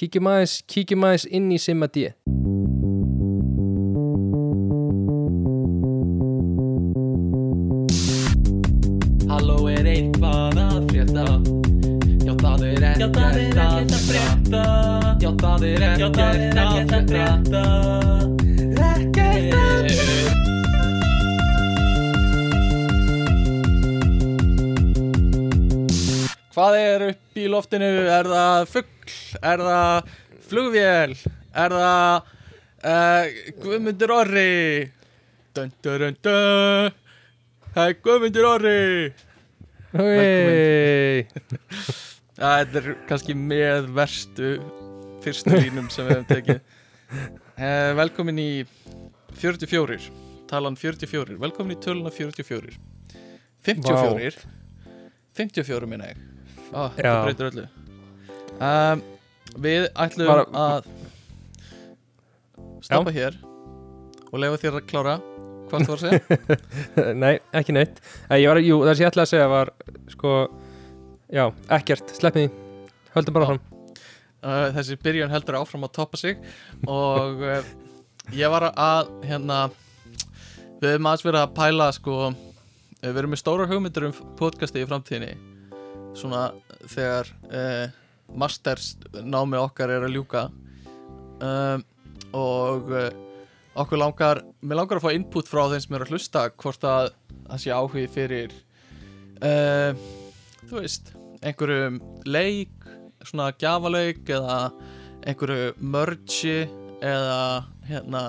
[0.00, 2.06] kíkjum aðeins, kíkjum aðeins inn í Simma D.
[9.28, 11.26] Halló er eitthvað að frétta?
[12.24, 14.62] Já það er ekkert að frétta.
[15.20, 16.64] Já það er ekkert að frétta.
[16.70, 17.64] Ekkert að frétta
[26.50, 27.92] Hvað er upp í loftinu?
[28.10, 28.99] Er það fugg?
[29.38, 30.10] Er það
[30.50, 31.14] flugvél?
[31.54, 32.30] Er það
[32.90, 33.24] uh,
[33.62, 34.90] Guðmundur Orri?
[35.54, 36.94] Dun dun dun dun.
[37.74, 38.78] Það er Guðmundur Orri?
[42.40, 44.54] Já, þetta er kannski með verstu
[45.24, 46.60] fyrstu línum sem við hefum tekið.
[47.58, 48.50] Uh, Velkomin í
[49.40, 49.98] 44
[50.50, 52.76] Talan 44 Velkomin í töluna 44
[53.66, 54.46] 54
[55.36, 56.20] 54 minna ég.
[56.70, 57.14] Þetta Já.
[57.24, 57.66] breytir öllu.
[58.60, 59.02] Um,
[59.58, 60.90] Við ætlum Bara- að
[62.86, 63.36] Stoppa hér
[64.30, 65.16] Og lefa þér að klára.
[65.70, 67.12] Hvað þú var að segja?
[67.22, 67.98] Nei, ekki neitt.
[68.30, 69.70] Æ, ég var, Jú, það sem ég ætlaði að segja var
[70.10, 70.34] sko,
[71.34, 71.44] já,
[71.78, 72.70] ekkert, sleppið því.
[73.16, 73.50] Höldum bara Já.
[73.50, 73.80] fram
[74.44, 76.38] uh, þessi byrjun heldur áfram að toppa sig
[76.88, 77.70] og uh,
[78.40, 79.60] ég var að hérna
[80.80, 82.18] við höfum aðeins verið að pæla sko
[83.00, 85.34] við erum með stóra hugmyndur um podcasti í framtíðinni.
[86.18, 86.50] Svona
[86.90, 87.86] þegar uh,
[88.38, 90.48] masters námi okkar er að ljúka.
[91.40, 91.84] Um,
[92.36, 93.08] og uh,
[93.80, 97.12] okkur langar mér langar að fá input frá þeim sem er að hlusta hvort að
[97.48, 98.54] það sé áhugi fyrir
[99.46, 99.96] uh,
[100.66, 102.86] þú veist einhverjum leik
[103.26, 104.58] svona gjafaleik eða
[105.28, 106.58] einhverju mergi
[107.00, 107.40] eða
[107.88, 108.24] hérna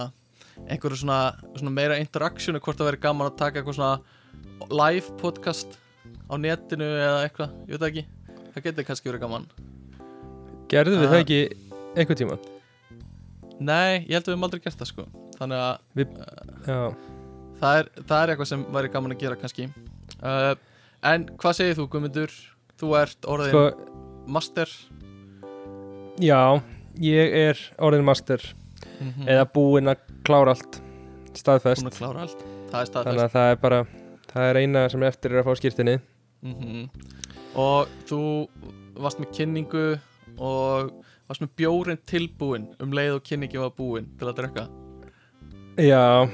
[0.67, 1.19] einhverju svona,
[1.57, 5.77] svona meira interactionu hvort það veri gaman að taka eitthvað svona live podcast
[6.31, 8.07] á netinu eða eitthvað, ég veit ekki.
[8.53, 9.52] Það getur kannski verið gaman
[10.72, 11.11] Gerðu við Ah.
[11.11, 11.39] það ekki
[12.00, 12.38] einhvern tíma?
[13.61, 15.03] nei, ég held að við höfum aldrei gert það sko.
[15.38, 15.75] Þannig að
[16.66, 16.80] Já,
[17.61, 19.68] það er, það er eitthvað sem væri gaman að gera kannski.
[20.22, 20.56] Uh,
[21.03, 22.34] en hvað segir þú Guðmundur?
[22.81, 23.91] Þú ert orðin sko,
[24.28, 24.69] master.
[26.22, 26.62] Já
[27.01, 28.41] ég er orðin master.
[29.01, 30.79] Mm eða búinn að klára allt.
[31.38, 31.81] Staðfest.
[31.81, 32.41] Búin að klára allt.
[32.72, 33.79] Það er þannig staðfest að það er bara
[34.31, 35.95] það er eina sem eftir er að fá skýrtinni
[36.41, 36.90] mm
[37.62, 38.19] og þú
[39.03, 39.81] varst með kynningu
[40.38, 40.92] og
[41.28, 44.68] varst með bjórin tilbúin um leið og kynningi var búin til að drekka
[45.81, 46.28] Já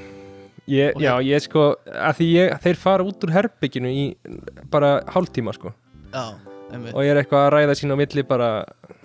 [0.68, 0.92] ég.
[1.00, 4.04] Já, ég sko að því ég, þeir fara út úr herbygginu í
[4.70, 5.72] bara hálftíma sko
[6.12, 6.24] já,
[6.92, 8.48] og ég er eitthvað að ræða sín á milli bara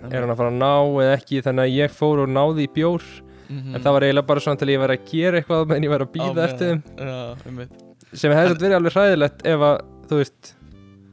[0.04, 0.72] er hann að fara að ná
[1.04, 3.06] eða ekki þannig að ég fór og náði í bjór
[3.44, 3.74] Mhm.
[3.76, 6.04] en það var eiginlega bara svona til ég væri að gera eitthvað en ég væri
[6.06, 6.48] að býða meðan.
[6.48, 6.70] eftir
[7.44, 7.58] þeim
[8.16, 9.74] sem hefði verið alveg hræðilegt ef að
[10.08, 10.52] þú veist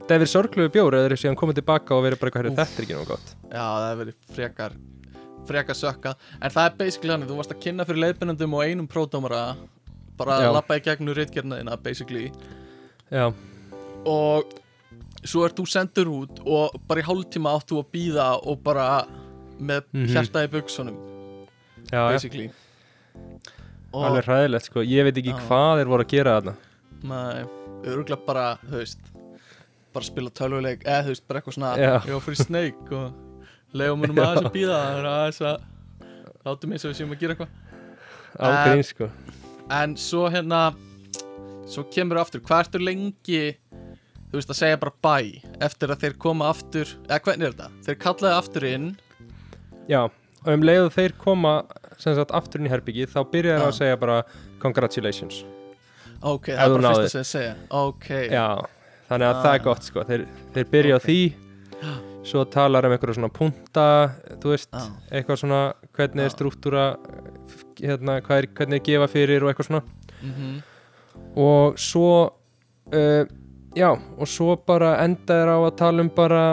[0.07, 2.31] það verið sorgluðu bjór eða þeir síðan komið tilbaka og verið bara.
[2.35, 3.35] "Heyrðu, þetta er ekki nóg gott.
[3.51, 4.72] Já, það hefur verið frekar
[5.47, 8.88] frekar sökka en það er basically hann, þú varst að kynna fyrir leiðbennandum og einum
[8.88, 9.57] pródómara
[10.17, 12.31] bara að lappa í gegnum ritgernaðina basically.
[13.12, 13.34] Já,
[14.06, 14.44] og
[15.23, 19.06] svo ert þú sendur út og bara í hálftíma áttu að býða og bara
[19.59, 20.07] með Mhm.
[20.13, 20.95] hjarta í buksunum
[21.91, 22.51] já, basically.
[23.94, 24.79] Og alveg hræðilegt sko.
[24.85, 25.39] Ég veit ekki Já.
[25.47, 26.56] hvað þeir voru að gera þarna.
[27.03, 27.44] Nei,
[27.83, 28.97] öruglega bara, þú veist
[29.96, 31.94] bara spila tölvuleik eða þú veist, bara eitthvað svona Já.
[32.07, 35.68] ég var fyrir Snake og leiðum munum aðeins að býða það aðeins að
[36.46, 39.09] látum eins og við séum að gera eitthvað ágrín sko
[39.72, 40.62] en svo hérna
[41.72, 43.44] svo kemur aftur, hvað ertu lengi
[44.31, 47.69] þú veist að segja bara bye eftir að þeir koma aftur eða hvernig er þetta?
[47.88, 48.90] Þeir kallaði aftur inn
[49.91, 51.56] Já, og um leið og þeir koma
[52.01, 53.69] sem sagt aftur inn í herbyggi þá byrja þeir Já.
[53.69, 54.19] að segja bara
[54.63, 55.41] congratulations
[56.22, 57.01] ok, það er þú bara náðir.
[57.01, 58.47] fyrsta sem þeir segja ok, Já,
[59.11, 59.44] þannig að Ah.
[59.44, 61.03] það er gott sko þeir, þeir byrja Ok.
[61.03, 61.19] á því
[62.31, 63.85] svo talar um einhverja svona punta
[64.41, 64.83] þú veist, Já.
[65.11, 65.61] eitthvað svona
[65.97, 66.83] hvernig er struktúra
[67.81, 69.83] hérna, er, hvernig er gefa fyrir og eitthvað svona
[70.21, 70.61] mhm
[71.35, 72.31] og svo
[72.94, 73.23] uh,
[73.75, 76.44] já, og svo bara enda þér á að tala um bara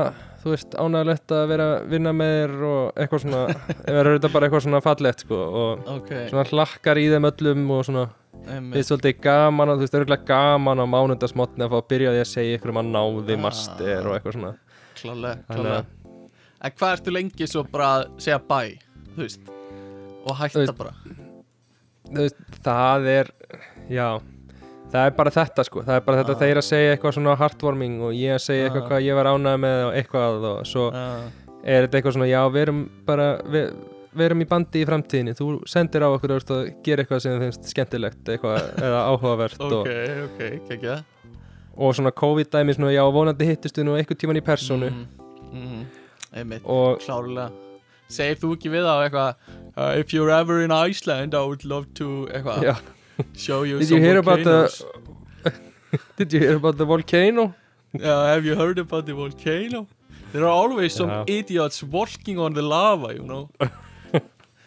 [0.43, 3.41] þú veist, ánægilegt að vera að vinna með þér og eitthvað svona
[3.97, 7.85] verður þetta bara eitthvað svona fallegt sko og ok, svona hlakkar í þeim öllum og
[7.89, 8.05] svona
[8.49, 8.75] einmitt.
[8.77, 12.21] Við svolítið gaman og þú veist, örgulega gaman á mánundasmotni að fá að byrja því
[12.25, 13.43] að segja ykkur um að náði Ah.
[13.43, 14.55] master og eitthvað svona.
[14.99, 15.85] Klálega, klálega.
[16.61, 18.79] En hvað ertu lengi svo bara að segja bye,
[19.17, 19.41] þú veist?
[20.27, 20.93] Og hætta veist, bara?
[22.09, 23.31] þú veist, það er
[23.91, 24.21] já,
[24.93, 25.83] það er bara þetta sko.
[25.85, 26.41] Það er bara þetta Ah.
[26.43, 28.89] þeir að segja eitthvað svona heartwarming og ég að segja eitthvað Ah.
[28.89, 31.31] hvað ég var ánægð með og eitthvað og svo uh,
[31.65, 33.75] er þetta eitthvað svona, já, við erum bara við,
[34.19, 35.37] við erum í bandi í framtíðinni.
[35.39, 39.95] Þú sendir á okkur að gera eitthvað sem finnst skemmtilegt eitthvað, eða áhugavert Ok,
[40.27, 40.43] ok,
[40.73, 40.99] kekja
[41.79, 45.05] og svona COVID-dæmi svona, já, vonandi hittistu nú eitthvað tíman í personu mm,
[45.53, 45.83] mm,
[46.41, 47.53] Einmitt, og klárlega.
[48.11, 49.29] Segir þú ekki við á eitthvað
[49.77, 52.81] uh, if you're ever in Iceland I would love to eitthvað?
[53.37, 54.83] Show you Did some you hear about volcanoes.
[55.45, 55.53] The
[56.19, 57.55] Did you hear about the volcano?
[57.93, 59.87] yeah, have you heard about the volcano?
[60.33, 61.25] There are always some Já.
[61.27, 63.49] idiots working on the lava you know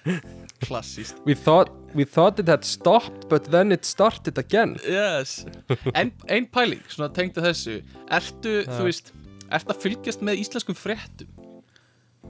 [0.65, 4.77] klassíst We thought, we thought it had stopped but then it started again.
[4.87, 5.45] Yes.
[5.93, 7.75] En ein pæling, svona tengd að þessu.
[8.09, 8.71] Ertu, Já.
[8.77, 9.11] þú veist
[9.51, 11.29] ertu að fylgjast með íslenskum fréttum?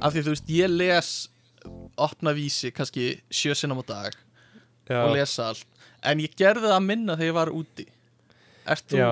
[0.01, 1.11] Af því þú veist, ég les
[2.01, 4.15] opna vísi, kannski sjö sinnum á dag
[4.89, 5.67] Já, og lesa allt.
[6.03, 7.85] En ég gerði það minna þegar ég var úti.
[8.65, 9.11] Ert þú, já.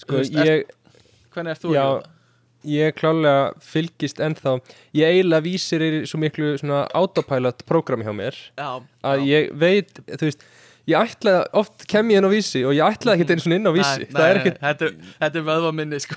[0.00, 0.70] Sko, veist, ert- ég,
[1.34, 2.09] hvernig ert þú að gera það?
[2.68, 4.58] Ég klálega fylgist ennþá
[4.92, 9.28] Ég eiginlega vísir í svo miklu svona autopilot program hjá mér Já, að já.
[9.30, 10.44] ég veit, þú veist
[10.90, 13.70] ég ætlaði, oft kem ég inn á vísi og ég ætlaði ekki einu svona inn
[13.70, 16.16] á vísi Nei, það er nei, þetta, er- þetta er vöðva minni sko.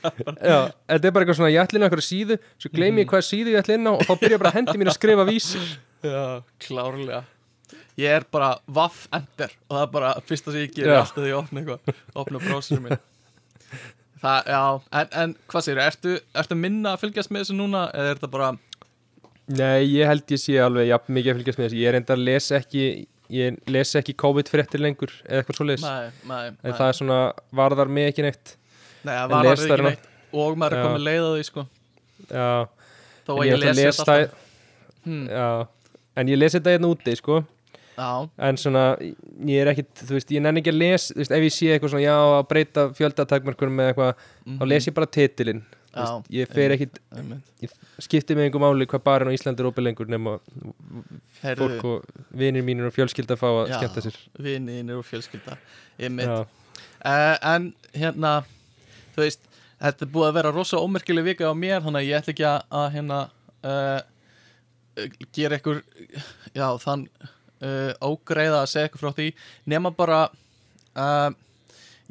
[0.52, 0.58] já,
[0.92, 3.02] þetta er bara eitthvað svona ég ætla inn á einhverja síðu, svo gleymi Mhm.
[3.02, 5.26] ég hvað síðu ég ætla inn á og þá byrja bara hendi mín að skrifa
[5.28, 5.70] vísir
[6.02, 7.22] Já, klárlega
[8.00, 10.94] Ég er bara vaff ender og það er bara fyrsta sem ég Já.
[11.02, 13.00] alltaf þegar ég opna eitthvað opna brósinu minn
[14.22, 14.60] Það, já,
[15.00, 18.30] en, en hvað segir, ertu, ertu minna að fylgjast með þessu núna eða er þetta
[18.36, 18.50] bara,
[19.52, 21.80] Nei, ég held ég sé alveg jafn mikið að fylgjast með þessu.
[21.82, 22.84] Ég er enda að lesa ekki
[23.32, 27.18] Ég lesa ekki COVID-fréttir lengur Eða eitthvað svo leis nei, nei, En það er svona,
[27.62, 28.54] varðar mig ekki neitt.
[29.02, 30.08] Nei það en var les alveg þær ekki neitt.
[30.42, 31.64] Og maður er komið leið á því sko.
[32.28, 32.48] Já,
[33.26, 34.44] þó en ég að lesi þetta alltaf.
[35.06, 35.48] hmm, Já,
[36.22, 37.40] en ég lesi þetta hérna úti, sko
[37.92, 38.08] Já,
[38.48, 38.82] En svona,
[39.44, 41.66] ég er ekkit, þú veist, ég nenni ekki að lesa Þú veist, ef ég sé
[41.74, 44.12] eitthvað svona, já, að breyta fjöldatakmarkunum með eitthvað
[44.46, 45.60] mhm, Þá les ég bara titilinn.
[45.92, 47.74] Þú Já, veist, Ég fer ekkit, einmitt.
[48.00, 50.38] skipti mig einhver máli hvað barinn á Íslandi er opið lengur nema
[51.42, 53.76] Heyrðu, fólk og vinir mínir og fjölskylda fá að Já.
[53.82, 54.16] skemmta sér.
[54.40, 55.58] Vinir og fjölskylda
[56.00, 56.32] Einmitt.
[56.32, 56.46] Já,
[57.04, 58.32] uh, En hérna
[59.12, 59.44] Þú veist,
[59.84, 62.48] þetta er búið að vera rosa ómerkileg vika á mér Þannig að ég ætla ekki
[62.48, 63.20] að, hérna
[63.68, 64.00] uh,
[65.36, 65.82] Gera ykkur
[66.56, 67.04] Já, þann
[67.62, 69.28] uh, Ógreiða að segja ykkur frá því
[69.70, 70.24] Nema bara
[70.98, 71.30] uh,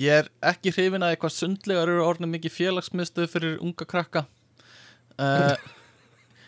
[0.02, 4.24] Ég er ekki hrifin að eitthvað sundlegar eru orðin mikið félagsmiðstöð fyrir unga krakka.
[5.20, 5.54] Uh,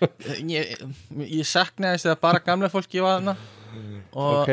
[0.50, 0.74] Ég,
[1.30, 3.36] ég sakna þess að bara gamla fólki var þarna
[4.12, 4.50] og ok.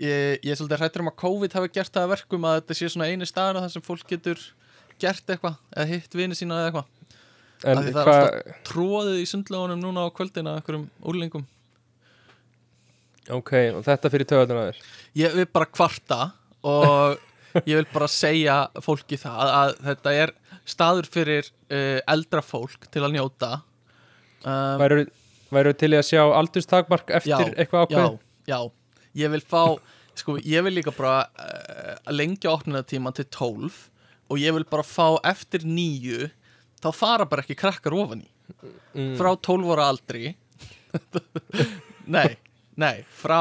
[0.00, 2.76] ég, ég er svolítið hrættur um að COVID hafi gert það að verkum að þetta
[2.78, 4.40] sé svona einu staðar þar sem fólk getur
[5.02, 7.18] gert eitthvað eða hitt vini sína eða eitthvað.
[7.62, 11.44] En það er hvað, tróðið í sundlögunum núna á kvöldina einhverjum úrlingum
[13.30, 14.80] ok, og þetta fyrir töðan að þér?
[15.22, 16.20] Ég vil bara kvarta
[16.66, 17.18] og
[17.68, 20.34] ég vil bara segja fólki það að þetta er
[20.68, 23.52] staður fyrir uh, eldra fólk til að njóta.
[24.42, 25.04] Um, Væru,
[25.54, 28.18] væru til í að sjá aldurstakmark eftir Já, eitthvað ákveð?
[28.48, 28.60] já, já,
[29.22, 29.62] ég vil fá
[30.18, 33.80] sko, ég vil líka bara uh, lengja opnunatíma til 12
[34.32, 36.30] og ég vil bara fá eftir nýju
[36.82, 38.28] þá fara bara ekki krakkar ofan í.
[38.96, 39.12] Mm.
[39.16, 40.32] frá 12 ára aldri.
[42.14, 42.34] Nei,
[42.82, 43.38] nei frá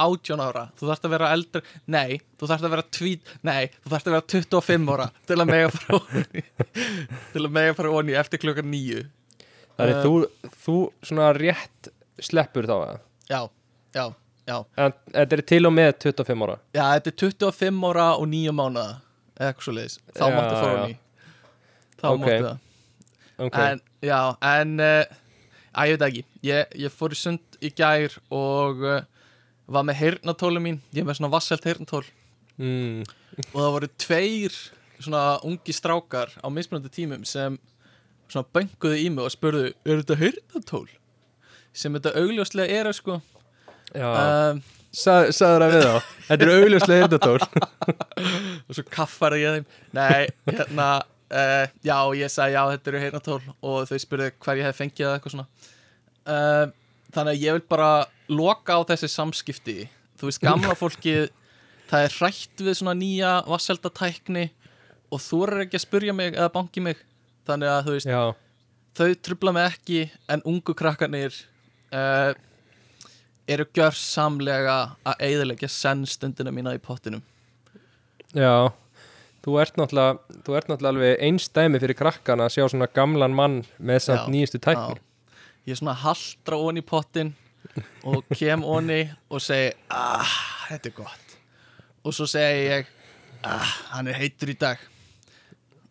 [0.00, 0.64] 18 ára.
[0.78, 1.60] Þú þarft að vera eldri,
[1.94, 5.50] nei þú þarft að vera tvít, nei þú þarft að vera 25 ára til að
[5.52, 6.42] mega í
[7.34, 9.04] til að mega ofan í eftir klukkar nýju
[9.74, 11.88] Þannig Uh, þú, þú svona rétt
[12.22, 12.98] sleppur þá að
[13.30, 13.40] já,
[13.96, 14.04] já,
[14.46, 14.58] já.
[14.78, 16.54] En þetta er til og með 25 ára?
[16.76, 18.92] Já, þetta er 25 ára og 9 mánuða
[19.34, 20.94] eða eitthvað svo leiðis, þá Já, máttu hún í.
[21.98, 22.22] Þá Ok.
[22.22, 22.60] máttu það.
[23.48, 24.20] Ok, en, já,
[24.52, 25.18] en uh,
[25.74, 29.02] að ég veit ekki, ég, ég fór í sund í gær og uh,
[29.66, 32.04] var með heyrnatólu mín, ég er með svona vasselt heyrnatól
[32.60, 33.04] mm.
[33.50, 34.58] og það voru tveir
[34.98, 37.56] svona ungi strákar á mismunandi tímum sem
[38.28, 40.86] svona bönguðu í mig og spurðu er þetta heyrnatól?
[41.74, 43.18] sem þetta augljóslega er sko.
[43.94, 44.62] Já, um,
[44.94, 46.10] Sa, sagður að við þá.
[46.28, 47.46] Þetta er augljóslega hirdatól
[48.68, 49.64] og svo kaffar ég þeim.
[49.96, 50.86] Nei, hérna
[51.32, 55.06] uh, já, ég sagði já, þetta eru heyrnatól og þau spurðu hver ég hef fengið
[55.06, 55.46] eða eitthvað svona.
[56.24, 56.66] Uh,
[57.14, 57.90] þannig að ég vil bara
[58.32, 59.78] loka á þessi samskipti.
[60.20, 61.26] Þú veist, gamla fólkið
[61.90, 64.46] það er hrætt við svona nýja vasseldatækni
[65.12, 67.02] og þú er ekki að spurja mig eða banki mig.
[67.44, 68.22] Þannig að þú veist, Já,
[68.96, 70.00] þau trubla mig ekki
[70.32, 71.36] en ungu krakkarnir
[71.92, 72.32] uh,
[73.44, 77.22] eru gjörsamlega að eigðilegja senn stundina mína í pottinum.
[78.34, 78.72] Já
[79.44, 83.58] Þú ert náttúrulega, þú ert náttúrulega alveg einstæmi fyrir krakkana að sjá svona gamlan mann
[83.76, 85.02] með samt Já, nýjustu tækni Já.
[85.64, 87.34] Ég er svona haldra onni í pottin
[88.08, 90.34] og kem onni og segi ah,
[90.68, 91.36] þetta er gott
[92.04, 92.90] og svo segi ég
[93.44, 94.80] ah, hann er heitur í dag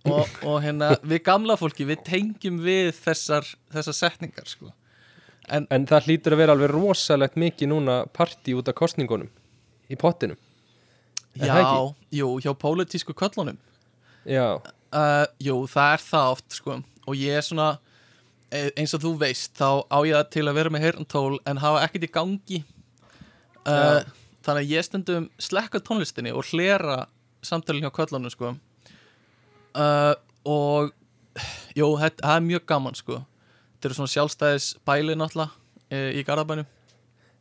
[0.10, 4.74] og, og hérna við gamla fólki við tengjum við þessar, þessar setningar sko.
[5.54, 9.30] En það hlýtur að vera alveg rosalegt mikið núna partí út af kostningunum
[9.92, 10.40] í pottinum
[11.40, 13.58] Já, jú, hjá pólitísku köllunum.
[14.26, 14.62] Já,
[14.94, 16.82] uh, Jú, það er það oft sko.
[17.08, 17.80] og ég er svona
[18.52, 21.58] e- eins og þú veist þá á ég það til að vera með heyrntól en
[21.58, 22.60] hafa ekkert í gangi.
[23.64, 24.04] Uh,
[24.44, 27.08] þannig að ég stundum slekka tónlistinni og hlera
[27.44, 28.54] samtalið hjá köllunum sko.
[29.74, 30.14] Uh,
[30.46, 30.94] og
[31.76, 33.24] jú, það er mjög gaman sko.
[33.74, 35.52] Þetta eru svona sjálfstæðis bæli náttúrulega
[35.92, 36.68] e, í Garðabænum.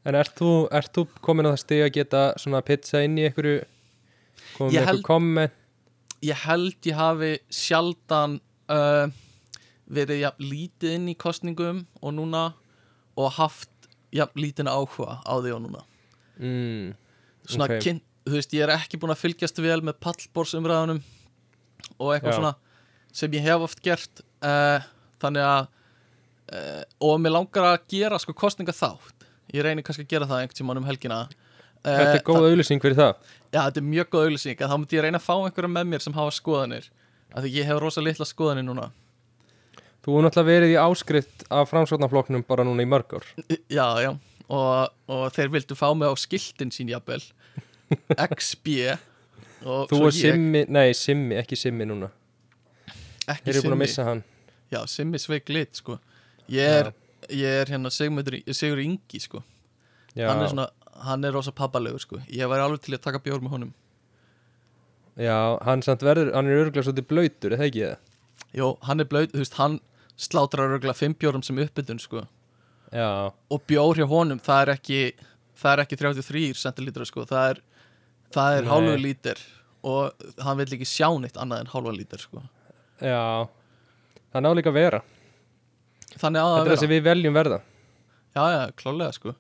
[0.03, 3.29] En ert þú, ert þú komin á það stig að geta svona pizza inn í
[3.29, 3.61] einhverju
[4.59, 5.53] með held- einhverju komment
[6.23, 8.37] ég held ég hafi sjaldan
[8.71, 9.07] uh,
[9.93, 12.45] verið jafn lítið inn í kostningum og núna
[13.19, 13.71] og haft
[14.15, 15.83] jafn lítið áhuga á því og núna
[16.39, 16.93] mm,
[17.49, 17.79] svona Ok.
[17.83, 21.03] kyn, þú veist, ég er ekki búin að fylgjast vel með pallborsumræðunum
[21.99, 22.39] og eitthvað Já.
[22.39, 22.55] svona
[23.13, 24.79] sem ég hef oft gert uh,
[25.21, 25.67] þannig að
[26.55, 30.45] uh, og mér langar að gera sko kostninga þátt ég reynir kannski að gera það
[30.45, 31.19] einhvern tímann um helgina
[31.83, 33.15] Þetta er góð auðlýsing fyrir það.
[33.53, 35.89] Já, þetta er mjög góð auglýsing að þá myndi ég reyna að fá einhverja með
[35.93, 36.91] mér sem hafa skoðanir
[37.33, 38.91] af því ég hef rosa litla skoðanir núna.
[40.03, 43.27] Þú hefur náttúrulega verið í áskrift af framsóknarflokknum bara núna í mörg ár.
[43.71, 44.11] Já, já,
[44.49, 47.23] og, og þeir vildu fá mig á skiltin sín jafnvel.
[48.17, 48.97] XB
[49.63, 52.09] Þú og Simmi, nei Simmi, ekki Simmi núna.
[53.31, 53.81] Ekki Þeir eru búin að Simmi.
[53.85, 54.23] missa hann.
[54.73, 55.99] Já, Simmi sveik lit, sko.
[56.51, 56.91] Ég er,
[57.31, 59.43] ég er hérna Sigur Ingi, sko.
[60.17, 60.67] Já, Hann er svona,
[61.07, 62.21] hann er rosa pappalegur, sko.
[62.31, 63.73] Ég væri alveg til að taka bjór með honum.
[65.21, 67.97] Já hann samt verður, hann er örgulega svolítið blöytur, er það ekki það?
[68.57, 69.81] Jó, hann er blöð, þú veist, hann
[70.21, 72.23] slátrar örgulega fimm bjórum sem uppbytun, sko.
[72.93, 75.01] Já, og bjór hjá honum það er ekki
[75.63, 77.25] það er ekki 33 centilítra sko.
[77.29, 77.61] Það er,
[78.35, 78.71] það er Nei.
[78.73, 79.43] hálfu lítir
[79.83, 82.43] og hann vil ekki sjá neitt annað en hálfa lítir sko.
[83.01, 83.49] Já.
[84.33, 85.01] Það ná líka að vera.
[86.21, 86.81] Þannig á það Þetta að er það vera.
[86.85, 87.61] sem við veljum verða.
[88.37, 89.35] Já já klálega sko.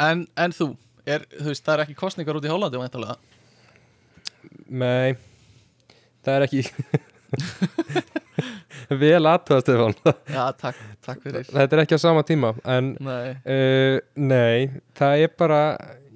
[0.00, 0.68] En, en þú,
[1.06, 3.16] er, þú veist það er ekki kostningar út í Hollandi væntalega
[4.70, 5.16] Nei,
[6.24, 6.62] það er ekki
[9.00, 9.92] Vel aðtöða Stefán.
[10.26, 11.44] Já takk, takk fyrir.
[11.46, 15.60] Þetta er ekki á sama tíma En nei, uh, nei, það er bara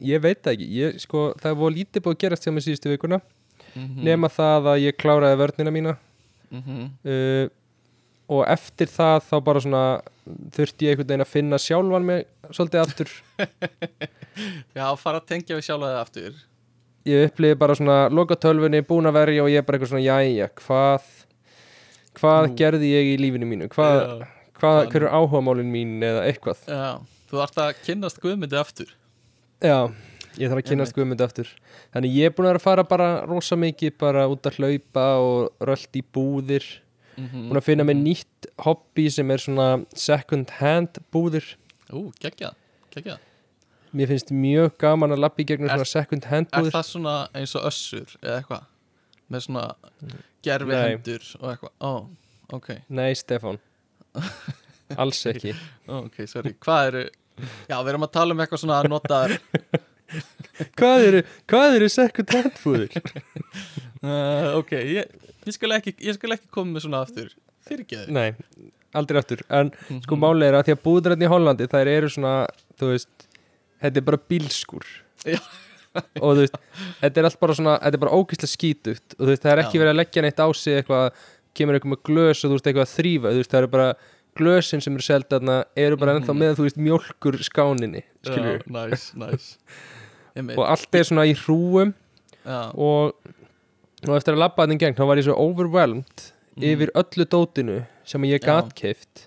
[0.05, 0.67] Ég veit það ekki.
[0.75, 3.21] Ég, sko, Það voru lítið búið að gerast hjá mig síðustu vikuna
[3.75, 5.93] mm Nema það að ég kláraði vörnina mína.
[6.55, 7.47] Uh,
[8.33, 9.83] Og eftir það þá bara svona
[10.57, 13.11] Þurfti ég einhvern veginn að finna sjálfan mig Svolítið aftur.
[14.79, 16.39] Já fara að tengja við sjálfa það aftur.
[17.05, 20.07] Ég upplifi bara svona Loka tölvunni, búin að verja og ég er bara eitthvað svona
[20.07, 21.11] Jæja, hvað
[22.15, 22.57] Hvað Nú.
[22.61, 23.67] gerði ég í lífinu mínu?
[23.75, 26.61] Hvað, já, hvað, Hvað- hver er áhugamálin mín eða eitthvað?
[26.71, 26.85] Já,
[27.31, 28.93] þú ert að kynnast guðmyndi aftur.
[29.65, 29.79] Já,
[30.39, 31.51] ég þarf að kynast Guðmund aftur.
[31.95, 35.05] Þannig ég er búin að vera að fara bara rosa mikið bara út að hlaupa
[35.25, 36.65] og rölt í búðir
[37.17, 41.45] mm Búin að finna mér nýtt hobby sem er svona second hand búðir.
[41.93, 42.55] Ú, geggjað,
[42.95, 43.19] geggjað.
[43.95, 46.73] Mér finnst mjög gaman að lappa í gegnum Er- svona second hand Er búðir.
[46.75, 48.65] það svona eins og össur eða eitthvað?
[49.31, 49.75] Með svona
[50.43, 50.89] gerfi Nei.
[50.97, 51.73] hendur og eitthvað?
[51.81, 51.93] Ó,
[52.59, 53.59] ok, Nei, Stefán.
[54.99, 55.55] Alls ekki.
[55.89, 56.53] Ó, ok, sorry.
[56.61, 57.05] Hvað eru,
[57.71, 59.23] já við erum að tala um eitthvað svona að nota
[60.79, 61.89] Hvað eru, eru
[62.63, 62.99] búðir?
[64.05, 65.11] uh, ok, ég,
[65.49, 67.33] ég skal ekki ég skal ekki koma með svona aftur
[67.65, 68.35] fyrirgeðu Nei,
[68.97, 69.43] aldrei aftur.
[69.49, 69.73] En
[70.05, 72.35] sko máli er að því að búðræðin í Hollandi þær eru svona,
[72.81, 73.29] þú veist
[73.83, 74.89] þetta er bara bílskur.
[76.19, 76.57] Og þú veist,
[77.01, 79.63] þetta er allt bara svona þetta er bara ógeðslega skítugt og þú veist, það er
[79.63, 79.83] ekki Já.
[79.85, 81.23] verið að leggja neitt á sig eitthvað,
[81.55, 83.89] kemur eitthvað með glös og þú veist, eitthvað að þrýfa, þú veist, það eru bara
[84.37, 86.39] glösin sem eru þarna, eru bara ennþá Mhm.
[86.43, 88.03] með, þú veist, mjólkur skáninni
[88.69, 89.57] næs, næs
[90.37, 91.95] Einmitt, og allt er svona í hrúum
[92.45, 93.15] já, og,
[94.09, 96.63] og eftir að labba þetta í gegn, þá var ég svo overwhelmed Mhm.
[96.71, 99.27] yfir öllu dótinu sem ég gat keift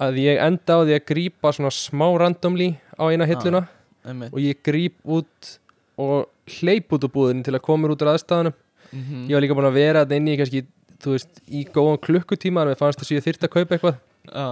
[0.00, 3.66] að ég enda á því að grípa svona smá randomly á eina hilluna
[4.04, 4.32] einmitt.
[4.32, 5.58] og ég gríp út
[5.98, 8.54] og hleyp út úr búðinu til að koma út úr aðstæðanum
[8.92, 10.66] mm ég var líka búin að vera þetta inni í kannski
[11.04, 14.02] þú veist, í góðan klukkutíma en mér fannst þess að ég þyrfti að kaupa eitthvað.
[14.30, 14.48] Já,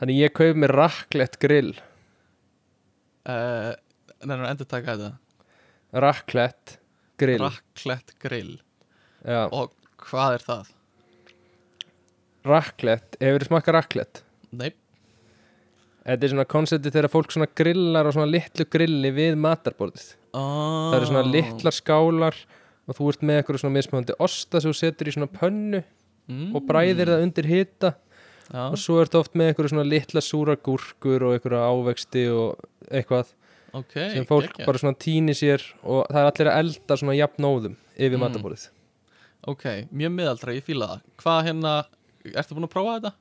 [0.00, 1.74] þannig ég kaup mér raclette grill.
[3.24, 3.72] Uh,
[4.20, 5.12] nefnir að endur taka þetta.
[6.04, 6.78] Raclette
[7.20, 7.42] grill.
[7.42, 8.54] Raclette grill.
[9.24, 10.72] Já, og hvað er það?
[12.44, 14.24] raclette, hefur þið smakað raclette?
[14.54, 14.72] Nei,
[16.04, 20.10] Þetta er svona koncepti þegar fólk svona grillar á svona litlu grilli við matarborðið.
[20.36, 20.90] Oh.
[20.90, 24.76] það eru svona litlar skálar og þú ert með eitthvað svona mismöndi osta sem þú
[24.76, 25.80] setur í svona pönnu
[26.28, 26.50] mm.
[26.54, 27.94] og bræðir það undir hita
[28.52, 32.60] já, og svo ertu oft með eitthvað svona litla súra gúrkur og eitthvað ávexti og
[32.90, 33.32] eitthvað
[33.74, 34.66] ok, sem fólk geggjað.
[34.68, 38.22] bara svona týni sér og það er allir að elda svona jafnóðum yfir Mm.
[38.26, 38.68] matarborðið
[39.48, 41.72] ok, mjög miðaldra, ég fíla það hvað hérna,
[42.34, 43.12] ertu búin að prófa þetta?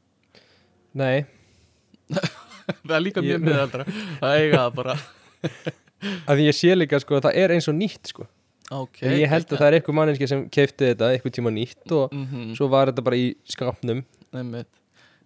[0.93, 1.25] Nei,
[2.85, 3.85] það er líka Ég- mjög miðaldra
[4.19, 4.95] það eiga það bara
[6.27, 8.27] að því ég sé líka sko að það er eins og nýtt sko
[8.71, 11.91] ok, en ég held að það er eitthvað manninski sem keifti þetta eitthvað tíma nýtt
[11.91, 12.55] og mm -hmm.
[12.57, 14.03] svo var þetta bara í skapnum
[14.33, 14.67] Einmitt.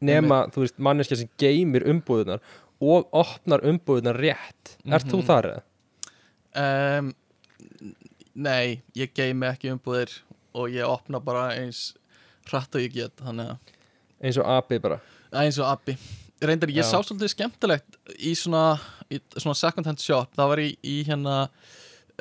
[0.01, 2.39] nema, þú veist, manneskja sem geymir umbúðunar
[2.81, 5.25] og opnar umbúðunar rétt Ert þú Mhm.
[5.27, 5.61] þar eða?
[6.99, 7.13] um,
[8.35, 10.19] Nei, ég geymi ekki umbúðir
[10.53, 11.95] og ég opna bara eins
[12.51, 13.57] hratt og ég get að
[14.21, 14.99] Eins og abi bara
[15.31, 15.97] er eins og Abbi
[16.41, 16.91] Reyndar, ég Já.
[16.91, 18.79] sá svolítið skemmtilegt í svona,
[19.09, 21.49] í svona second hand shop það var í, í hérna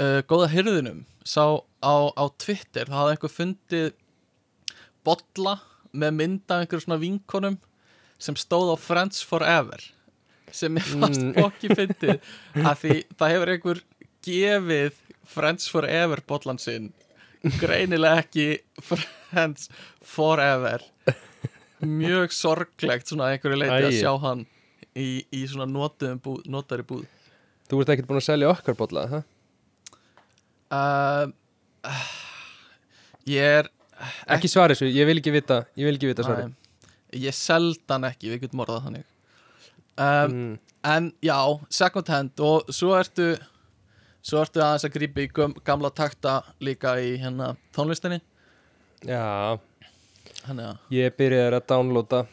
[0.00, 1.42] uh, góða hyrðinum sá
[1.82, 3.88] á, á Twitter, það hafði einhver fundið
[5.06, 5.56] bolla
[5.96, 7.56] með mynd af einhverjum svona vinkonum
[8.20, 9.82] sem stóð á Friends Forever
[10.54, 11.32] sem ég Mm.
[11.36, 12.20] fokki fyndið
[12.62, 13.80] að því það hefur einhver
[14.26, 16.92] gefið Friends Forever bollan sinn
[17.60, 18.46] greinilega ekki
[18.82, 19.68] Friends
[20.02, 20.84] Forever
[21.82, 24.46] mjög sorglegt svona einhverju leiti að sjá hann
[24.96, 27.04] í, í svona notuðum búð,
[27.68, 29.24] Þú ert ekkert búin að selja okkar bolla, það?
[30.74, 31.26] Uh,
[33.38, 33.72] ég er
[34.28, 36.66] Ekki svar þessu, ég vil ekki vita Ég vil ekki vita svari Æ,
[37.26, 39.04] ég seldan ekki, við getum orðað þannig.
[39.96, 40.56] Um, mm.
[40.92, 41.38] en já,
[41.72, 43.30] second hand og svo ertu
[44.26, 45.28] svo ertu aðeins að grípa í
[45.64, 48.18] gamla takta líka í hérna tónlistinni.
[49.06, 49.56] Já,
[50.42, 52.24] þannig að ég byrjaði að downloada.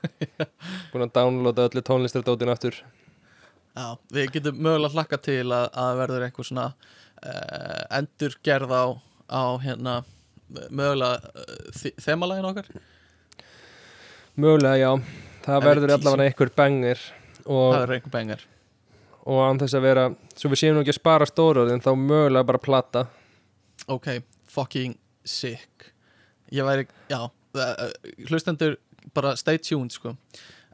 [0.90, 2.80] Búin að downloada öllu tónlistardótin aftur.
[3.76, 6.66] Já, við getum mögulega hlakka til að, að verður eitthvað svona
[7.26, 8.84] uh, endurgerð á,
[9.30, 9.96] á hérna
[10.70, 12.70] mögulega uh, þemalægin okkar?
[14.40, 14.90] Mögulega, já.
[15.44, 17.04] Það við verður allavega einhver banger
[17.40, 18.42] það er einhver bengar
[19.30, 20.02] og án þess að vera
[20.36, 23.02] Svo við séum nú ekki að spara stóru En þá mögulega bara plata.
[23.90, 24.06] Ok,
[24.48, 25.90] fucking sick.
[26.52, 27.20] Ég væri, já
[27.54, 27.90] uh,
[28.28, 28.76] hlustendur
[29.14, 30.14] bara stay tuned sko.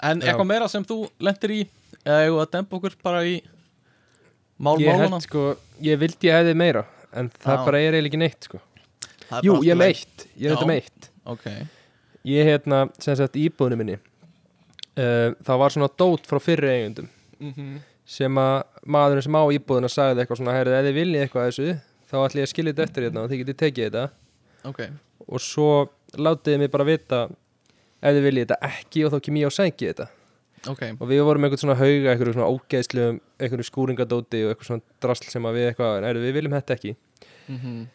[0.02, 0.30] En Já.
[0.30, 1.60] eitthvað meira sem þú lendir í?
[2.04, 3.36] Eða eigum við að dempa okkur bara í
[4.58, 5.46] mál Ég held sko,
[5.84, 6.84] ég vildi ég hefði meira
[7.16, 8.58] En það bara er eiginlega ekki neitt sko.
[9.46, 11.46] Jú, ég meitt Ég þetta meitt ok,
[12.26, 17.76] Ég hérna, sem sagt, íbúðinu minni uh, Það var svona dót frá fyrri eigundum mm
[18.06, 21.64] sem að maðurinn sem á íbúðuna sagði eitthvað svona, heyrðu, ef þið viljið eitthvað þessu
[22.06, 24.04] þá ætlum ég að skilja þetta eftir hérna og þið getið tekið þetta.
[24.70, 24.82] Ok.
[25.26, 25.70] Og svo
[26.14, 29.56] látið þið mig bara vita ef þið viljið þetta ekki og þá kem ég og
[29.56, 30.06] sæki þetta
[30.68, 34.82] ok, og við vorum einhvern svona hauga, einhverju svona ógeðslegum einhverju skúringadóti og eitthvað svona
[35.04, 36.96] drasl sem að við eitthvað, heyrðu, við viljum þetta ekki.
[37.48, 37.86] Mm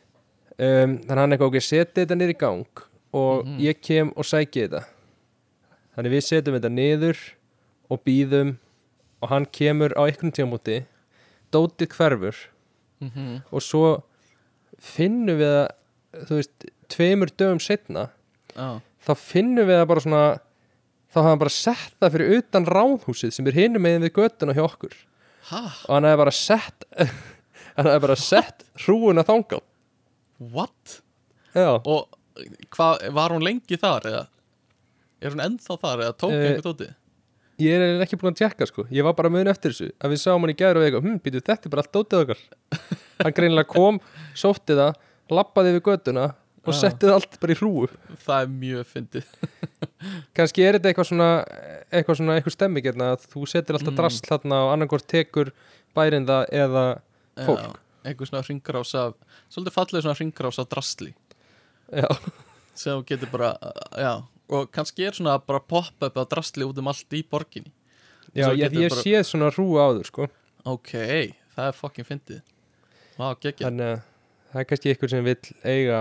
[0.62, 2.82] um, þannig að hann eitthvað, ok, setið þetta niður í gang
[3.14, 3.58] og Mhm.
[3.60, 4.84] ég kem og sæki þetta.
[5.96, 7.18] Þannig við setjum þetta niður
[7.90, 8.52] og býðum
[9.22, 10.86] og hann kemur á einhvern tímúti
[11.52, 12.36] dótið hverfur
[13.02, 13.42] Mhm.
[13.52, 14.04] og svo
[14.80, 18.10] finnum við að þú veist, tveimur dögum setna
[18.56, 20.40] já, þá finnum við að bara svona
[21.12, 24.56] þá hafði hann bara sett það fyrir utan ráðhúsið sem er hinum megin við göttuna
[24.58, 24.96] hjá okkur.
[25.52, 26.88] Ha, og hann hefði bara sett
[27.76, 29.66] hann hefði bara sett hrúuna þangað.
[30.52, 31.02] What?
[31.54, 32.08] Já, og
[32.74, 34.24] hvað, var hún lengi þar eða?
[35.22, 36.90] Er hún ennþá þar eða tók Eh, einhver tóti
[37.62, 38.86] ég er ekki búin að tjekka sko.
[38.90, 41.18] Ég var bara mun eftir þessu að við sáum hann í gæður og eitthvað, hm,
[41.22, 42.44] býtu, þetta er bara allt dótið okkar.
[43.22, 44.00] Hann greinilega kom,
[44.38, 44.96] sótti það
[45.32, 46.24] lappaði við göttuna
[46.62, 46.80] og Já.
[46.84, 47.88] setti það allt bara í hrúu
[48.26, 49.30] það er mjög fyndið.
[50.38, 51.30] Kannski er þetta eitthvað svona
[51.92, 53.98] eitthvað svona, eitthvað stemming hérna að þú setir alltaf Mm.
[54.02, 55.52] drasl þarna og annarkvort tekur
[55.98, 56.84] bærin það eða
[57.42, 57.64] Fólk.
[57.64, 57.72] Já,
[58.12, 59.14] einhver svona ringrás af
[59.50, 61.14] svolítið fallið svona ringrás af drastli
[61.92, 62.08] já,
[62.76, 63.52] sem þú getur bara,
[63.98, 64.14] já
[64.52, 67.72] og kannski er svona bara pop-up af drastli út um allt í borginni.
[68.36, 70.28] Já ég, ég bara- séð svona hrúu áður sko.
[70.66, 70.92] Ok,
[71.56, 72.42] það er fucking fyndið.
[73.42, 74.02] Geggja þannig að
[74.52, 76.00] það er kannski eitthvað sem vill eiga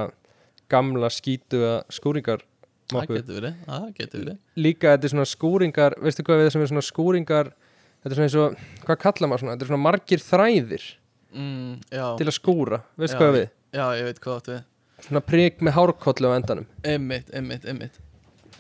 [0.71, 2.45] gamla skítuga skúringar
[2.91, 4.39] það getur verið, það getur verið.
[4.59, 8.29] Líka þetta er svona skúringar veistu hvað við sem er svona skúringar þetta er svona
[8.29, 9.55] eins og, hvað kalla maður svona?
[9.57, 10.87] Þetta er svona margir þræðir
[11.31, 13.23] mm, til að skúra, veistu Já.
[13.23, 13.49] hvað við?
[13.77, 14.65] já, ég veit hvað áttu við.
[15.07, 16.67] Svona prik með hárkollu á endanum.
[16.85, 18.01] Einmitt, einmitt, einmitt.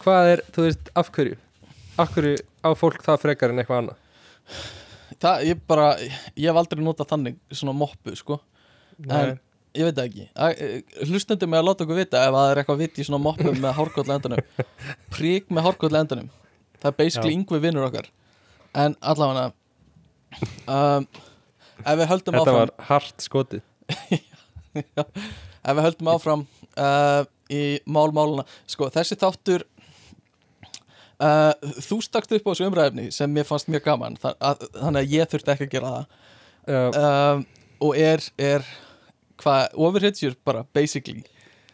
[0.01, 1.37] Hvað er, þú veist, af hverju?
[2.01, 3.99] Af hverju á fólk það frekar en eitthvað annað?
[5.21, 8.39] Það, ég bara, ég hef aldrei notað þannig svona moppu, sko.
[9.05, 9.35] Nei.
[9.77, 10.27] Ég veit ekki.
[10.35, 10.61] Að-
[11.09, 13.75] hlustendur mig að láta okkur vita ef það er eitthvað vitt í svona moppu með
[13.79, 14.45] hárkollu endanum.
[15.15, 16.31] Prík með hárkollu endanum.
[16.81, 17.39] Það er basically Já.
[17.39, 18.09] yngvi vinnur okkar.
[18.75, 19.51] En allavega
[20.67, 21.07] um,
[21.85, 23.63] ef við höldum þetta áfram var hart skotið.
[25.61, 26.43] Ef við höldum áfram
[26.79, 29.65] uh, í málmáluna sko þessi þáttur
[31.21, 31.53] uh,
[31.83, 35.55] þú stakst upp á þessu umræðefni sem mér fannst mjög gaman þannig að ég þurfti
[35.57, 36.07] ekki að gera það.
[36.71, 37.45] Já, um,
[37.81, 38.67] og er, er
[39.41, 41.25] hvað, overhitjur bara basically.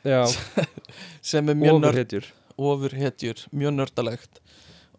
[0.07, 0.23] Já.
[1.31, 2.17] Sem er mjög nörd,
[2.57, 3.41] ofurhetjur.
[3.53, 4.41] mjög nördalegt.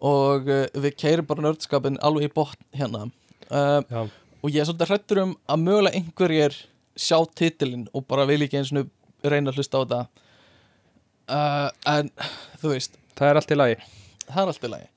[0.03, 3.07] Og uh, við keirum bara nördskapin alveg í botn hérna.
[3.49, 4.05] Uh,
[4.43, 6.57] og ég er svolítið hrættur um að mögulega einhverjir
[6.97, 8.89] sjá titilinn og bara vil ekki eins og
[9.25, 10.01] reyna að hlusta á þetta
[11.33, 12.11] uh, en
[12.61, 12.99] þú veist.
[13.17, 13.77] Það er allt í lagi.
[14.27, 14.89] Það er allt í lagi.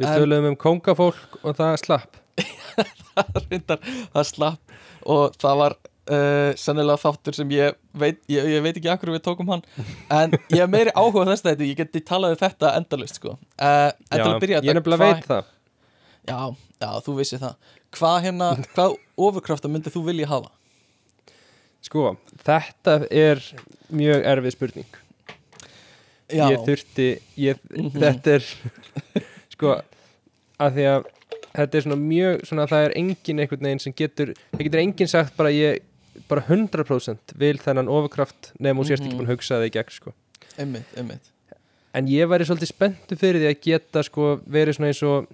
[0.00, 2.16] Við En- töluðum um kongafólk og það slapp.
[3.50, 3.82] Reyndar
[4.14, 4.76] það slapp.
[5.10, 5.76] Og það var
[6.08, 9.62] uh, sennilega þáttur sem ég veit, ég, ég veit ekki akkur við tókum hann
[10.10, 13.36] en ég hef meiri áhuga þess að þetta ég geti talað um þetta endalust sko.
[13.60, 15.44] uh, en byrja Ég nefnilega veit það
[16.30, 16.40] já,
[16.80, 20.50] já, þú vissi það hvað hérna, hvað ofurkrafta myndið þú vilja hafa?
[21.80, 23.40] Sko, þetta er
[23.90, 24.98] mjög erfið spurning
[26.30, 27.06] Já, Ég þurfti
[27.42, 27.96] ég, Mhm.
[27.98, 28.44] Þetta er
[29.56, 29.72] Sko,
[30.62, 31.08] að því að
[31.50, 35.08] Þetta er svona mjög, svona það er engin einhvern veginn sem getur, það getur enginn
[35.10, 35.80] sagt bara ég,
[36.28, 39.18] bara 100% vil þennan ofurkraft nefnum og sérst ekki Mhm.
[39.20, 40.12] búin að hugsa það í gegn sko.
[40.58, 41.20] einmitt, einmitt
[41.92, 45.26] En ég væri svolítið spenntu fyrir því að geta sko verið svona eins og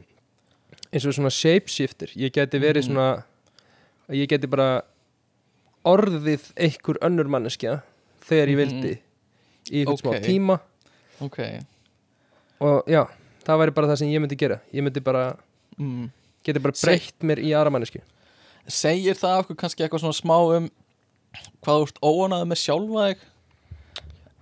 [0.92, 2.92] eins og svona shapeshifter ég geti verið Mhm.
[2.92, 3.24] svona
[4.08, 4.82] að ég geti bara
[5.84, 7.82] orðið einhver önnur manneskja
[8.26, 8.62] þegar ég Mhm.
[8.82, 8.98] vildi
[9.70, 10.22] í einhvern smá Ok.
[10.22, 10.60] tíma
[11.20, 11.60] ok,
[12.60, 13.06] og já,
[13.44, 15.36] það væri bara það sem ég myndi gera ég myndi bara,
[15.78, 16.10] mm.
[16.44, 18.00] geti bara breytt mér í aðra mannesku
[18.72, 20.68] segir það okkur kannski eitthvað svona smá um
[21.64, 23.24] hvað þú ert óanaði með sjálfa þig?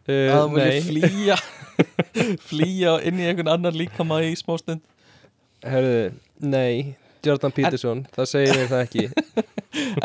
[0.05, 1.39] Að uh, þú vilja flýja
[2.51, 4.85] flýja inn í einhvern annar líkama í smá stund?
[5.65, 6.13] Herðu,
[6.45, 9.05] nei Jordan Peterson, það segir mér það ekki.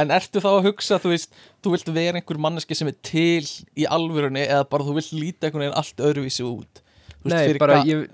[0.01, 3.45] En ertu þá að hugsa, þú veist þú vilt vera einhver manneski sem er til
[3.77, 6.81] í alvörunni eða bara þú vilt líta einhvern veginn allt öðruvísi út?
[7.21, 8.07] Veist, nei, bara ég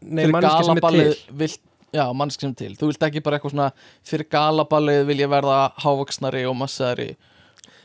[0.00, 1.36] nei, manneski sem er til.
[1.42, 1.62] vilt,
[1.94, 3.70] já, er til þú vilt ekki bara eitthvað svona
[4.06, 7.16] fyrir galaballið vil ég verða hávaksnari og massari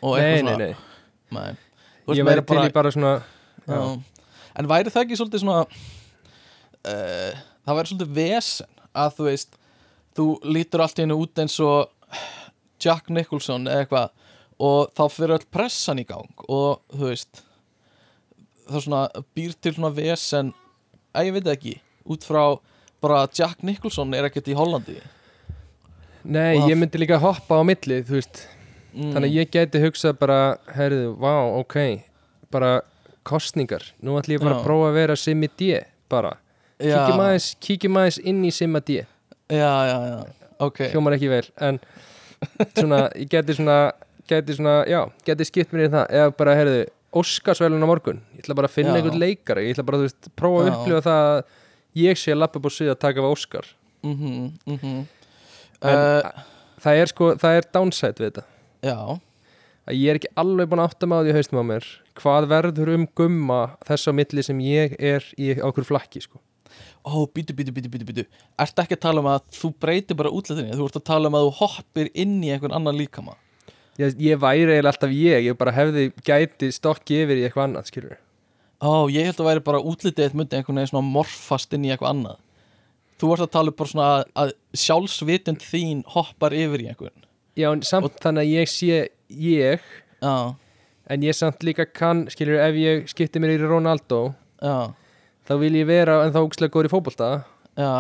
[0.02, 0.76] og nei, eitthvað nei, svona nei,
[1.38, 1.52] nei.
[2.12, 3.14] Ég veist, væri til í bara svona
[3.68, 3.76] já.
[3.76, 3.82] Já.
[4.60, 9.60] En væri það ekki svolítið svona uh, Það væri svolítið vesen að þú veist
[10.18, 11.94] þú lítur allt í hennu út eins og
[12.82, 14.10] Jack Nicholson eða eitthvað
[14.62, 17.44] og þá fyrir öll pressan í gang og þú veist
[18.68, 20.52] það svona býr til svona vesen
[21.16, 21.78] að ég veit ekki
[22.12, 22.44] út frá
[23.02, 24.98] bara Jack Nicholson er ekkert í Hollandi?
[26.24, 28.44] Nei, ég myndi líka hoppa á milli, þú veist.
[28.94, 29.14] Mm.
[29.16, 30.40] Þannig að ég gæti hugsað bara,
[30.76, 31.76] herðu, vá, ok
[32.52, 32.82] Bara
[33.24, 33.86] kostningar.
[34.04, 34.60] Nú ætlum ég bara Já.
[34.60, 35.70] að prófa að vera Simmi D
[36.12, 36.34] Bara,
[36.82, 38.98] kíkjum aðeins, kíkjum aðeins inn í Simma D.
[39.48, 40.82] Já, já, já, ok.
[40.92, 41.80] Hljómar ekki vel, en
[42.76, 43.78] Svona, ég gæti svona
[44.32, 46.12] Gæti svona, já, gæti skipt mér í það.
[46.16, 46.84] Eða bara, herðu,
[47.20, 48.22] Óskarsvælun á morgun.
[48.38, 49.02] Ég ætla bara að finna Já.
[49.02, 49.64] einhvern leikara.
[49.66, 51.42] Ég ætla bara, þú veist, prófa að upplifa það að
[51.98, 53.68] Ég sé að lappa upp á svið að taka af Óskar.
[54.04, 55.08] Mhm, mhm.
[55.82, 56.32] En- uh,
[56.82, 58.44] Það er sko, það er downside við þetta.
[58.82, 59.20] Já,
[59.86, 61.86] að ég er ekki alveg búin að átta mig á því haustum á mér
[62.18, 66.40] hvað verður um gumma þess á milli sem ég er í okkur flakki sko.
[67.06, 68.26] ó, bítu, bítu, bítu, bítu, bítu
[68.58, 71.38] Ertu ekki að tala um að þú breytir bara útlætinni Þú ert að tala um
[71.38, 73.36] að þú hoppir inn í einhvern annan líkama.
[74.00, 77.90] Ég, ég væri eiginlega alltaf ég ég bara hefði gæti stokki yfir í eitthvað annað
[77.92, 78.18] skilur
[78.82, 81.92] Ó, ég held að væri bara útlitið eitt myndi einhvern veginn svona morfast inn í
[81.94, 82.40] eitthvað annað.
[83.22, 87.28] Þú ert að tala um bara svona að, að sjálfsvitund þín hoppar yfir í einhvern.
[87.60, 88.98] Já en samt þannig að ég sé
[89.30, 89.86] ég
[90.24, 90.34] Já,
[91.14, 94.22] en ég samt líka kann skilur ef ég skipti mér í Ronaldo
[94.62, 94.94] já,
[95.46, 97.30] þá vil ég vera en þá ógslag góður í fótbolta
[97.78, 97.92] já.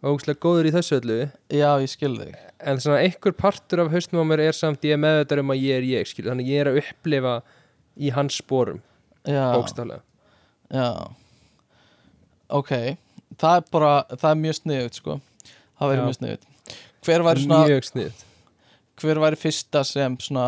[0.00, 1.18] og ógslag góður í þessu öllu.
[1.52, 2.32] Já, ég skil þig.
[2.64, 5.62] En svona einhver partur af haustum á mér er samt ég með þetta um að
[5.66, 7.36] ég er ég skilur þannig að ég er að upplifa
[8.00, 8.80] í hans sporum
[9.28, 10.00] Já, bókstaflega
[10.70, 10.88] já.
[12.54, 12.70] Ok,
[13.40, 15.20] það er bara, það er mjög sniðut sko.
[15.78, 16.04] Það Já.
[16.06, 16.44] mjög sniðut
[17.04, 18.10] Hver væri svona,
[19.02, 20.44] hver væri fyrsta sem svona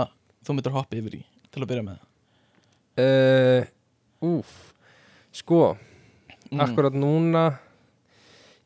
[0.47, 1.99] þú myndir hoppa yfir í til að byrja með?
[2.97, 3.67] Uh,
[4.25, 4.53] Úf
[5.37, 5.77] Sko,
[6.47, 6.61] Mm.
[6.63, 7.59] akkurat núna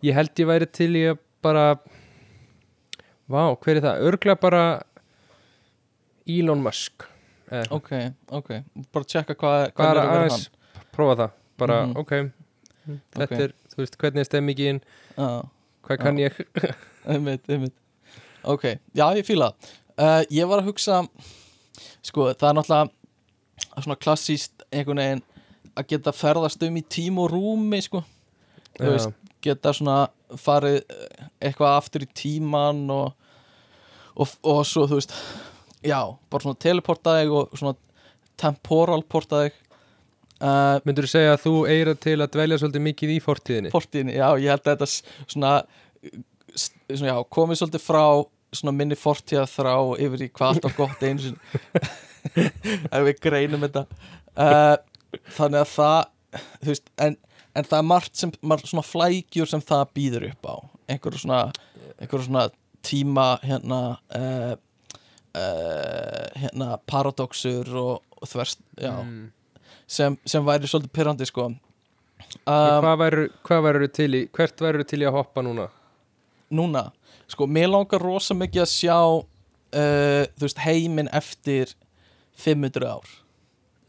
[0.04, 1.78] Ég held ég væri til að bara
[3.30, 4.02] Vá, hver er það?
[4.10, 4.82] Örgla bara
[6.28, 7.06] Elon Musk
[7.50, 7.90] eh, Ok,
[8.28, 8.50] ok,
[8.92, 10.50] bara tjekka hvað Bara er að vera aðeins
[10.92, 11.96] Prófa það, bara Mhm.
[12.00, 12.12] ok.
[13.14, 13.32] Þetta Ok.
[13.44, 14.80] er, þú veist, hvernig er stemmingin
[15.16, 15.50] hann
[15.86, 16.34] Hvað kann ég?
[17.10, 17.74] Einmitt, einmitt.
[18.44, 18.62] Ok,
[18.96, 19.54] já ég það.
[20.00, 21.02] Uh, Ég var að hugsa
[22.02, 25.22] Sko, það er náttúrulega Svona klassíst einhvern veginn
[25.76, 28.00] Að geta ferðast um í tím og rúmi Sko,
[28.80, 28.88] Já.
[28.90, 29.12] veist,
[29.44, 30.08] geta svona
[30.40, 33.12] Farið eh, eitthvað aftur í tíman Og
[34.16, 35.12] Og, og svo, þú veist
[35.84, 37.76] Já, bara svona teleportaðið Og svona
[38.40, 39.52] temporalportaðið
[40.40, 43.72] uh, Myndur þú segja að þú eira til að dvelja svolítið mikið í fortíðinni?
[43.74, 44.90] fortíðinni, já, ég held að þetta
[45.34, 45.54] svona,
[46.90, 48.04] svona já, komið svolítið frá
[48.60, 51.90] svona minni fortíða þrá yfir í hvað allt var gott einu sinni
[52.94, 53.84] ef við greinum þetta
[54.34, 54.76] uh,
[55.36, 56.00] þannig að það
[56.64, 57.18] þú veist, en,
[57.54, 60.56] en það er margt sem margt svona flækjur sem það býður upp á
[60.90, 61.44] einhverju svona,
[62.00, 62.48] einhverju svona
[62.86, 63.80] tíma hérna
[64.18, 64.54] uh,
[65.36, 69.28] uh, hérna paradoxur og, og þverst, já Mm.
[69.90, 71.58] Sem, sem væri svolítið pyrrandi sko um,
[72.46, 73.24] Hvað væru,
[73.66, 75.68] væru til í, hvert væru til í að hoppa núna?
[76.50, 76.84] núna,
[77.30, 81.74] sko, mér langar rosa mikið að sjá uh, þú veist, heiminn eftir
[82.42, 83.10] 500 ár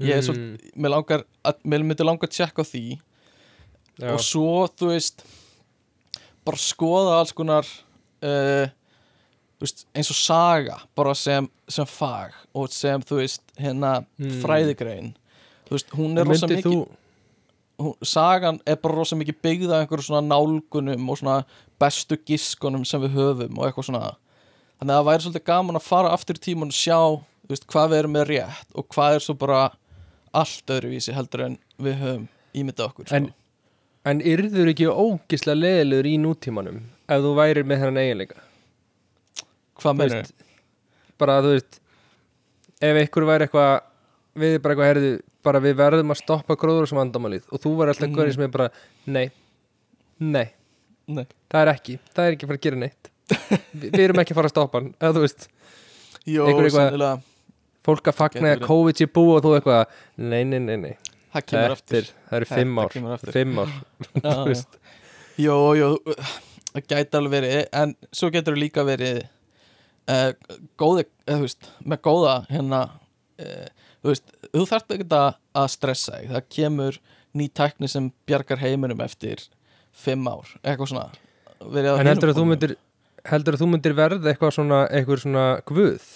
[0.01, 2.83] ég er svo, Mm, mér langar að, mér myndi langar að tjekka því
[4.01, 4.11] já.
[4.13, 5.25] og svo, þú veist
[6.45, 7.65] bara skoða alls konar
[8.25, 8.65] uh,
[9.57, 14.37] þú veist, eins og saga bara sem, sem fag og sem, þú veist, hérna Mm.
[14.41, 15.11] fræðigrein
[15.71, 16.75] þú veist, hún er rosa mikið
[17.81, 21.37] þú, sagan er bara rosa mikið byggð af einhverju svona nálgunum og svona
[21.81, 25.87] bestu giskunum sem við höfum og eitthvað svona þannig að það væri svolítið gaman að
[25.87, 29.15] fara aftur í tíman og sjá þú veist, hvað við erum með rétt og hvað
[29.17, 29.61] er svo bara
[30.41, 33.15] allt öðruvísi heldur en við höfum ímyndað okkur sko.
[33.15, 33.33] En-
[34.11, 36.77] en yrður ekki ógislega leðilegur í nútímanum
[37.11, 38.39] ef þú værir með þennan eiginleika?
[39.81, 40.33] hvað meinar veist,
[41.21, 41.79] bara þú veist
[42.81, 43.73] ef ykkur væri eitthvað
[44.41, 45.11] við bara eitthvað herðu
[45.45, 48.33] bara við verðum að stoppa gróður sem vandamálið og þú var alltaf mm.
[48.35, 48.69] sem er bara
[49.05, 49.25] nei,
[50.19, 50.47] nei,
[51.07, 51.25] Nei.
[51.51, 53.11] það er ekki það er ekki að fara að gera neitt.
[53.31, 55.47] Vi, við erum ekki að fara að stoppa hann eða þú veist,
[56.27, 57.27] Jó, eitthvað-
[57.85, 58.65] fólk að fagna að.
[58.67, 62.49] COVID sé búið og þú eitthvað nei, nei, nei, nei, það kemur er það eru
[62.51, 62.95] fimm ár
[63.31, 63.75] fimm ár,
[65.41, 65.87] Jó, jó,
[66.75, 69.21] það gæti alveg verið en svo getur það líka verið
[70.11, 70.31] uh,
[70.79, 72.81] góði, eða þú veist með góða hérna
[73.41, 77.01] uh, þú veist, þú þarft ekki að stressa þig, það kemur
[77.37, 79.45] ný tækni sem bjargar heiminum eftir
[79.91, 81.09] fimm ár, eitthvað svona.
[81.61, 82.75] En heldur að þú myndir
[83.27, 86.09] heldur að þú myndir verða eitthvað svona eitthvað svona guð?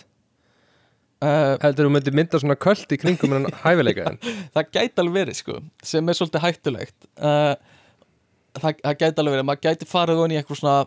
[1.23, 5.01] Uh, heldur að þú myndir mynda svona köld í kringum en hæfileika þinn það gæti
[5.03, 6.97] alveg verið sko sem er svolítið hættulegt.
[7.15, 7.53] Uh,
[8.59, 9.47] það, það gæti alveg verið.
[9.49, 10.77] Maður gæti farið onni í eitthvað svona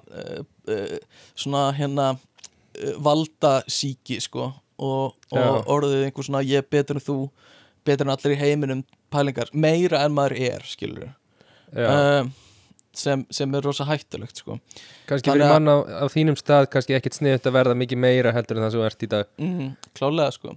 [0.74, 0.96] uh,
[1.35, 7.19] svona hérna uh, valdasíki sko og, og orðið einhver svona ég er betur en þú
[7.87, 9.53] betur en allir í heiminum pælingar.
[9.53, 11.09] Meira en maður er skilur
[11.75, 11.88] Já.
[11.88, 12.29] uh,
[12.97, 14.59] sem, sem er rosa hættulegt sko.
[15.09, 18.59] Kannski fyrir mann á, á þínum stað kannski ekkit sniðut að verða mikið meira heldur
[18.59, 19.33] en það sem þú ert í dag.
[19.41, 20.57] Mm, klálega sko.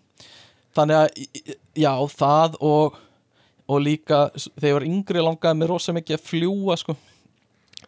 [0.72, 3.00] Þannig að já það og
[3.72, 6.96] og líka þegar ég var yngri langaði mér rosa mikið að fljúa sko.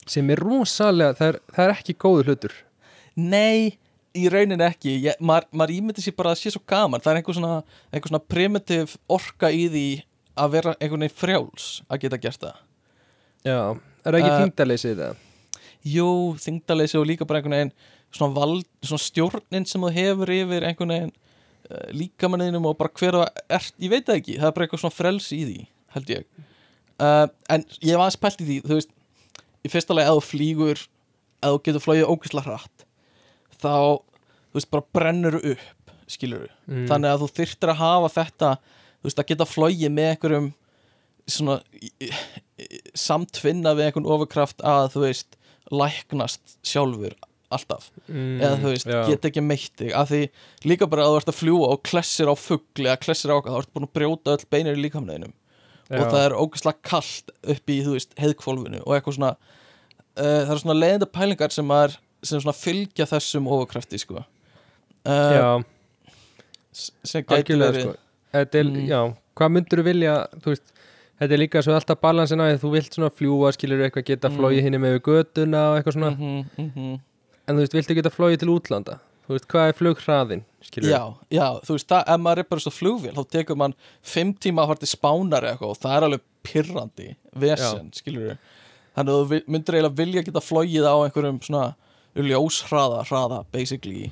[0.10, 2.56] Sem er rosalega, það er, það er ekki góður hlutur.
[3.20, 3.78] Nei,
[4.18, 4.96] í rauninni ekki.
[5.08, 7.02] Ég, maður, maður ímyndi sér bara að sé svo gaman.
[7.04, 7.56] Það er einhver svona,
[7.92, 9.88] einhver svona primitiv orka í því
[10.40, 12.62] að vera einhvern veginn frjáls að geta gert það.
[13.44, 13.58] Já,
[14.04, 15.26] er það ekki Uh, uh, þingdaleysið það?
[15.94, 16.08] Jú,
[16.46, 17.76] þingdaleysi og líka bara einhvern veginn
[18.14, 23.20] svona, vald, svona stjórnin sem þú hefur yfir einhvern veginn uh, líkamanninum og bara hver
[23.20, 24.40] það ert, ég veit það ekki.
[24.40, 25.60] Það er bara eitthvað svona frels í því,
[25.98, 26.28] held ég.
[27.02, 28.96] Uh, en ég var aðeins pælt í því þú veist,
[29.64, 30.84] í fyrsta lagi að þú flýgur
[31.44, 32.83] að þú getur flóið ógislega hratt
[33.64, 33.76] þá,
[34.52, 36.88] þú veist, bara brennur upp skilur mm.
[36.92, 40.50] þannig að þú þyrftir að hafa þetta þú veist, að geta flogið með einhverjum
[41.34, 41.60] svona
[42.98, 45.38] samtvinna við einhvern ofurkraft að þú veist,
[45.72, 47.16] læknast sjálfur
[47.54, 49.00] alltaf, mm, eða þú veist, já.
[49.10, 50.22] geta ekki meitt þig af því
[50.70, 53.58] líka bara að þú ert að fljúa og klessir á fugli eða klessir á þá
[53.60, 55.34] ertu búin að brjóta öll beinir í líkamleginum
[55.94, 56.10] og Já.
[56.10, 60.64] það er ógeðslega kallt upp í, þú veist, heiðkvolfinu og eitthvað svona uh, það eru
[60.64, 65.48] svona leiðinda pælingar sem, er, sem svona fylgja þessum ofurkrafti, sko uh, já,
[66.74, 67.96] sem gæti verið sko.
[68.34, 68.86] Mm.
[68.90, 69.00] já,
[69.38, 70.72] hvað myndur þú vilja þú veist,
[71.22, 74.38] þetta er líka svo alltaf balansin að þú vilt svona fljúa, skilur eitthvað geta Mm.
[74.40, 77.00] flóið hinni með við götuna og eitthvað svona Mhm, mhm.
[77.48, 81.48] en þú veist, viltu geta flóið til útlanda þú veist, hvað er flughraðin, Já, já,
[81.64, 84.68] þú veist, það, ef maður er bara svo flugvél þá tekur mann fimm tíma að
[84.72, 88.38] fara til spánar eitthvað og það er alveg pirrandi vesen, skilur við
[88.96, 91.76] þannig að þú myndir eiginlega vilja geta flogið á einhverjum svona
[92.16, 94.12] ljóshraða hraða, basically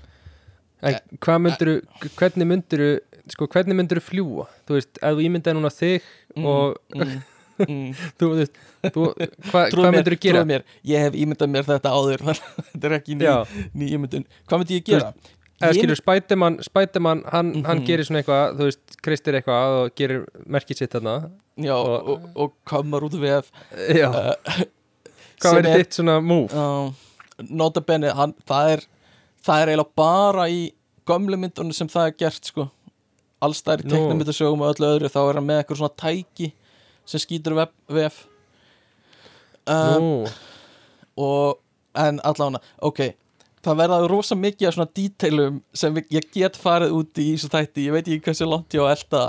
[0.81, 1.69] En hvað myndir
[2.17, 2.81] hvernig myndir
[3.29, 4.45] sko, hvernig myndir þú fljúa?
[4.65, 7.09] Þú veist, ef þú ímyndaði núna þig Mm, og mm,
[7.67, 7.89] mm.
[8.17, 8.53] þú veist,
[8.95, 10.41] hva, hvað mér, myndir þú gera?
[10.47, 12.23] mér, ég hef ímyndað mér þetta áður
[12.71, 13.35] þetta er ekki ný, Já,
[13.75, 15.11] ný ímyndun hvað myndi ég gera?
[15.61, 17.85] eða Ég- skilur, Spiderman, Spiderman hann, hann Mhm.
[17.85, 21.17] gerir svona eitthvað, þú veist, kristir eitthvað og gerir merkið sitt þarna
[21.61, 23.43] Já, og- og, og komar út við
[23.93, 24.33] Já, uh,
[25.43, 26.49] hvað sem verður er- þitt svona move?
[26.55, 26.89] uh,
[27.49, 28.85] Notabene, hann, það er
[29.41, 30.61] það er eiginlega bara í
[31.09, 32.67] gömlu myndunum sem það er gert sko
[33.41, 33.95] allstæri Nú.
[33.95, 36.51] teknumyndasögum og öllu öðru þá er hann með eitthvað svona tæki
[37.09, 38.19] sem skýtur vef, vef.
[39.65, 40.27] Nú,
[41.21, 41.57] og
[41.97, 43.01] en allána, ok
[43.61, 47.87] það verða rosa mikið af svona díteilum sem ég get farið út í þessu þætti,
[47.87, 49.23] ég veit ekki hversu langt ég á að elta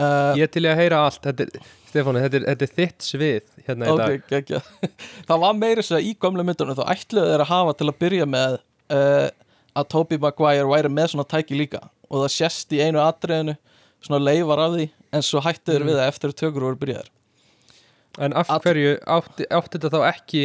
[0.00, 1.28] uh, ég til í að heyra allt
[1.88, 4.14] Stefáni, þetta þetta er þitt svið hérna í dag.
[4.18, 4.60] ok, ekki
[5.28, 7.98] það var meira þess að í gömlu myndunum þá ætluðu þeir að hafa til að
[8.02, 8.56] byrja með
[8.96, 9.28] uh,
[9.78, 11.82] að Tobey Maguire væri með svona tæki líka.
[12.08, 13.54] Og það sést í einu atriðinu
[14.02, 15.88] svona leifar af því en svo hættu þeir Mm.
[15.92, 17.10] við það eftir tökur voru byrjaðar.
[18.18, 20.42] En af All- hverju átti, átti þetta þá ekki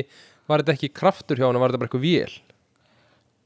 [0.47, 2.33] var þetta ekki kraftur hjá hann, var þetta bara eitthvað vél?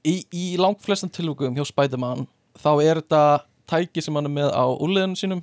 [0.08, 2.26] Í, í langflestum tilvægum hjá Spiderman
[2.58, 3.22] þá er þetta
[3.70, 5.42] tæki sem hann er með á úrleðunum sínum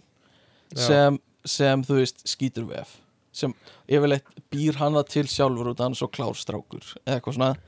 [0.75, 2.95] sem, sem þú veist skýtur vef
[3.37, 3.55] sem
[3.89, 7.61] yfirleitt býr hann það til sjálfur út af hann svo klárstrákur eða eitthvað svona en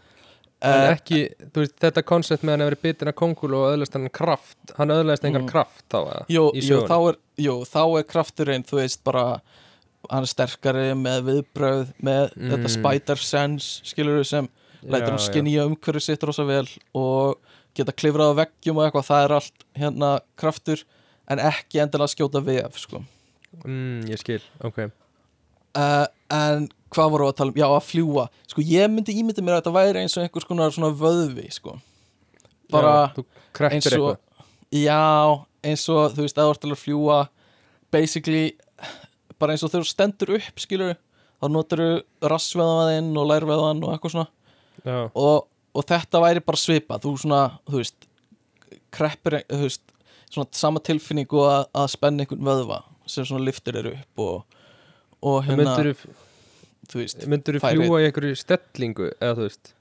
[0.66, 1.18] Eh, ekki,
[1.52, 4.72] þú veist, þetta koncept með hann að vera bitin af kongul og öðlast hann kraft
[4.79, 5.50] hann öðlast engan Mm.
[5.50, 9.24] kraft þá jú, jú, þá er, jú, þá er krafturinn þú veist bara
[10.11, 12.50] hann er sterkari með viðbröð með Mm.
[12.55, 14.48] þetta spider sense skilur sem
[14.83, 15.29] lætur hann já.
[15.29, 17.37] skinja umhverju sitt rosa vel og
[17.74, 20.85] geta klifrað á veggjum og eitthvað, það er allt hérna kraftur
[21.29, 23.05] en ekki endilega skjóta vef sko.
[23.64, 24.90] mm, ég skil, ok
[25.76, 29.58] uh, en hvað voru að tala um, já að fljúa sko ég myndi ímynda mér
[29.58, 31.76] að þetta væri eins og einhvers konar svona vöðvi sko.
[32.72, 33.24] Bara Já,
[33.70, 34.22] eins og eitthvað.
[34.74, 35.02] Já,
[35.66, 37.18] eins og þú veist að þú ert alveg að fljúa
[37.94, 38.44] basically
[39.40, 44.16] bara eins og þú stendur upp skilur þá notar þú rassveðaðinn og lærveðan og eitthvað
[44.16, 44.30] svona.
[45.12, 48.08] Og, og þetta væri bara svipa þú svona, þú veist
[48.94, 49.82] kreppir, þú veist,
[50.32, 54.56] svona sama tilfinningu að, að spenna einhvern vöðva sem svona liftir er upp og,
[55.26, 55.90] og hérna, myndur
[56.86, 59.72] þú veist þú færi- fljúa í einhverju stellingu eða þú veist?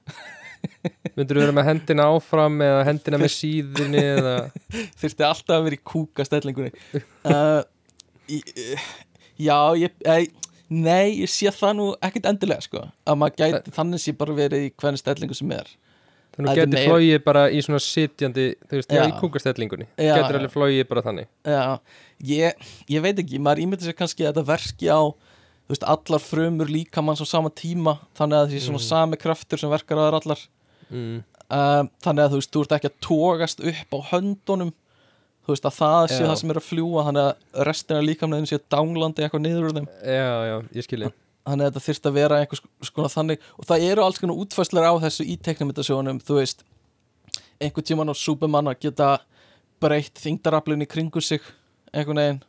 [1.15, 4.35] Myndur þú vera með hendina áfram eða hendina með síðunni eða
[5.01, 6.71] þurfti alltaf að vera í kúka stellingunni.
[7.21, 7.61] Uh,
[8.33, 8.39] í,
[9.45, 10.27] já, ég ei,
[10.73, 14.65] nei, ég sé það nú ekkert endilega sko, að maður gæti þannig sé bara verið
[14.67, 15.69] í hvernig stellingu sem er.
[16.35, 20.17] Þannig að geti meira- flóið bara í svona sitjandi þú veist, já, í kúkastellingunni Já,
[20.17, 21.29] getur alveg flóið bara þannig?
[21.47, 21.61] Já,
[22.33, 24.99] ég, ég veit ekki, maður ímyndir sér kannski að þetta verki á
[25.65, 28.87] þú veist, allar frumur líkamanns á sama tíma þannig að því svona Mhm.
[28.87, 30.39] sami kraftur sem verkar þær allar.
[30.91, 31.23] Mm.
[31.49, 34.73] um, þannig að þú veist, þú ert ekki að tógast upp á höndunum.
[35.45, 36.27] Þú veist að það sé Já.
[36.27, 39.87] það sem er að fljúa þannig að restina líkamleginn sé dánglandi eitthvað niður úr þeim.
[40.01, 41.11] Já, já, ég skilji.
[41.45, 43.37] Þannig að þetta þyrst að vera einhvers skona þannig.
[43.59, 46.63] Og það eru alls konar útfæslar á þessu í teknimyndasjónum, þú veist.
[47.61, 49.19] Einhvern tíman á Superman að geta
[49.79, 51.41] breytt þingdaraflun í kringu sig
[51.93, 52.41] einhvern veginn.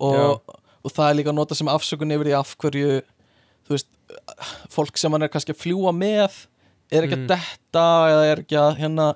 [0.00, 0.40] Og,
[0.82, 3.00] og það er líka að nota sem afsökun yfir í af hverju
[3.66, 3.90] þú veist,
[4.72, 6.40] fólk sem hann er kannski að fljúa með
[6.92, 7.22] er ekki Mm.
[7.24, 9.06] að detta eða er ekki að hérna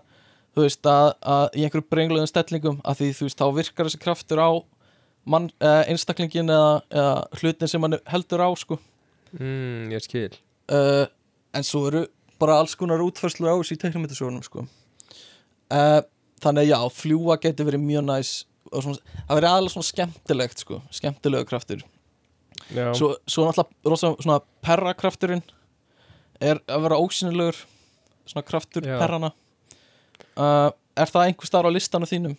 [0.56, 4.00] þú veist að, að í einhverju brengluðum stellingum að því þú veist þá virkar þessi
[4.00, 4.50] kraftur á
[5.26, 8.78] mann, uh, einstaklingin eða, eða hlutin sem hann heldur á sko
[9.36, 10.32] mm, ég skil
[10.72, 11.04] uh,
[11.52, 12.06] en svo eru
[12.40, 14.64] bara alls konar útfærslu á þessu í teknumyndasögunum sko.
[15.72, 16.00] uh,
[16.40, 20.80] þannig já, fljúa getur verið mjög næs og svona, það verið aðalega svona skemmtilegt sko,
[20.94, 21.84] skemmtilegu kraftur.
[22.74, 25.44] Já, svo, svo náttúrulega rosa svona perrakrafturinn
[26.42, 27.60] er að vera ósynilegur
[28.26, 28.96] svona kraftur Já.
[28.98, 29.30] perrana
[30.34, 32.34] uh, er það einhver starf á listanum þínum?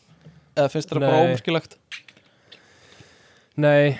[0.58, 1.78] Eða finnst það bara ómerkilegt?
[3.58, 3.98] Nei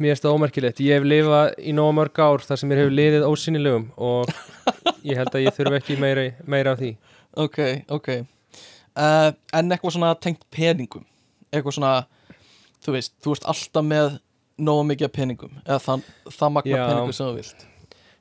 [0.00, 2.96] mér finnst það ómerkilegt, ég hef lifað í nóg mörg ár þar sem mér hefur
[2.96, 4.32] liðið ósynilegum og
[5.06, 6.94] ég held að ég þurfi ekki meira, meira af því.
[7.44, 7.58] Ok,
[7.92, 8.08] ok.
[8.96, 11.04] Uh, en eitthvað svona tengt peningum
[11.52, 11.94] eitthvað svona
[12.84, 14.18] þú veist, þú ert alltaf með
[14.60, 16.04] nógu mikið peningum eða það,
[16.36, 16.84] það magna Já.
[16.90, 17.66] peningum sem þú vilt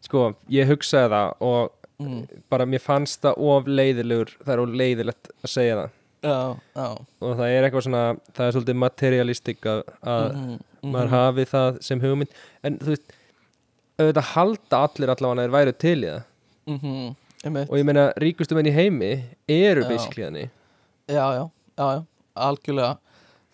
[0.05, 2.19] sko, ég hugsaði það og mm.
[2.49, 5.89] bara mér fannst það of leiðilegur það er of leiðilegt að segja það
[6.29, 6.37] já,
[6.79, 6.87] já
[7.27, 8.03] og það er eitthvað svona,
[8.35, 10.91] það er svolítið materialistik að, að Mhm, mhm.
[10.95, 13.15] maður hafi það sem hugmynd en þú veist,
[13.99, 16.25] auðvitað halda allir allavega að þeir væru til í það
[16.69, 17.69] Mhm, einmitt.
[17.71, 19.11] og ég meina, ríkustu menn í heimi
[19.49, 19.87] eru Já.
[19.89, 20.49] basically þannig
[21.09, 21.43] já, já,
[21.79, 22.03] já, já,
[22.35, 22.97] algjörlega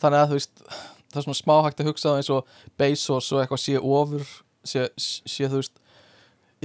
[0.05, 3.31] þannig að þú veist það er svona smá hægt að hugsa það eins og Bezos
[3.33, 4.25] og eitthvað sé ofur
[4.65, 5.75] sé, sé þú veist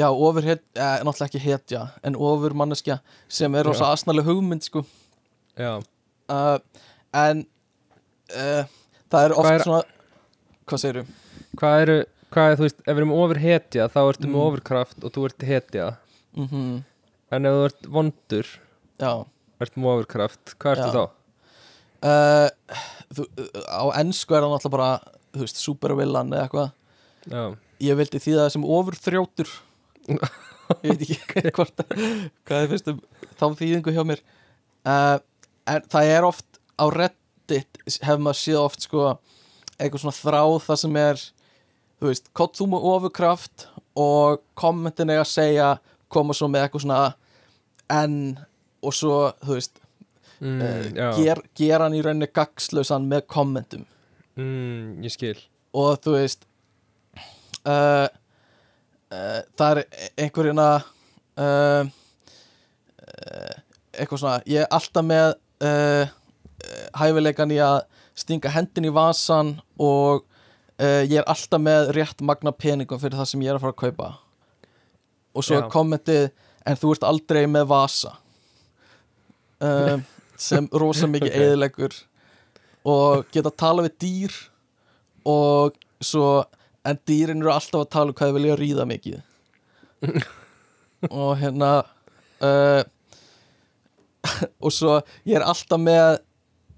[0.01, 4.65] já, ofur het, eh, náttúrulega ekki hetja en ofur manneskja sem er rosa asnaleg hugmynd
[4.65, 4.85] sko.
[5.61, 6.59] Uh,
[7.13, 7.43] en
[8.37, 8.63] uh,
[9.11, 9.83] það er oft Hvað er- svona
[10.71, 11.05] hvað segirðu?
[11.59, 11.97] hvað eru
[12.31, 14.33] hvað er, þú veist, ef við erum ofur hetja þá ertu Mm.
[14.37, 15.87] með ofurkraft og þú ert hetja.
[16.39, 16.85] Mm
[17.31, 18.47] en ef þú ert vondur
[18.99, 19.13] já.
[19.61, 21.11] ert ofurkraft, hvað ertu þá?
[22.07, 22.77] Uh,
[23.15, 23.27] þú,
[23.69, 24.91] á ennsku er það náttúrulega bara
[25.31, 26.71] þú veist, supervillan eða eitthvað.
[27.31, 27.43] Já,
[27.87, 29.51] ég vildi því það sem ofur þrjótur
[30.87, 31.83] ég veit ekki hvort
[32.49, 33.03] hvað þið finnst um
[33.41, 34.23] þá þýðingu hjá mér.
[34.85, 35.19] Uh,
[35.69, 39.11] en það er oft á Reddit hefur maður séð oft sko
[39.77, 41.23] eitthvað svona þráð það sem er
[42.01, 43.69] þú veist, kott þú með ofurkraft?
[43.99, 45.71] og kommentin er að segja
[46.11, 47.01] koma svo með eitthvað svona
[47.91, 48.15] en
[48.81, 49.80] og svo, þú veist
[50.41, 53.87] mm, uh, ger, ger hann í rauninni gagslausan með kommentum.
[54.41, 55.37] Mm, ég skil.
[55.77, 56.47] Og þú veist
[57.67, 58.09] uh,
[59.11, 59.83] uh, það er
[60.19, 61.85] einhver hérna uh,
[63.05, 63.55] uh,
[63.95, 65.37] eitthvað svona ég er alltaf með
[66.97, 67.79] hæfileikan í að
[68.19, 70.27] stinga hendin í vasan og
[70.81, 73.81] ég er alltaf með rétt magna peningum fyrir það sem ég er að fara að
[73.81, 74.09] kaupa.
[75.37, 75.69] Og svo Já.
[75.73, 76.27] kommentið
[76.69, 78.13] en þú ert aldrei með vasa.
[79.61, 80.05] Um,
[80.41, 81.43] sem rosa mikið Ok.
[81.45, 81.99] eðilegur
[82.91, 84.37] og geta að tala við dýr
[85.29, 86.31] og svo
[86.89, 89.19] en dýrin eru alltaf að tala um hvað þau vilja ríða mikið.
[91.11, 91.71] Og hérna
[92.41, 92.83] uh,
[94.65, 96.23] og svo ég er alltaf með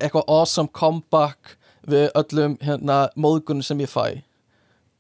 [0.02, 1.54] eitthvað awesome comeback
[1.86, 4.22] við öllum hérna móðgunum sem ég fæ.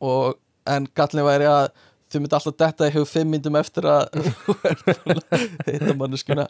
[0.02, 0.38] Og
[0.70, 1.68] en gallin væri að
[2.12, 6.46] þau myndi alltaf detta í hug fimm myndum eftir að að hitta manneskuna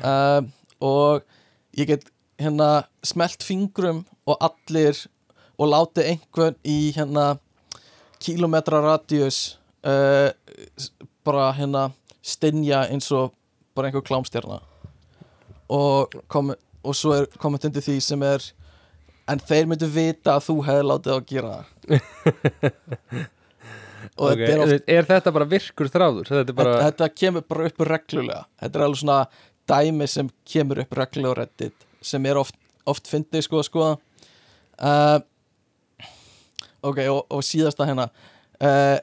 [0.00, 0.50] um,
[0.80, 1.22] og
[1.76, 2.08] ég get
[2.40, 4.96] hérna smelt fingrum og allir
[5.60, 7.34] og láti einhvern í hérna
[8.20, 10.32] kílometra radius uh,
[11.24, 11.90] bara hérna
[12.24, 13.34] stinja eins og
[13.76, 14.60] bara einhver klámstjarna.
[15.70, 16.16] Og,
[16.82, 18.44] og svo er komið undir því sem er
[19.30, 21.52] en þeir myndu vita að þú hefði látið að gera
[24.20, 26.30] og Ok, þetta er oft er þetta bara virkur þráður?
[26.32, 28.42] Þetta bara, þetta, þetta kemur bara upp reglulega.
[28.62, 29.18] Þetta er alveg svona
[29.70, 32.56] dæmi sem kemur upp reglulega á reddit sem er oft,
[32.88, 33.92] oft fyndið sko að skoða
[34.80, 35.18] uh,
[36.86, 38.06] ok og, og síðasta hérna.
[38.60, 38.98] Uh,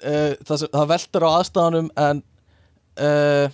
[0.00, 2.16] uh, það, það veltur á aðstæðanum en
[2.96, 3.50] það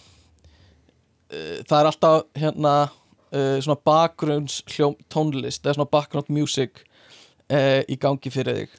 [1.81, 2.75] er alltaf hérna
[3.33, 6.85] svona bakgrunns hljóm, tónlist eða svona background music
[7.51, 8.77] í gangi fyrir þig.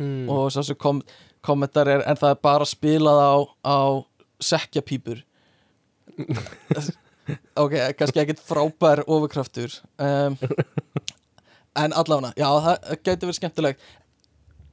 [0.00, 0.98] Hmm, og svo kom,
[1.46, 3.78] kommentar er en það er bara spilað á, á
[4.50, 5.22] sekkjapípur
[7.62, 10.38] ok, kannski ekkert frábær ofurkraftur um,
[11.78, 13.86] en allavega, já, það gæti verið skemmtileg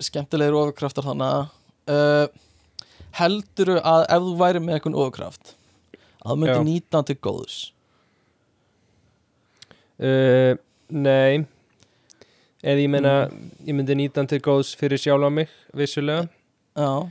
[0.03, 1.53] skemmtilegir ofurkraftar þannig
[1.93, 2.25] uh,
[3.19, 5.55] helduru að ef þú væri með einhvern ofurkraft
[6.25, 7.57] að þú myndi nýta til góðs?
[9.95, 10.55] Uh,
[10.91, 11.45] Nei.
[12.65, 13.13] Eða ég meina
[13.65, 16.27] Ég myndi nýta til góðs fyrir sjálf á mig Vissulega.
[16.75, 17.07] Já,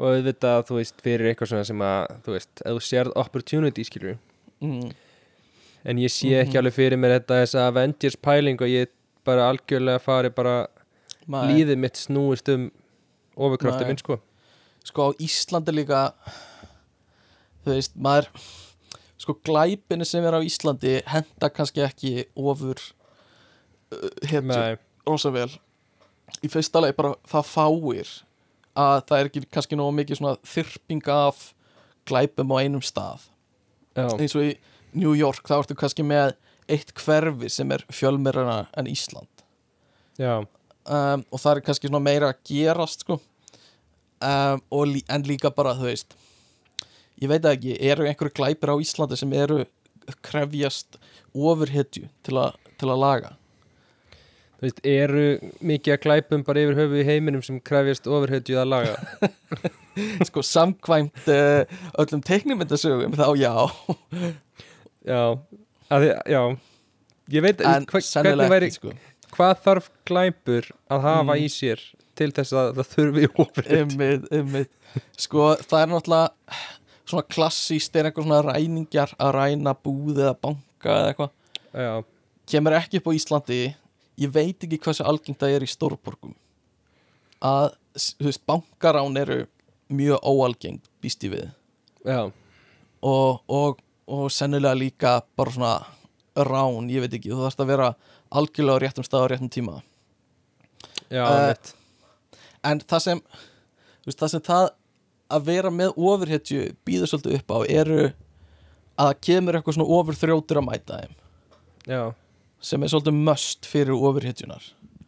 [0.00, 3.84] Og auðvitað, þú veist, fyrir eitthvað svona sem að Þú veist, ef þú sérð opportunity
[3.84, 4.14] skilur
[4.64, 4.92] mm,
[5.90, 6.60] En ég sé ekki Mhm.
[6.62, 8.88] alveg fyrir mér þetta Þessa Avengers pæling og ég
[9.24, 10.54] bara algjörlega fari bara
[11.28, 12.70] maður- Líðið mitt snúist um
[13.36, 13.88] Ofurkrafti Nei.
[13.92, 14.18] minn, sko.
[14.84, 16.12] Sko á Íslandi líka
[17.64, 18.28] þú veist, maður
[19.20, 22.80] sko glæpinni sem er á Íslandi henda kannski ekki ofur
[23.92, 24.76] uh, Nei,
[25.06, 25.48] rosa vel.
[26.44, 28.12] Í fyrsta leið bara það fáir
[28.78, 31.42] að það er ekki kannski nóg mikið svona þyrping af
[32.08, 33.26] glæpum á einum stað.
[33.96, 34.54] Já, eins og í
[34.94, 36.34] New York þá ertu kannski með
[36.70, 39.44] eitt hverfi sem er fjölmerana en Ísland.
[40.20, 43.18] Um, og það er kannski svona meira að gerast sko.
[44.20, 46.16] Um, lí en líka bara þú veist
[47.20, 49.62] ég veit ekki, eru einhverju glæpir á Íslandi sem eru
[50.24, 50.98] krefjast
[51.32, 52.40] ofurhetju til,
[52.80, 53.34] til að laga
[54.60, 55.22] Þú veist, eru
[55.64, 58.96] mikið að glæpum bara yfir höfu í heiminum sem krefjast ofurhetju að laga?
[60.28, 61.62] Sko samkvæmt uh,
[62.02, 63.54] öllum teiknumyndasögum þá já.
[65.08, 65.22] Já,
[65.90, 66.42] að já.
[67.30, 68.92] Ég veit, en hvernig væri sko.
[69.32, 71.40] hvað þarf glæpur að hafa Mm.
[71.40, 71.80] í sér
[72.18, 73.80] til þess að það þurfi ofurhetju?
[73.86, 74.68] Ymmið, ymmið
[75.24, 76.60] sko það er náttúrulega
[77.10, 81.30] svona klassíst er einhver svona ræningjar að ræna búð eða banka eða eitthvað.
[81.72, 81.92] Já,
[82.50, 83.60] kemur ekki upp á Íslandi
[84.20, 86.34] ég veit ekki hversu algengt það er í stórborgum.
[87.40, 89.40] Að þú veist, bankarán eru
[89.90, 91.48] mjög óalgengt býst ég við.
[93.00, 95.74] Og, og, og sennilega líka bara svona
[96.46, 97.92] rán, ég veit ekki, þú þarfst að vera
[98.30, 99.80] algjörlega á réttum stað á réttum tíma.
[101.10, 101.74] Já, mitt
[102.66, 103.22] en það sem
[104.06, 104.66] veist, það sem það
[105.30, 110.60] að vera með ofurhetju býður svolítið upp á eru að það kemur eitthvað svona ofurþrjótur
[110.60, 111.14] að mæta þeim.
[111.88, 112.02] Já,
[112.60, 114.64] sem er svolítið must fyrir ofurhetjunar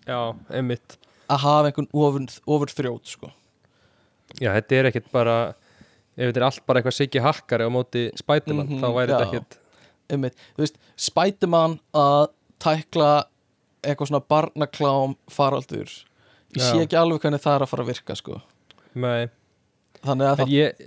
[0.07, 0.18] já,
[0.50, 0.96] einmitt.
[1.32, 2.24] Að hafa einhvern ofur,
[2.57, 3.28] ofurþrjót sko.
[4.40, 5.34] Já, þetta er ekkert bara
[6.16, 9.26] ef þetta er allt bara eitthvað siggi hakkari á móti Spiderman, Mhm, þá væri þetta
[9.28, 9.59] ekkert
[10.12, 12.26] einmitt, þú veist, Spiderman að
[12.61, 13.11] tækla
[13.82, 15.88] eitthvað svona barnaklám faraldur
[16.53, 16.82] ég sé Já.
[16.84, 18.40] ekki alveg hvernig það er að fara að virka sko.
[18.94, 19.28] Nei,
[20.05, 20.82] þannig að það ég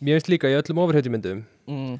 [0.00, 1.96] mér finnst líka í öllum ofurhetjumyndum mm,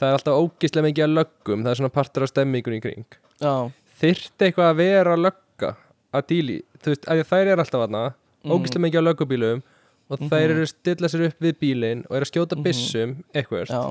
[0.00, 3.04] það er alltaf ógislega mikið að löggum það er svona partur á stemmingun í kring
[3.40, 3.70] já,
[4.00, 5.70] þyrfti eitthvað að vera lögga
[6.14, 8.04] að díli, þú veist, að þær eru alltaf aðna
[8.44, 8.50] Mm.
[8.52, 9.62] ógislega mikið á löggubílum
[10.10, 10.28] og Mhm.
[10.28, 12.62] þær eru að stilla sér upp við bílinn og eru að skjóta Mhm.
[12.62, 13.88] byssum eitthvað, já,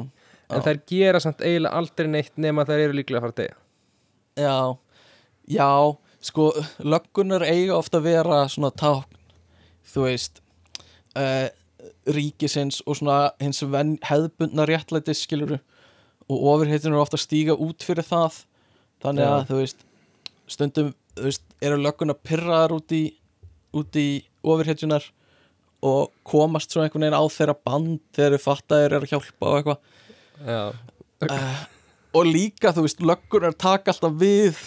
[0.50, 0.66] en já.
[0.68, 3.56] þær gera samt eiginlega aldrei neitt nema þær eru líklega að fara að deyja
[4.38, 4.78] já
[5.50, 6.52] já, sko,
[6.86, 9.06] löggunar eiga ofta að vera svona tákn
[9.90, 10.40] þú veist
[11.16, 11.50] uh,
[12.08, 15.60] ríkisins og svona hins hefðbundna réttlætis skiluru
[16.30, 18.46] og ofurheitin eru ofta að stíga út fyrir það
[19.04, 19.84] þannig að þú veist
[20.52, 23.04] stundum þú veist, eru lögguna pyrraðar út í
[23.74, 24.08] út í
[24.46, 25.06] ofurhetjunar
[25.84, 29.50] og komast svo einhvern veginn á þeirra band þegar þau fatta þeir eru að hjálpa
[29.50, 29.80] og eitthvað.
[31.24, 31.64] Uh,
[32.16, 34.60] og líka þú veist löggunar taka alltaf við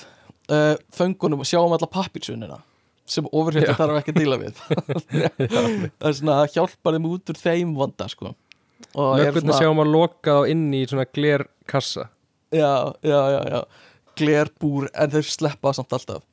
[0.53, 2.61] uh, föngunum og sjá um alla pappirsunina
[3.07, 3.79] sem ofurhetju Já.
[3.79, 4.61] þarf ekki að díla við.
[6.01, 8.35] Það er svona að hjálpa þeim út úr þeim vanda sko.
[8.97, 12.11] Og er löggurna sjáum að loka þá inn í svona glerkassa.
[12.55, 13.61] Já, já, já, já
[14.19, 16.25] glerbúr en þeir sleppa samt alltaf.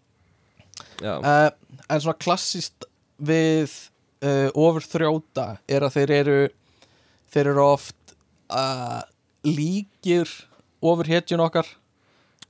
[1.03, 1.49] Uh,
[1.89, 2.87] en svona klassist
[3.21, 3.71] við
[4.23, 6.37] uh, ofurþrjóta er að þeir eru
[7.33, 8.15] þeir eru oft
[8.53, 9.01] uh,
[9.47, 10.29] líkir
[10.83, 11.67] ofurhetjun okkar.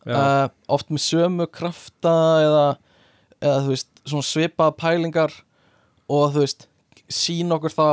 [0.03, 2.65] Já, uh, oft með sömu krafta eða,
[3.39, 5.35] eða þú veist svona svipaða pælingar
[6.11, 6.67] og þú veist
[7.07, 7.87] sín okkur þá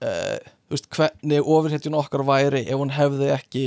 [0.00, 3.64] þú veist hvernig ofurhetjun okkar væri ef hún hefði ekki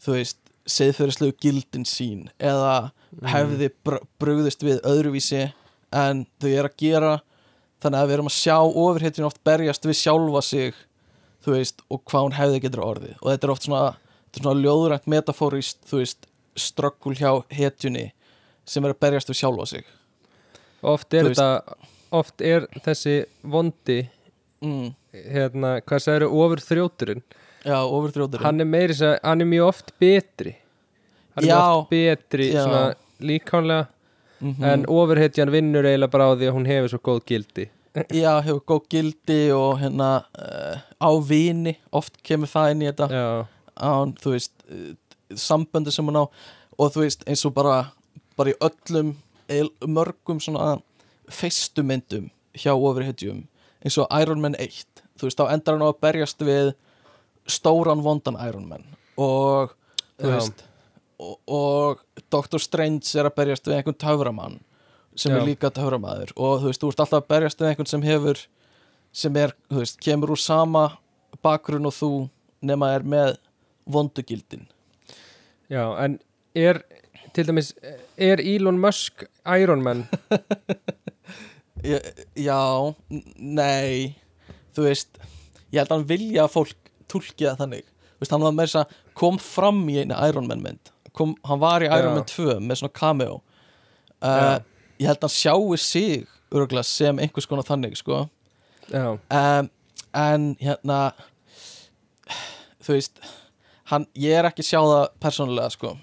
[0.00, 0.38] þú veist
[0.68, 2.90] seðferðislegu gildin sín eða
[3.32, 5.48] hefði br brugðist við öðruvísi
[5.94, 7.14] en þau eru að gera.
[7.78, 10.78] Þannig að við erum að sjá ofurhetjun oft berjast við sjálfa sig
[11.44, 13.14] þú veist og hvað hún hefði getur orðið.
[13.22, 13.82] Og þetta er oft svona,
[14.34, 16.26] er svona ljóðrænt metafórist þú veist
[16.58, 18.08] ströggul hjá hetjunni
[18.68, 19.86] sem er að berjast við sjálfa sig.
[20.82, 21.78] Oft er þetta
[22.14, 24.00] oft er þessi vondi
[24.64, 24.88] mm.
[25.12, 27.22] hérna, hvað sagður, ofur þrjóturinn
[27.68, 30.54] já, ofurþrjóður hann er meiri að, hann er mjög oft betri.
[31.36, 31.58] Hann er Já.
[31.58, 32.62] mjög oft betri Já.
[32.64, 32.82] svona
[33.20, 33.86] líkánlega
[34.40, 37.64] mm en ofurhetjan vinnur eiginlega bara á því að hún hefur svo góð gildi.
[38.22, 43.08] Já, hefur góð gildi og hérna uh, á vini oft kemur það inn í þetta.
[43.10, 43.26] Já,
[43.82, 43.90] á,
[44.22, 44.92] þú veist, uh,
[45.34, 46.24] samböndi sem hún á.
[46.78, 47.80] Og þú veist, eins og bara
[48.38, 49.16] bara í öllum,
[49.50, 50.76] eil- mörgum svona
[51.28, 53.42] feistumyndum hjá ofurhetjum,
[53.82, 56.70] eins og Iron Man 1, þú veist, þá endar hann á að berjast við
[57.48, 58.86] stóran vondan Iron Man.
[59.18, 59.74] Og
[60.18, 60.30] Já.
[60.34, 60.64] veist.
[61.18, 64.60] og, og Doctor Strange er að berjast við einhvern töframann
[65.18, 65.40] sem Já.
[65.40, 66.32] er líka töframaður.
[66.36, 68.46] Og þú veist, þú ert alltaf að berjast við einhvern sem hefur
[69.18, 70.84] sem er, þú veist, kemur úr sama
[71.42, 72.12] bakgrunn og þú
[72.64, 73.36] nema er með
[73.88, 74.66] vondugildin
[75.70, 76.18] já, en
[76.56, 76.82] er
[77.32, 77.72] til dæmis,
[78.16, 80.06] er Elon Musk Iron Man?
[82.48, 82.94] Já,
[83.38, 84.16] nei.
[84.74, 85.20] Þú veist,
[85.70, 87.86] ég held að hann vilja að fólk túlki það þannig.
[88.18, 90.92] Veist, hann var með þess að kom fram í einu Iron Man mynd.
[91.16, 92.16] Kom, hann var í Iron Já.
[92.18, 93.40] Man 2 með svona cameo.
[94.18, 94.58] Uh,
[94.98, 98.24] ég held að hann sjái sig örgulega sem einhvers konar þannig sko.
[98.94, 99.68] Um,
[100.16, 100.98] en hérna
[102.82, 103.18] þú veist
[103.92, 105.94] hann, ég er ekki að sjá það persónulega sko.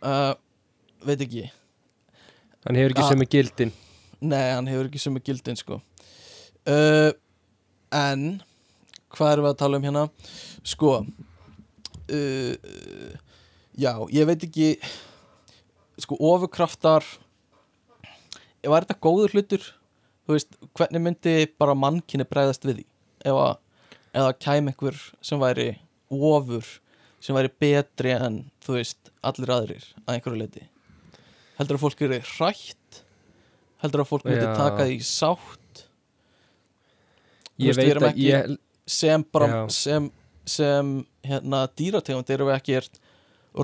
[0.00, 0.32] Uh,
[1.04, 1.46] veit ekki.
[2.66, 3.08] Hann hefur ekki Ah.
[3.12, 3.72] sem er gildin.
[4.20, 5.80] Nei, hann hefur ekki sömu gildin sko.
[6.68, 7.12] Uh,
[7.92, 8.42] en
[9.16, 10.04] hvað erum við að tala um hérna?
[10.66, 10.90] Sko
[12.14, 12.54] uh,
[13.80, 14.70] já, ég veit ekki
[16.00, 17.04] sko ofurkraftar
[18.64, 19.62] var þetta góður hlutur?
[20.28, 22.86] Þú veist, hvernig myndi bara mannkinni bregðast við því?
[23.30, 23.38] Ef
[24.20, 25.70] að kæm einhver sem væri
[26.12, 26.66] ofur
[27.22, 30.62] sem væri betri en þú veist, allir aðrir að einhverju leiti
[31.60, 33.00] heldur að fólk eru hrætt?
[33.82, 35.82] Heldur að fólk myndi taka því sátt?
[37.60, 38.54] Ég veit að ekki- ég,
[38.90, 40.08] sem bara sem,
[40.48, 40.92] sem
[41.26, 42.80] hérna dýrategund erum við ekki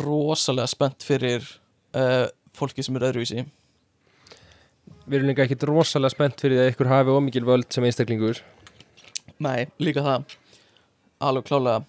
[0.03, 1.45] rosalega spennt fyrir
[1.97, 3.47] uh, fólki sem er öðruvísi.
[5.07, 8.43] Við erum líka ekkit rosalega spennt fyrir að ykkur hafi ómikil völd sem einstaklingur.
[9.43, 10.37] Nei, líka það.
[11.27, 11.83] Alveg klálega.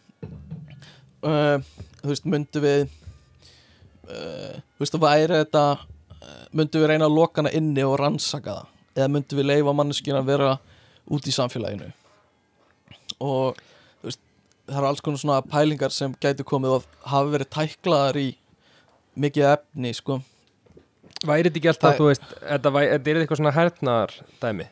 [1.25, 1.61] Uh,
[2.01, 2.81] þú veist, myndu við
[4.07, 5.67] uh, þú veist, væri þetta
[6.57, 8.73] myndu við reyna að loka hana inni og rannsaka það?
[8.97, 10.51] Eða myndu við leifa manneskina að vera
[11.13, 11.91] út í samfélaginu
[13.23, 13.57] og
[14.05, 14.19] veist,
[14.67, 18.27] það eru alls konar svona pælingar sem gætu komið og hafi verið tæklaðar í
[19.17, 20.19] mikið efni, sko.
[21.25, 24.67] Væri þetta ekki alltaf, Það- þú veist þetta, væri, þetta er eitthvað svona hernaðar dæmi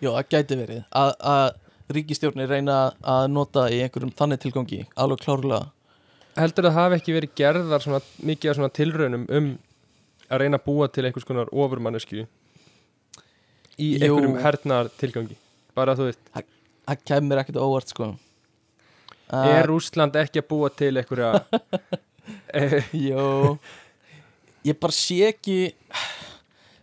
[0.00, 0.84] Já, það gæti verið.
[0.94, 5.70] Að, að ríkistjórnir reyna að nota í einhverjum þannig tilgangi, alveg klárlega.
[6.36, 9.48] Heldur það hafi ekki verið gerðar svona, mikið af svona tilraunum um
[10.30, 12.24] að reyna að búa til einhvers konar ofurmannesku
[13.78, 15.36] í einhverjum hernaðar tilgangi
[15.76, 16.46] bara þú veist, það
[17.08, 18.12] kemur ekkert óvart sko.
[19.32, 21.44] Uh, er Rússland ekki að búa til einhverja
[22.60, 23.56] eh, Jó.
[24.64, 25.74] Ég bara sé ekki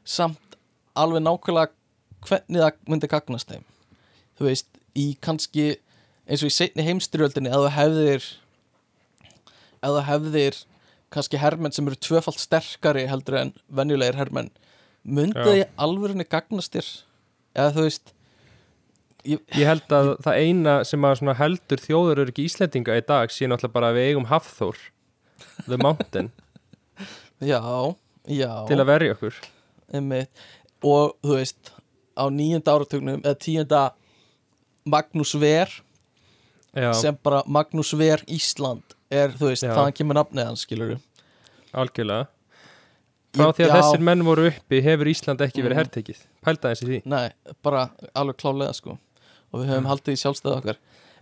[0.06, 0.58] samt
[0.98, 1.72] alveg nákvæmlega
[2.26, 3.64] hvernig það myndi gagnast þeim.
[4.38, 5.68] Þú veist, í kannski
[6.28, 8.28] eins og í seinni heimstyrjöldinni að þú hefðir
[9.82, 10.60] að þú hefðir
[11.12, 14.52] kannski hermenn sem eru tvöfalt sterkari heldur en venjulegir hermenn
[15.04, 15.46] myndi Já.
[15.46, 16.90] það í alvörinni gagnast þér?
[17.58, 18.14] Eða þú veist
[19.26, 23.32] ég, ég held að það eina sem að heldur þjóður eru ekki Íslendinga í dag
[23.34, 24.78] sé náttúrulega bara að við eigum Hafþór
[25.68, 26.32] The Mountain.
[27.52, 27.60] Já,
[28.30, 29.38] já, til að verja okkur.
[29.98, 30.30] Einmitt.
[30.86, 31.72] Og þú veist
[32.14, 33.80] á nýjunda áratugnum eða tíunda
[34.86, 35.70] Magnús Ver
[36.78, 39.74] Já, sem bara Magnús Ver Ísland er, þú veist, Já.
[39.74, 40.94] þaðan kemur nafnið hans skilur
[41.74, 42.28] algjörlega.
[43.32, 43.76] Frá Ég- því að já.
[43.80, 45.82] þessir menn voru uppi hefur Ísland ekki verið Mhm.
[45.82, 46.22] hertekið.
[46.46, 47.02] Pælda þessi því.
[47.06, 47.30] Nei,
[47.64, 48.98] bara alveg klálega sko
[49.52, 50.80] og við höfum haldið í sjálfstæðu okkar.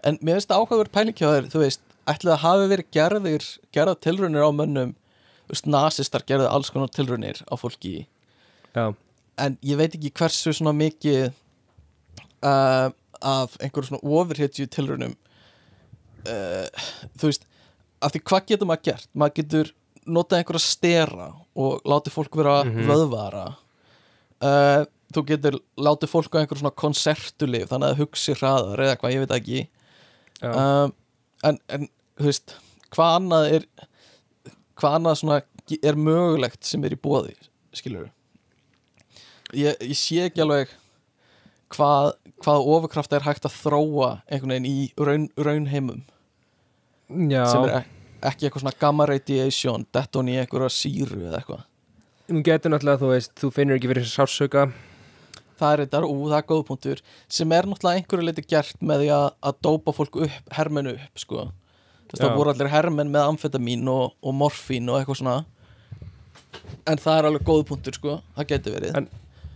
[0.07, 4.45] En mér finnst það áhugaður pælingkjáður þú veist, ætli það hafi verið gerðir gerða tilraunir
[4.47, 4.95] á mönnum
[5.65, 8.05] nasistar gerðu alls konar tilraunir á fólki.
[8.75, 8.93] Já,
[9.41, 11.31] en ég veit ekki hversu svona mikið
[12.45, 15.15] uh, af einhverjum svona ofurhetju tilraunum
[16.29, 16.67] uh,
[17.17, 17.47] þú veist
[17.99, 19.09] af því hvað getur maður gert?
[19.17, 19.71] Maður getur
[20.09, 22.85] notað einhverja stera og látið fólk vera Mhm.
[22.87, 23.45] vöðvara.
[24.39, 24.85] Uh,
[25.15, 29.23] þú getur látið fólk á einhverjum svona konsertulif þannig að hugsi hraðar eða hvað, ég
[29.23, 29.61] veit ekki.
[30.45, 30.93] Um,
[31.43, 31.87] en, en
[32.19, 32.55] þú veist
[32.93, 33.65] hvað annað er
[34.79, 35.39] hvað annað svona
[35.85, 37.35] er mögulegt sem er í bóði
[37.75, 38.07] skilur
[39.53, 40.71] ég, ég sé ekki alveg
[41.73, 46.03] hvað, hvað ofurkraft er hægt að þróa einhvern veginn í raun, raunheimum.
[47.09, 47.43] Já.
[47.49, 47.89] sem er ek,
[48.31, 51.65] ekki eitthvað svona gamma radiation í einhverja síru eða eitthvað.
[52.29, 54.67] Nú getur náttúrulega, þú veist, þú finnur ekki fyrir sársöka
[55.59, 59.03] það er þetta, ú, það er góð punktur sem er náttúrulega einhverju leiti gert með
[59.03, 61.45] því að, að dópa fólk upp, hermenn upp sko.
[62.09, 62.25] veist, Já.
[62.25, 65.37] það voru allir hermenn með amfetamín og, og morfín og eitthvað svona
[66.89, 69.09] en það er alveg góð punktur sko, það getur verið En-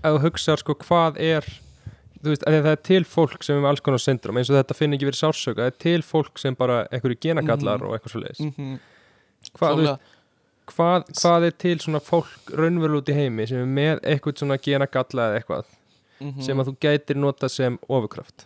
[0.03, 1.45] Ef þú hugsaðar sko hvað er
[2.23, 4.55] Þú veist, að það er til fólk sem er með alls konar syndrom eins og
[4.55, 7.87] þetta finnur ekki fyrir sársöka það er til fólk sem bara einhverju genagallar Mhm.
[7.89, 8.77] og eitthvað svo leiðis mm -hmm.
[9.59, 9.99] hvað, þú veist,
[10.71, 14.57] hvað, hvað er til svona fólk raunverulega út í heimi sem er með eitthvað svona
[14.57, 15.65] genagalla eða eitthvað
[16.23, 16.41] Mhm.
[16.45, 18.45] sem að þú gætir nota sem ofurkraft?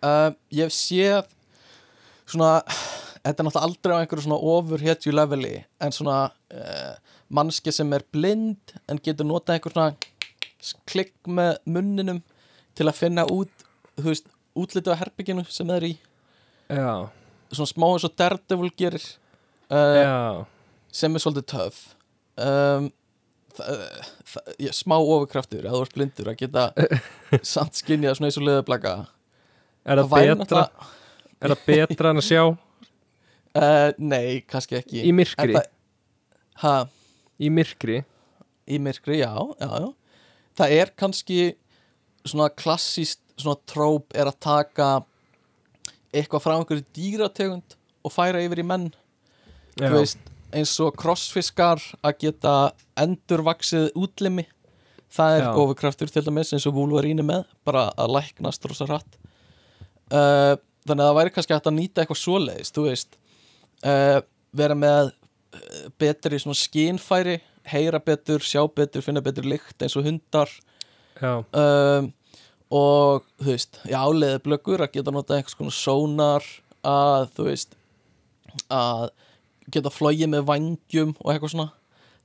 [0.00, 1.26] Uh, ég hef séð
[2.30, 2.62] svona
[3.20, 6.94] þetta er náttúrulega aldrei á einhverju svona ofurhetju leveli en svona uh,
[7.28, 9.96] mannski sem er blind en getur notað einhver svona
[10.88, 12.22] klikk með munninum
[12.76, 13.52] til að finna út
[13.96, 15.92] þú veist, útlitið á herbygginu sem það er í.
[16.70, 16.92] Já,
[17.52, 19.04] svona smá eins og Daredevil gerir
[19.70, 20.44] uh,
[20.94, 21.80] sem er svolítið töf
[22.40, 22.88] um,
[23.56, 23.84] það,
[24.32, 26.66] það, ég, smá ofurkraftur að þú ert blindur að geta
[27.54, 28.94] samt skinjað svona eins og leðablaka
[29.84, 30.64] er það betra?
[31.40, 32.42] er það betra en að sjá?
[33.50, 35.02] Uh, nei, kannski ekki.
[35.02, 35.70] Í myrkri, það,
[36.62, 36.74] ha,
[37.40, 38.02] í myrkri?
[38.70, 39.88] Í myrkri, já, já, já.
[40.60, 41.40] Það er kannski
[42.28, 44.88] svona klassíst svona tróp er að taka
[46.12, 48.90] eitthvað frá einhverju dýrategund og færa yfir í menn.
[49.78, 52.54] Já, þú veist, eins og krossfiskar að geta
[53.00, 54.46] endurvaksið útlimi.
[55.10, 59.16] Það er ofurkraftur til dæmis eins og Wolverine er með bara að læknast rosa hratt.
[60.10, 60.54] Uh,
[60.86, 63.18] þannig að það væri kannski hægt að nýta eitthvað svoleiðis, þú veist.
[63.82, 64.18] Uh,
[64.54, 67.40] vera með uh, betri svona skínfæri
[67.70, 70.52] heyra betur, sjá betur, finna betur lykt eins og hundar.
[71.20, 72.10] Um,
[72.70, 76.46] og þú veist, já, leði blöggur að geta notað einhvers konar sónar
[76.86, 77.74] að, þú veist
[78.70, 79.10] að
[79.72, 81.70] geta flogið með vangjum og eitthvað svona.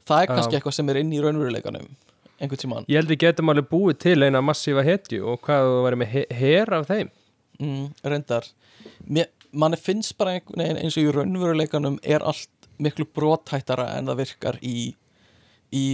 [0.06, 1.88] Það er kannski eitthvað sem er inn í raunveruleikanum
[2.40, 2.88] einhvern tímann.
[2.92, 6.12] Ég held við getum alveg búið til eina massífa hetju og hvað þú væri með
[6.14, 7.14] he her af þeim.
[7.62, 8.50] Mm, reyndar.
[9.08, 14.22] Mér, manni finnst bara einhvern eins og í raunveruleikanum er allt miklu brothættara en það
[14.24, 14.94] virkar í
[15.76, 15.86] í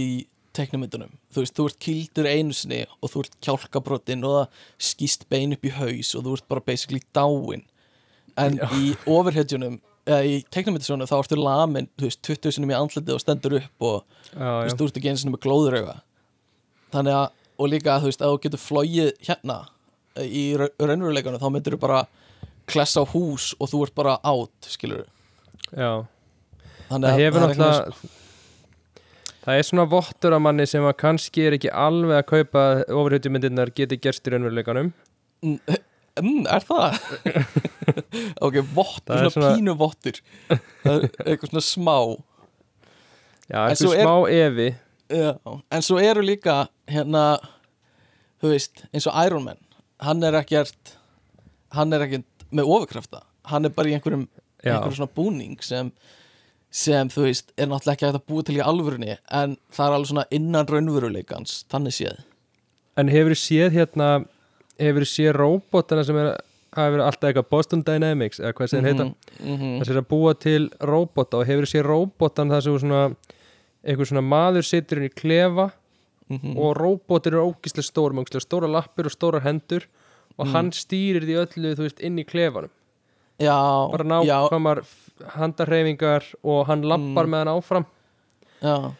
[0.52, 5.24] teknumyndunum þú veist, þú ert kildur einu sinni og þú ert kjálkabrotin og það skýst
[5.32, 7.64] bein upp í haus og þú ert bara basically dáin.
[8.40, 8.68] En Já.
[8.72, 13.20] í ofurhetjunum eða í teknumyndasjónu þá ertu lamin þú veist, 20 sinni í andlitið og
[13.22, 13.98] stendur upp og
[14.32, 15.94] já, þú veist, þú ert ekki einu sinni með glóðurauga.
[16.92, 17.28] Þannig að,
[17.58, 19.58] og líka þú veist, að þú getur flogið hérna
[20.16, 22.00] eh, í ra- raunveruleikanum þá myndir þú bara
[22.72, 25.06] klessa á hús og þú ert bara átt, skilur
[25.72, 26.04] já.
[26.90, 28.18] þannig að hefur það eitthvað- náttúrulega
[29.42, 33.72] það er svona vottur af manni sem að kannski er ekki alveg að kaupa ofurhetjumyndirnar
[33.74, 34.92] geti gerst í raunveruleikanum
[36.20, 36.96] Mm, er það?
[38.46, 40.18] ok, vottur, svona, svona- pínu vottur
[40.84, 41.96] eitthvað svona smá.
[43.48, 44.68] Já, eitthvað svo er- smá evi
[45.12, 45.30] Já,
[45.76, 46.58] en svo eru líka
[46.88, 47.22] hérna,
[48.40, 49.58] þú veist eins og Iron Man,
[50.00, 50.94] hann er ekkert
[51.76, 53.22] hann er ekkert með ofurkrafta.
[53.48, 54.26] Hann er bara í einhverjum,
[54.62, 55.88] einhverjum svona búning sem,
[56.72, 60.10] sem þú veist, er náttúrulega ekki að búa til í alvörunni en það er alveg
[60.12, 62.20] svona innan raunveruleikans þannig séð.
[63.00, 64.10] En hefur séð hérna
[64.78, 66.36] hefur séð róbotana sem er
[66.72, 69.78] hafa verið alltaf eitthvað Boston Dynamics eða hvað sem þeir heita mm -hmm.
[69.82, 73.14] þess að búa til róbota og hefur séð róbotan það sem svona
[73.84, 75.70] einhver svona maður situr inn í klefa
[76.30, 76.56] Mhm.
[76.56, 79.82] og róbotir eru ógislega stór með stóra lappir og stórar hendur
[80.38, 80.52] og Mm.
[80.52, 82.70] hann stýrir því öllu þú veist inn í klefanum
[83.38, 84.82] já, bara nákvæmar
[85.36, 87.30] handarhefingar og hann lappar Mm.
[87.30, 87.86] með hann áfram
[88.62, 88.92] já,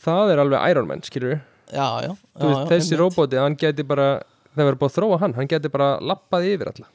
[0.00, 1.40] það er alveg Iron Man, skilur
[1.72, 4.22] já, já, já, þú veist, þessi róbóti, hann geti bara
[4.54, 6.88] það verður búið að þróa hann, hann geti bara lappað yfir alla.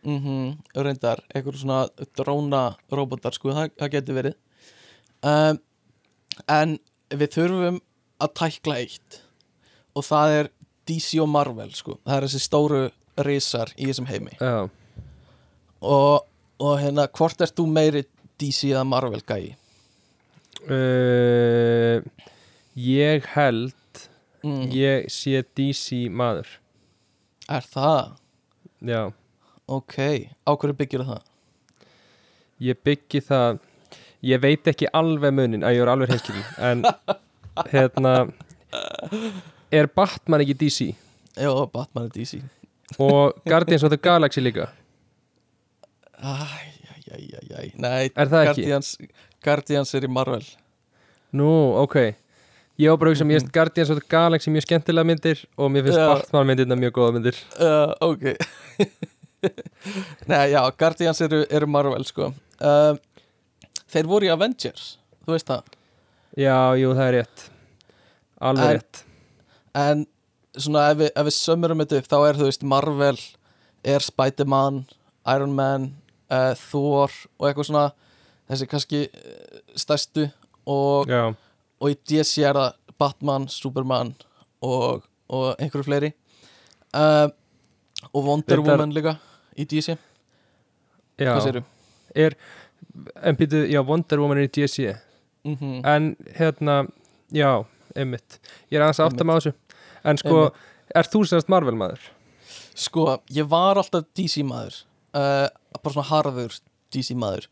[0.00, 1.80] Mm reyndar, einhver svona
[2.16, 4.36] dróna robotar, sko, það, það geti verið.
[5.20, 5.58] Um,
[6.48, 6.78] en
[7.12, 7.80] við þurfum
[8.24, 9.18] að tækla eitt
[9.98, 10.48] og það er
[10.88, 12.82] DC og Marvel, sko, það er þessi stóru
[13.20, 14.32] risar í þessum heimi.
[14.40, 14.68] Já,
[15.84, 16.24] og,
[16.60, 18.06] og hérna, hvort ert þú meiri
[18.40, 19.56] DC eða Marvel gæi?
[20.70, 22.00] uh,
[22.76, 23.76] ég held
[24.40, 24.70] Mm.
[24.72, 26.46] ég sé DC maður
[27.50, 28.12] Er það?
[28.86, 29.00] já,
[29.70, 29.96] Ok,
[30.46, 31.20] á hverju byggir það?
[32.60, 33.58] ég byggi það
[34.28, 36.82] ég veit ekki alveg munin að ég er alveg hinskilin en
[37.72, 38.12] hérna
[39.72, 40.90] er Batman ekki DC
[41.40, 42.42] Já, Batman er DC
[42.98, 44.66] og Guardians of the Galaxy líka?
[46.20, 48.64] Æjæjæjæj Nei, Er það ekki?
[48.66, 48.90] Guardians,
[49.44, 50.44] Guardians er í Marvel.
[51.32, 51.48] Nú,
[51.80, 51.96] ok
[52.80, 55.70] ég var bara að hugsa, mér finnst Guardians of the Galaxy mjög skemmtilega myndir og
[55.74, 56.00] mér finnst.
[56.00, 57.40] Batman myndirna mjög góða myndir.
[57.60, 58.24] Uh, Ok.
[60.28, 62.30] Nei, já, Guardians eru, eru Marvel sko.
[62.60, 62.96] Uh,
[63.90, 64.82] Þeir voru í Avengers
[65.24, 65.70] Þú veist það?
[66.38, 67.44] Já, jú, það er rétt.
[68.50, 69.00] Alveg En- rétt.
[69.80, 70.04] En
[70.60, 73.18] svona ef við, ef við sömurum þetta upp þá er þú veist Marvel
[73.94, 74.80] er Spider-Man,
[75.34, 75.88] Iron Man
[76.30, 77.84] uh, Thor og eitthvað svona
[78.50, 80.26] þessi kannski uh, stærstu
[80.70, 81.30] og, já,
[81.80, 84.14] og í DC er það Batman, Superman
[84.62, 86.12] og, og einhverju fleiri.
[86.92, 87.28] Uh,
[88.12, 89.16] og Wonder Reyndar- Woman líka
[89.56, 89.96] í DC,
[91.20, 91.30] já.
[91.34, 91.62] Hvað séru?
[92.14, 92.34] er,
[93.22, 94.96] en býtu, já, Wonder Woman er í DC
[95.42, 95.86] Mm -hmm.
[95.86, 96.86] en hérna,
[97.32, 97.64] já,
[97.96, 98.38] einmitt.
[98.70, 99.52] Ég er aðeins að átta með þessu.
[100.04, 100.50] En sko,
[100.94, 102.00] er þú semst Marvel maður?
[102.74, 104.84] Sko, ég var alltaf DC maður.
[105.14, 105.48] Uh,
[105.82, 106.60] bara svona harður
[106.92, 107.46] DC maður.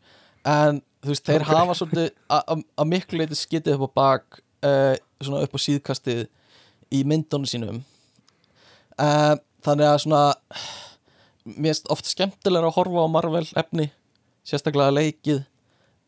[0.45, 1.51] En þú veist, þeir Ok.
[1.53, 6.25] hafa svolítið að miklu leiti skitið upp á bak uh, svona upp á síðkastið
[6.91, 7.83] í myndunum sínum.
[8.99, 10.23] Uh, þannig að svona
[11.45, 13.89] mér finnst oft skemmtilega að horfa á Marvel efni
[14.47, 15.43] sérstaklega leikið.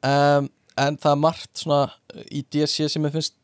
[0.02, 1.82] Um, en það er margt svona
[2.32, 3.36] í DC sem ég finnst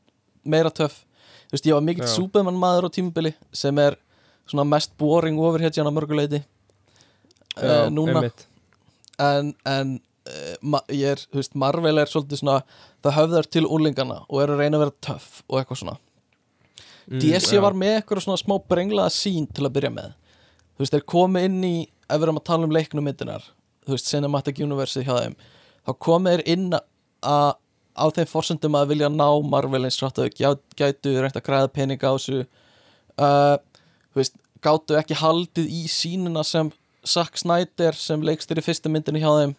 [0.48, 1.04] meira töff.
[1.48, 2.10] Þú veist, ég var mikill.
[2.12, 3.96] Superman maður á tímubili sem er
[4.48, 6.42] svona mest boring overheadjan á mörguleiti
[7.62, 8.26] uh, núna.
[9.20, 9.98] en, en
[10.94, 12.62] ég er, þú veist, Marvel er svolítið svona
[13.06, 15.98] það höfðar til úlingana og er að reyna að vera töff og eitthvað svona.
[17.08, 17.62] Mm, DC já.
[17.64, 20.16] var með eitthvað svona smá brenglaða sín til að byrja með.
[20.76, 21.76] Þú veist, þeir komu inn í
[22.08, 23.46] ef við erum að tala um leiknum myndinar
[23.88, 25.38] þú veist, Cinematic Universe hjá þeim
[25.88, 27.54] þá komu þeir inn að
[27.98, 31.72] á þeim forsendum að vilja ná Marvel eins og þau gjá- gætu reynt að græða
[31.74, 32.44] peninga á þessu.
[33.18, 33.56] Uh,
[34.14, 36.70] þú veist, gátu ekki haldið í sínuna sem
[37.08, 39.56] Zack Snyder sem leikstir í fyrsta myndinu hjá þeim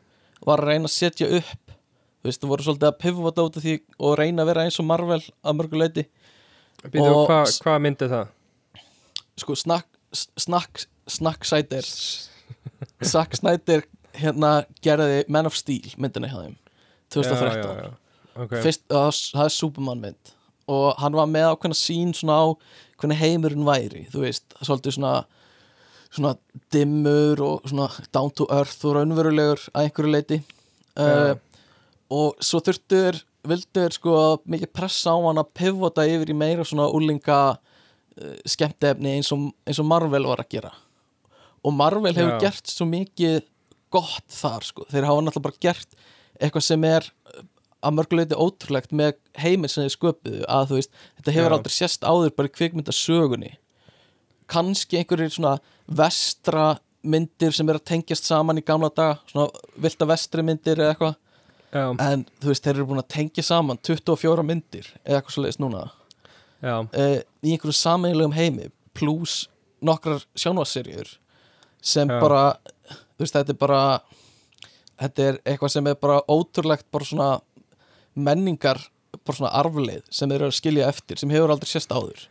[0.47, 1.74] var að reyna að setja upp
[2.18, 4.78] þú veist, þú voru svolítið að pivota út af því og reyna að vera eins
[4.82, 6.07] og Marvel að mörguleiti
[6.84, 8.28] Býtu, og- hvað hva myndi það?
[9.39, 9.86] sko snakk
[10.39, 11.84] snakk, snakk Snyder
[13.05, 13.82] Zack Snyder
[14.18, 16.57] hérna gerði Man of Steel myndina hjá þeim
[17.14, 17.95] 2013 já, já, já.
[18.39, 18.62] Okay.
[18.62, 20.34] Fyrst, það er Superman mynd
[20.68, 22.47] og hann var með ákveðna sín svona á
[23.01, 25.12] hvernig heimurinn væri þú veist, svolítið svona
[26.15, 26.35] svona
[26.73, 30.39] dimmur og svona down to earth og raunverulegur að einhverju leiti
[30.99, 31.35] uh,
[32.09, 34.15] og svo þurftur vildur sko
[34.49, 39.51] mikið pressa á hann að pivota yfir í meira svona úlinga uh, skemmtefni eins og,
[39.69, 40.73] eins og Marvel var að gera.
[41.67, 42.41] Og Marvel hefur Já.
[42.49, 43.41] gert svo mikið
[43.93, 45.97] gott þar sko, þeir hafa náttúrulega bara gert
[46.39, 47.47] eitthvað sem er uh,
[47.85, 51.57] að mörguleiti ótrúlegt með heiminn sem þeir sköpuðu að þú veist, þetta hefur Já.
[51.59, 53.53] aldrei sést áður bara í kvikmyndasögunni.
[54.49, 56.78] Kannski einhverjir svona vestra
[57.09, 59.49] myndir sem er að tengjast saman í gamla daga svona
[59.80, 61.16] vilda vestri myndir eða eitthvað.
[62.01, 65.61] En þú veist, þeir eru búin að tengja saman 24 myndir eða eitthvað svo leiðist
[65.61, 65.82] núna
[66.64, 69.43] uh, í einhverjum sameiginlegum heimi pluss
[69.84, 71.11] nokkrar sjónvarserjur
[71.84, 72.16] sem Já.
[72.24, 72.41] bara
[72.89, 73.82] þú veist, þetta er bara
[75.05, 77.28] þetta er eitthvað sem er bara ótrúlegt bara svona
[78.16, 78.80] menningar
[79.20, 82.24] bara svona arfleið sem þeir eru að skilja eftir sem hefur aldrei sést áður.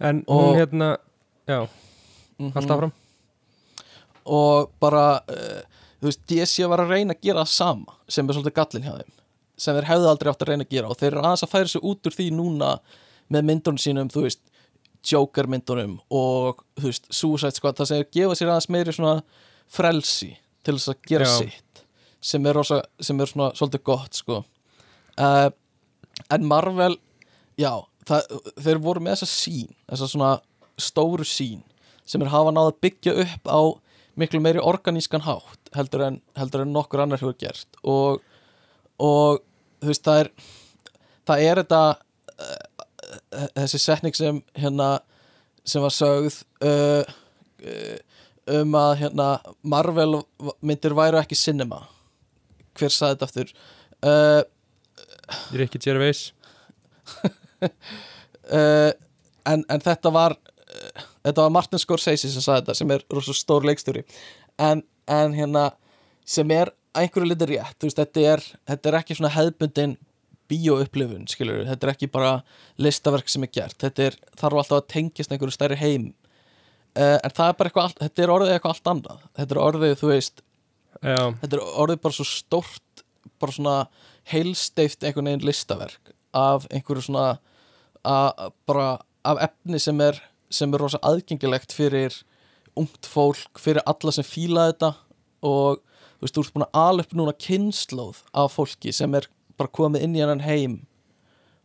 [0.00, 0.90] En Og- hún hérna
[1.46, 1.68] já,
[2.40, 2.52] Mhm.
[2.56, 2.92] alltaf fram
[4.30, 5.62] og bara uh,
[6.00, 8.92] þú veist, DC var að reyna að gera það sama sem er svolítið gallin hjá
[8.98, 9.16] þeim
[9.60, 11.72] sem þeir hefðu aldrei átt að reyna að gera og þeir eru aðeins að færa
[11.72, 12.70] sig út úr því núna
[13.30, 14.40] með myndunum sínum, þú veist
[15.10, 19.14] Joker myndunum og þú veist, Suicide Squad, það sem er gefa sér aðeins meiri svona
[19.70, 20.34] frelsi
[20.64, 21.36] til þess að gera Já.
[21.38, 21.84] sitt
[22.20, 25.48] sem er, rosa, sem er svona svolítið gott sko uh,
[26.28, 26.98] en Marvel
[27.60, 27.72] já,
[28.08, 30.32] það, þeir voru með þessa sín þessa svona
[30.80, 31.62] stóru sín
[32.10, 33.60] sem er hafa náð að byggja upp á
[34.20, 37.68] miklu meiri organískan hátt heldur en, heldur en nokkur annar hefur gert.
[37.86, 38.20] Og,
[38.98, 39.40] og
[39.80, 40.30] þú veist það er
[41.30, 41.82] það er þetta
[42.42, 44.90] uh, þessi setning sem hérna
[45.66, 47.04] sem var sögð uh,
[47.62, 47.98] uh,
[48.60, 49.28] um að hérna
[49.62, 50.22] Marvel
[50.66, 51.84] myndir væru ekki cinema.
[52.78, 53.54] Hver saði þetta aftur?
[55.54, 56.30] Ricky Gervais.
[58.50, 63.36] En, en þetta var uh, þetta var Martin Scorsese sem saði þetta sem er rosa
[63.36, 64.04] stór leikstjóri.
[64.60, 65.70] En, en hérna
[66.28, 69.96] sem er einhverju liti rétt veist, þetta, er, þetta er ekki svona hefðbundin
[70.50, 72.32] bíóupplifun, skilur þetta er ekki bara
[72.82, 73.78] listaverk sem er gert.
[73.82, 76.10] Þetta er, þarf alltaf að tengjast einhverju stærri heim.
[76.98, 79.26] Uh, en það er bara eitthvað allt, þetta er orðið eitthvað allt annað.
[79.38, 80.42] Þetta er orðið, þú veist
[81.00, 83.04] Já, þetta er orðið bara svo stórt
[83.40, 83.76] bara svona
[84.30, 87.38] heilsteift einhvern veginn listaverk af einhverju svona
[88.04, 88.88] að, bara
[89.26, 90.18] af efni sem er
[90.50, 92.16] sem er rosa aðgengilegt fyrir
[92.78, 94.92] ungt fólk, fyrir alla sem fíla þetta
[95.46, 99.28] og þú veist, þú ert búin að upp núna kynnslóð af fólki sem er
[99.58, 100.80] bara komið inn í hennan heim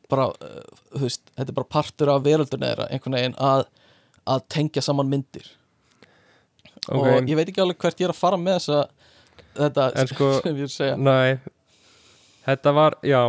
[0.09, 0.61] bara, uh,
[0.93, 3.65] þú veist, þetta er bara partur af veröldunni þeirra, einhvern veginn að
[4.25, 5.45] að tengja saman myndir.
[6.85, 6.97] Ok.
[6.97, 8.79] og ég veit ekki alveg hvert ég er að fara með þessa
[9.57, 10.95] þetta sko- sem ég er að segja.
[10.97, 11.37] Nei.
[12.45, 13.21] Þetta var, já.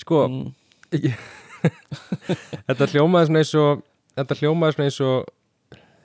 [0.00, 0.48] Sko, mm,
[2.68, 3.84] þetta hljómaði svona eins og
[4.16, 5.32] Þetta hljómaði svona eins og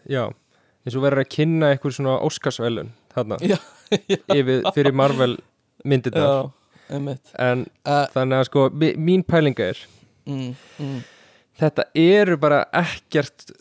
[0.10, 0.26] Já,
[0.86, 3.38] eins og verður að kynna eitthvað svona Óskarsvelun þarna.
[3.46, 3.58] Já,
[4.38, 5.36] yfir, fyrir Marvel
[5.84, 6.30] já,
[6.90, 7.34] einmitt.
[7.42, 9.82] En uh, þannig að sko mín pælinga er
[10.30, 10.98] mm, mm,
[11.62, 13.52] þetta eru bara ekkert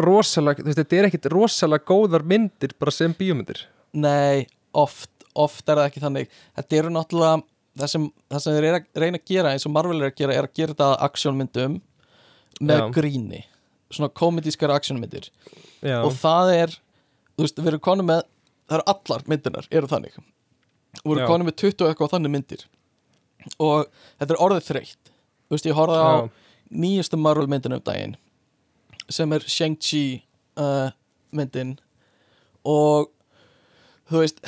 [0.00, 3.64] rosalega, þú veist, þetta er ekkert rosalega góðar myndir bara sem bíómyndir.
[3.96, 4.46] Nei,
[4.76, 6.34] oft, oft er það ekki þannig.
[6.58, 7.42] Þetta eru náttúrulega
[7.80, 10.36] það sem, það sem þeir eru reyna að gera eins og Marvel er að gera,
[10.36, 11.80] er að gera þetta að aksjónmyndum
[12.60, 12.90] með Já.
[12.94, 13.44] gríni
[13.90, 15.30] svona komedískara aksjónmyndir.
[16.00, 16.74] Og það er,
[17.36, 18.22] þú veist, við erum konum með
[18.70, 20.18] það eru allar myndirnar, eru þannig.
[21.00, 22.66] Við erum konum með 20 og eitthvað þannig myndir.
[23.58, 23.86] Og
[24.20, 25.12] þetta er orðið þreytt.
[25.48, 26.28] Þú veist, ég horfði á já,
[26.84, 28.18] nýjustu Marvel myndin um daginn
[29.10, 30.04] sem er Shang-Chi
[30.60, 30.92] uh,
[31.34, 31.74] myndin.
[32.62, 33.10] Og
[34.10, 34.38] þú veist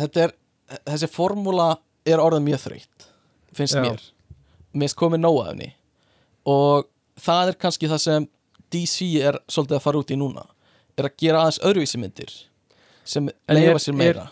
[0.00, 0.36] þetta er,
[0.88, 1.76] þessi formúla
[2.08, 3.12] er orðið mjög þreytt
[3.56, 3.82] finnst Já.
[3.84, 4.02] mér.
[4.72, 5.70] Finnst komið henni.
[6.48, 6.88] Og
[7.20, 8.28] það er kannski það sem
[8.72, 10.46] DC er svolítið að fara út í núna
[10.98, 12.32] er að gera aðeins öðruvísi myndir
[13.04, 14.28] sem er- sér meira.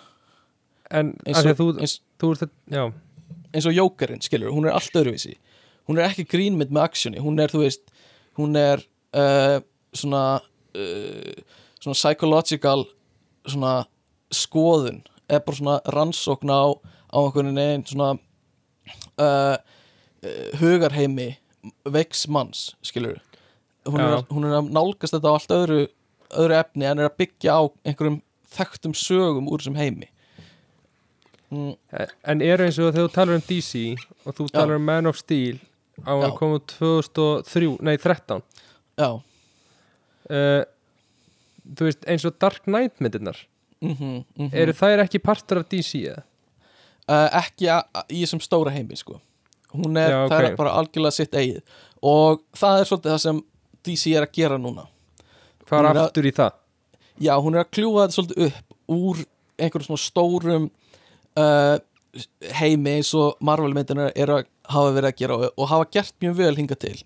[0.91, 2.33] en eins og, þú, eins, þú
[2.71, 2.93] já.
[3.55, 5.37] eins og Jókerinn, skilur, hún er allt öðruvísi.
[5.89, 7.83] Hún er ekki grínmynd með aksjoni hún er, þú veist,
[8.39, 8.83] hún er
[9.15, 9.61] uh,
[9.93, 10.41] svona
[10.75, 11.43] uh,
[11.81, 12.85] svona psychological
[13.49, 13.87] svona
[14.31, 16.63] skoðun eða bara svona rannsókn á
[17.11, 18.11] á einhvern veginn svona
[19.19, 19.57] uh,
[20.61, 21.33] hugarheimi
[21.89, 23.19] veiks manns, skilur
[23.89, 25.81] hún er, hún er að nálgast þetta á allt öðru
[26.31, 28.21] öðru efni en er að byggja á einhverjum
[28.51, 30.11] þekktum sögum úr þessum heimi.
[31.51, 31.75] Mm,
[32.31, 33.81] en eru eins og þegar þú talar um DC
[34.23, 35.59] og þú talar um Man of Steel
[36.07, 38.45] á að koma út 2003, nei 13
[39.01, 39.11] já.
[40.31, 40.63] Uh,
[41.75, 43.41] þú veist eins og Dark Knight myndirnar
[43.83, 46.23] mm -hmm, eru þær ekki partur af DC eða?
[47.11, 47.69] uh, ekki
[48.11, 49.21] í þessum stóra heimi sko.
[49.71, 50.49] hún er, Já, það ok.
[50.49, 51.61] er bara algjörlega sitt eigið.
[52.03, 53.43] Og það er svolítið það sem
[53.87, 54.87] DC er að gera núna
[55.71, 56.53] er er að- aftur í það?
[57.21, 59.23] já, hún er að kljúfa þetta svolítið upp úr
[59.61, 60.71] einhverjum svona stórum
[61.39, 61.79] uh,
[62.59, 66.15] heimi eins og Marvel myndinar er að hafa verið að gera og, og hafa gert
[66.23, 66.97] mjög vel hinga til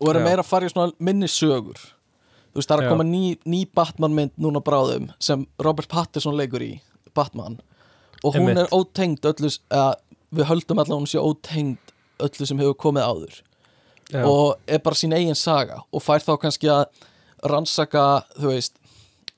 [0.00, 0.24] og eru Já.
[0.26, 3.62] meira að fara í svona minni sögur þú veist, það er að koma ný, ný
[3.72, 6.74] Batman mynd núna bráðum sem Robert Pattinson leikur í
[7.16, 7.58] Batman
[8.24, 8.66] og hún Einmitt.
[8.66, 9.94] er ótengd öllu eða
[10.36, 13.40] við höldum að hún sé ótengd öllu sem hefur komið áður
[14.12, 14.22] Já.
[14.22, 16.84] og er bara sín eigin saga og fær þá kannski að
[17.50, 18.04] rannsaka
[18.36, 18.76] þú veist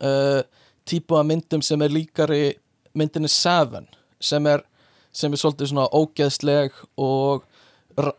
[0.05, 0.43] uh,
[0.89, 2.43] típu af myndum sem er líkari
[2.99, 3.89] myndinni Seven
[4.21, 4.65] sem er,
[5.13, 7.47] sem er svolítið svona ógeðsleg og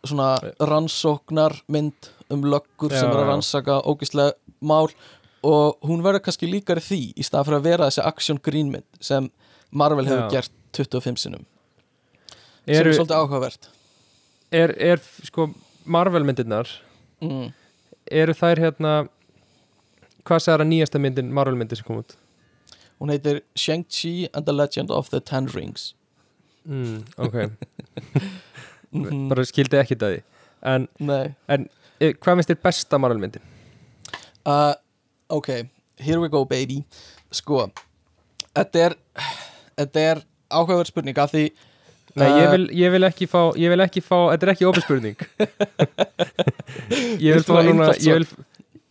[0.04, 4.90] svona rannsóknar mynd um löggur sem Já, er að rannsaka ógeðsleg mál
[5.46, 9.30] og hún verður kannski líkari því í stað fyrir að vera þessi action grínmynd sem
[9.72, 10.32] Marvel hefur Já.
[10.40, 11.46] gert 25 sinnum
[12.66, 13.70] sem er svolítið áhugavert
[14.52, 15.52] er, er sko
[15.90, 16.70] Marvel myndirnar
[17.24, 17.48] mm.
[18.22, 18.94] eru þær hérna
[20.28, 22.16] hvað sagði það nýjasta myndin Marvel myndir sem kom út?
[23.00, 25.94] hún heitir Shang-Chi and the Legend of the Ten Rings
[26.70, 27.36] Mm, ok,
[28.94, 29.30] Mhm.
[29.32, 30.22] bara skildi ekki það því
[30.70, 31.30] en Nei
[32.04, 33.42] e, hvað minnst þér besta Marvel myndin?
[34.46, 34.74] uh,
[35.30, 35.50] Ok,
[36.02, 36.84] here we go baby
[37.32, 37.70] Sko
[38.58, 38.96] Þetta er
[40.04, 40.22] er
[40.52, 41.46] áhugaverð spurning af því
[42.18, 44.86] Nei, ég, vil, ég vil ekki fá ég vil ekki fá, þetta er ekki opið
[44.86, 45.20] spurning.
[47.22, 48.26] Ég vil fá núna ég vil,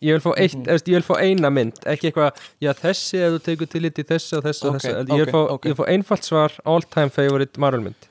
[0.07, 0.69] ég vil fá eitt, Mhm.
[0.87, 4.37] ég vil fá eina mynd ekki eitthvað, já þessi ef þú tekur til í þessi
[4.39, 5.65] og þessi og Ok, þessi ég vil fá, ok.
[5.67, 8.09] ég vil fá einfalt svar all time favorite Marvel mynd.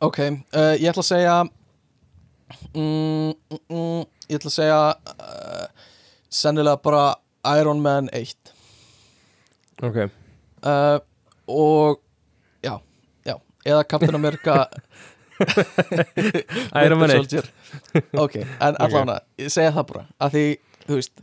[0.00, 1.36] Ok, uh, ég ætla að segja
[2.74, 4.80] mm, mm, mm, Ég ætla að segja
[5.18, 5.66] uh,
[6.30, 7.14] sennilega bara
[7.58, 8.34] Iron Man 1
[9.82, 10.10] ok.
[10.62, 10.98] Uh,
[11.48, 12.00] og
[13.64, 14.66] eða Captain America
[16.84, 17.46] Iron Man 1 Soldier.
[18.12, 20.44] ok, en allavega, ég segja það bara að því,
[20.86, 21.22] þú veist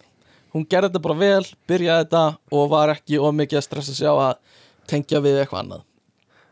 [0.56, 2.24] hún gerði þetta bara vel, byrjaði þetta
[2.58, 4.58] og var ekki of mikið að stressa sig á að
[4.90, 5.84] tengja við eitthvað annað.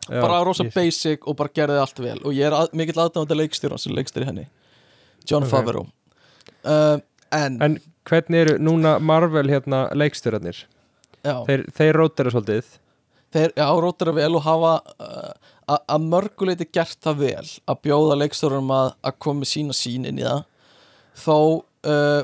[0.06, 2.20] Já, bara rosa ég- basic og bara gerði allt vel.
[2.28, 4.44] Og ég er að, mikill aðdáðandi leikstjóra sem leikstjóri henni
[5.26, 5.50] John Ok.
[5.50, 5.88] Favreau.
[6.66, 7.00] Uh,
[7.34, 10.60] en, En hvernig eru núna Marvel hérna leikstjórarnir?
[11.26, 12.68] já, Þeir, þeir rótara svolítið.
[13.34, 15.32] Þeir já, rótara vel og hafa uh,
[15.66, 20.22] að mörguleiti gert það vel að bjóða leikstjórum að, að koma með sína sín inn
[20.22, 20.43] í það.
[21.26, 21.38] Þó
[21.89, 22.22] uh,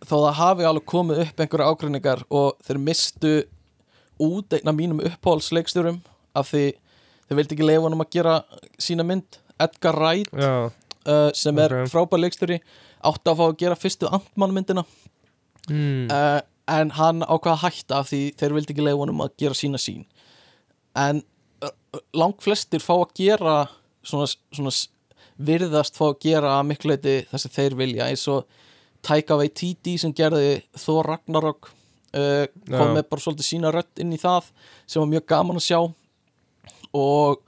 [0.00, 3.32] þó það hafi alveg komið upp einhverja ágreiningar og þeir mistu
[4.20, 6.00] út einn af mínum uppáhaldsleikstjórum
[6.36, 6.64] af því
[7.28, 8.36] þeir vildi ekki leifa honum að gera
[8.80, 9.38] sína mynd.
[9.60, 11.90] Edgar Wright Já, uh, sem er Ok.
[11.92, 12.60] frábær leikstjóri
[13.04, 14.84] átti að fá að gera fyrstu Ant-Man myndina.
[15.68, 16.08] Mm.
[16.10, 19.56] uh, en hann ákvað að hætta af því þeir vildi ekki leifa honum að gera
[19.58, 20.04] sína sín
[20.98, 21.20] en
[22.14, 23.54] langt flestir fá að gera
[24.06, 24.72] svona, svona
[25.40, 28.58] virðast fá að gera að miklu leiti það sem þeir vilja eins og
[29.06, 34.20] Taika Waititi sem gerði Thor Ragnarok uh, kom með bara svolítið sína rödd inn í
[34.20, 34.50] það
[34.84, 35.80] sem var mjög gaman að sjá.
[36.96, 37.40] Og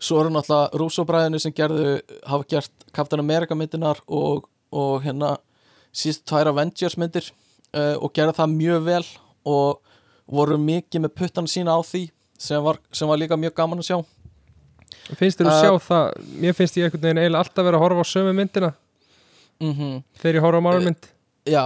[0.00, 5.34] svo eru náttúrulega Rússóbræðinu sem gerðu hafa gert Captain America myndinar og, og hérna
[5.94, 7.28] síðust tvær Avengers myndir
[7.76, 9.04] uh, og gerðu það mjög vel
[9.44, 9.80] og
[10.24, 12.06] voru mikið með puttana sína á því
[12.38, 13.98] sem var, sem var líka mjög gaman að sjá.
[15.18, 16.28] Finnst þér að Uh, sjá það?
[16.40, 18.70] Mér finnst ég einhvern veginn eiginlega alltaf vera að horfa á sömu myndina.
[19.62, 21.08] Mm Þegar ég horfa á Marvel mynd.
[21.46, 21.64] Já.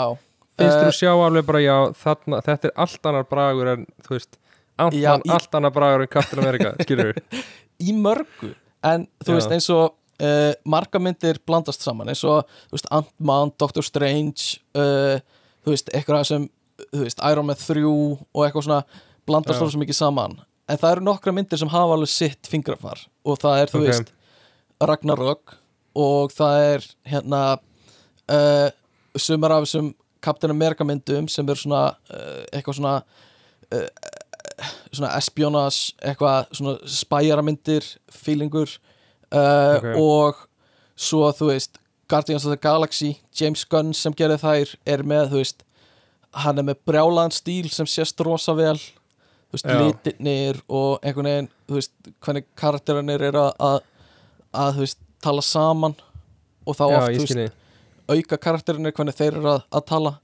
[0.58, 3.86] Finnst þér Eh, að sjá alveg bara já þarna, Þetta er allt annar bragur en
[4.02, 7.42] þú veist Já, Ant-Man, í- allt annar bragur en Captain America Skilur við
[7.88, 8.54] í mörgu.
[8.82, 9.34] En þú Já.
[9.38, 12.08] veist eins og uh, marga myndir blandast saman.
[12.10, 12.42] Eins og
[12.90, 15.18] Ant-Man, Doctor Strange uh,
[15.64, 16.48] þú veist, eitthvað sem
[16.92, 18.82] þú veist, Iron Man 3 og eitthvað svona
[19.26, 19.68] blandast Já.
[19.70, 20.38] svo mikið saman
[20.68, 23.86] en það eru nokkra myndir sem hafa alveg sitt fingrafar og það er, þú Ok.
[23.88, 24.12] veist
[24.80, 25.56] Ragnarök
[25.98, 27.40] og það er hérna
[28.30, 28.68] uh,
[29.18, 32.94] sumar af þessum Captain America myndum sem er svona uh, eitthvað svona
[33.74, 33.88] uh,
[34.92, 38.70] svona espionage eitthvað svona spæjaramyndir feelingur
[39.32, 39.88] uh, Ok.
[39.98, 40.44] og
[40.98, 45.42] svo þú veist Guardians of the Galaxy, James Gunn sem gerði þær er með þú
[45.42, 45.64] veist
[46.44, 48.78] hann er með brjálaðan stíl sem sést rosa vel
[49.48, 51.94] þú veist, litirnir og einhvern veginn, þú veist,
[52.24, 53.78] hvernig karakterinir er að,
[54.52, 55.96] að, þú veist, tala saman
[56.68, 57.56] og þá Já, oft, þú veist,
[58.08, 60.14] auka karakterinir hvernig þeir eru að, að tala.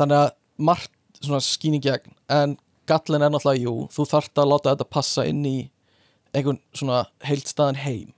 [0.00, 0.30] Þannig að
[0.70, 2.56] margt svona skýn í gegn en
[2.88, 5.58] gallin er náttúrulega jú, þú þarft að láta þetta passa inn í
[6.36, 8.12] einhvern svona heildstæðan heim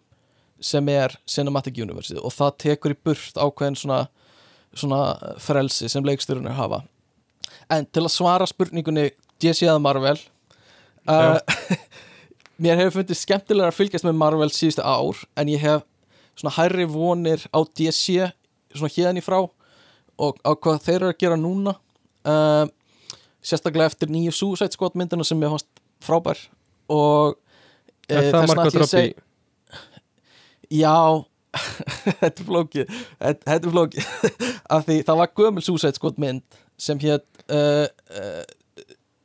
[0.63, 4.05] sem er Cinematic Universe og það tekur í burt ákveðin svona,
[4.71, 6.83] svona frelsi sem leikstyrunir hafa.
[7.73, 9.11] En til að svara spurningunni
[9.43, 10.19] DC eða Marvel
[11.11, 11.39] uh,
[12.63, 15.83] mér hefur fundið skemmtilega að fylgjast með Marvel síðustu ár en ég hef
[16.39, 18.29] svona hærri vonir á DC
[18.73, 21.75] svona hérðan í frá og á hvað þeir eru að gera núna.
[22.23, 22.69] Uh,
[23.43, 25.69] sérstaklega eftir nýju Suicide Squad myndina sem ég fannst
[26.05, 26.39] frábær
[26.93, 27.39] og
[28.11, 28.87] Er eh, það Robbie?
[28.91, 29.21] seg-
[30.73, 31.25] Já.
[32.23, 32.93] Þetta er flókið.
[33.21, 34.07] Þetta þetta er flókið.
[34.75, 37.87] Af því það var gömul Suicide Squad mynd sem hétt uh,
[38.17, 38.43] uh,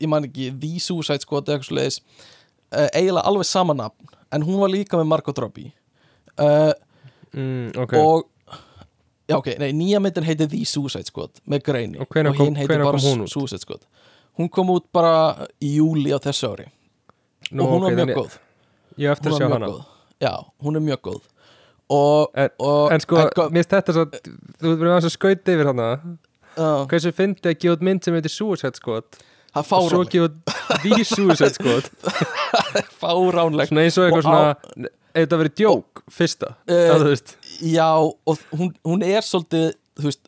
[0.03, 4.11] ég man ekki The Suicide Squad eða eitthvað svo leiðis uh, eiginlega alveg sama nafn
[4.35, 5.71] en hún var líka með Margot Robbie
[6.37, 6.73] uh,
[7.33, 8.27] mm, Ok, og
[9.27, 12.89] já ok, nei, nýja myndin heitir The Suicide Squad með greini Og kom- hinn hvenær
[12.91, 13.01] bara?
[13.27, 13.87] Suicide Squad
[14.37, 16.67] hún kom út bara í júli á þessu ári
[17.51, 18.37] Nú, og hún ok, var mjög góð
[18.97, 19.81] Ég eftir að sjá hana góð
[20.21, 20.31] já,
[20.65, 21.25] hún er mjög góð
[21.93, 23.21] og, En- og En sko,
[23.53, 24.05] finnst þetta svo
[24.59, 25.89] Þú verður að skauta yfir hana
[26.57, 29.19] já, Hversu fyndi að gefa út mynd sem heitir Suicide Squad
[29.55, 30.11] það svo fáránlegt.
[30.11, 31.89] gefa út The Suicide Squad
[33.01, 33.71] fáránlegt.
[33.71, 37.37] Svona eins og eitthvað svona þetta verið djók, fyrsta veist.
[37.63, 39.71] já, og hún, hún er svolítið
[40.03, 40.27] veist,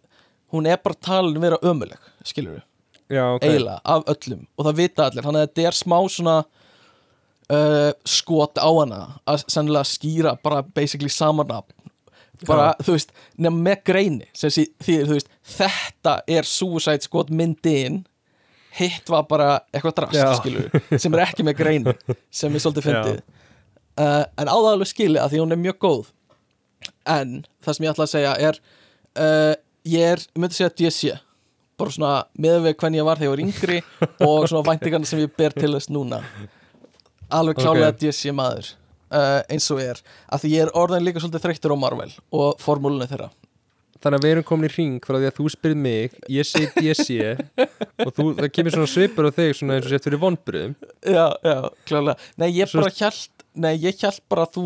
[0.53, 2.65] hún er bara talin vera ömuleg skilur við,
[3.09, 3.41] Já, ok.
[3.41, 4.41] Eiginlega, af öllum.
[4.53, 6.35] Og það vita allir, þannig að þetta er smá svona
[7.49, 11.71] uh, skot á hana að sennilega skýra bara basically samanab
[12.47, 13.09] bara, þú veist,
[13.41, 18.03] nefn með greini sem þýðir, þú veist, þetta er Suicide Squad myndin
[18.79, 21.93] hitt var bara eitthvað drast skilur sem er ekki með greini
[22.31, 23.21] sem er svolítið fyndið.
[23.99, 26.11] Uh, en á það alveg skilja að því hún er mjög góð.
[27.09, 27.33] En
[27.65, 28.61] það sem ég ætla að segja er
[29.19, 29.55] uh,
[29.89, 31.17] ég er, ég myndi segja DC
[31.79, 33.79] bara svona með við hvernig ég var þegar ég var yngri
[34.27, 36.21] og svona væntingarna sem ég ber til þess núna.
[37.29, 37.99] Alveg klálega Ok.
[38.03, 38.71] DC maður
[39.13, 42.59] uh, eins og er, af því ég er orðin líka svolítið þreyttur á Marvel og
[42.63, 43.29] formúlunni þeirra
[44.03, 46.69] þannig að við erum komin í ring frá því að þú spyrir mig, ég segi
[46.77, 47.17] DC
[48.05, 51.25] og þú, það kemur svona svipur á þig svona eins og sett fyrir vonbröðum Já,
[51.43, 51.55] já,
[51.89, 54.63] klálega Nei, ég Svo- bara hjælt Nei, ég hjælt bara að þú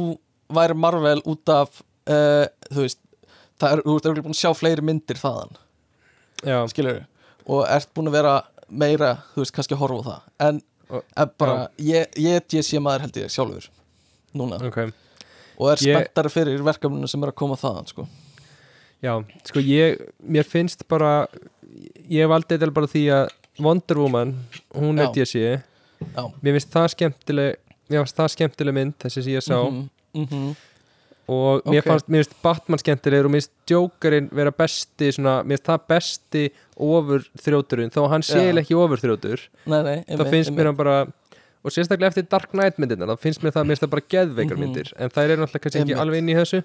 [0.53, 1.81] væri Marvel út af
[2.11, 2.99] uh, Þú veist
[3.63, 5.51] Það er, þú ert örugglega búin að sjá fleiri myndir þaðan.
[6.43, 6.97] Já, Skilur
[7.47, 8.33] Og ert búin að vera
[8.67, 10.25] meira Þú veist, kannski að horfa á það.
[10.47, 10.59] En,
[10.93, 13.69] Og- en bara, ég, ég er DC maður held ég sjálfur
[14.37, 14.59] Núna.
[14.67, 14.79] Ok.
[15.61, 18.05] Og er Ég- spenntari fyrir verkefninu sem er að koma þaðan, sko
[19.03, 19.13] Já,
[19.49, 21.27] sko ég, mér finnst bara
[22.09, 23.31] ég valdi þetta bara því að
[23.63, 24.35] Wonder Woman,
[24.73, 25.13] hún er Já.
[25.19, 25.33] DC
[26.13, 26.23] Já.
[26.43, 27.57] Mér finnst það skemmtileg
[27.91, 29.57] mér finnst það skemmtileg mynd, þessi sem ég sá.
[29.59, 29.89] Mhm,
[30.23, 30.53] mhm.
[31.33, 31.87] og mér Ok.
[31.87, 35.83] fannst, mér finnst Batman skemmtilegur og mér finnst Jokerinn vera besti svona, mér finnst það
[35.87, 36.43] besti
[36.77, 40.97] ofur þrjóturinn, þó að hann sé eiginlega ekki ofur þrjótur, það finnst mér hann bara
[41.63, 44.57] og sérstaklega eftir Dark Knight myndirna þá finnst mér það, mér finnst það bara geðveikar
[44.57, 44.63] Mhm.
[44.65, 46.63] myndir en þær eru náttúrulega kannski ekki alveg inn í þessu.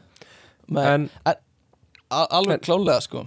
[0.76, 1.36] En a-
[2.10, 3.24] Alveg klálega, sko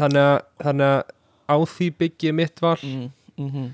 [0.00, 1.02] þannig að, að
[1.50, 3.68] á því byggi ég mitt val mm.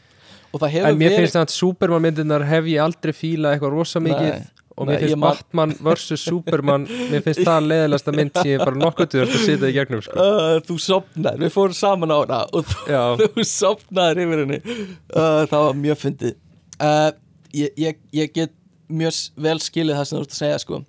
[0.55, 4.01] Og það hefur en mér finnst að Superman myndirnar hef ég aldrei fílað eitthvað rosa
[4.01, 4.45] mikið Nei,
[4.77, 6.21] og nei, mér finnst ég man- Batman vs.
[6.23, 10.03] Superman mér finnst það leðilegasta mynd sem ég bara nokkuð til að setja í gegnum
[10.05, 10.17] sko.
[10.17, 15.43] uh, Þú sopnar, við fórum saman á hana Og þú þú sopnaðir yfir henni uh,
[15.51, 16.35] það var mjög fyndið
[16.81, 17.11] uh,
[17.57, 18.55] ég, ég, ég get
[18.89, 20.81] mjög vel skilið það sem þú ert að segja sko.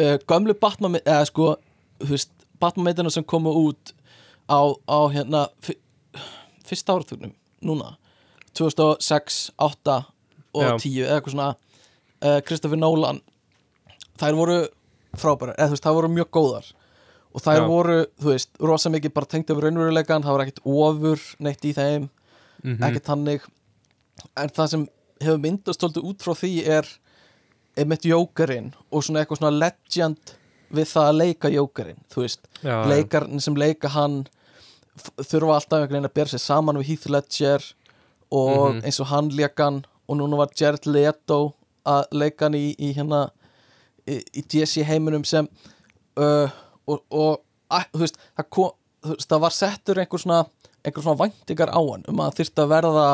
[0.00, 1.50] uh, gömlu Batman eða sko,
[2.00, 3.92] þú veist, Batman meitina sem komu út
[4.48, 5.78] á, á hérna fyr,
[6.66, 7.96] fyrsta áratugnum núna.
[8.56, 9.96] 2006, 8
[10.56, 10.76] og Já.
[10.80, 11.48] 10 eða eitthvað svona.
[12.24, 13.20] Uh, Christopher Nolan.
[14.16, 14.58] Þær voru
[15.16, 16.68] frábærar, eða þú veist, þær voru mjög góðar.
[17.36, 17.66] Og þær Já.
[17.68, 21.74] voru, þú veist, rosa mikið bara tengt af raunveruleikan, það var ekkert ofur neitt í
[21.76, 22.08] þeim,
[22.64, 23.44] mm ekkert þannig.
[24.40, 24.86] En það sem
[25.20, 26.88] hefur myndast svolítið út frá því er
[27.76, 30.32] einmitt jókarinn og svona eitthvað svona legend
[30.74, 34.24] við það að leika jókarinn þú veist, já, leikarinn sem leika hann
[35.20, 37.66] þurfa alltaf einhvern veginn að bera sér saman við Heath Ledger
[38.32, 38.80] og Mhm.
[38.84, 41.54] eins og hann leika hann og núna var Jared Leto
[41.86, 43.30] að leika hann í, í hérna
[44.08, 45.48] í, í DC heiminum sem
[46.16, 46.48] uh,
[46.88, 47.40] og, og
[47.70, 48.70] að, þú veist, það, kom,
[49.02, 50.40] þú veist, það var settur einhver svona,
[50.84, 53.06] einhver svona væntingar á hann um að þyrfti að verða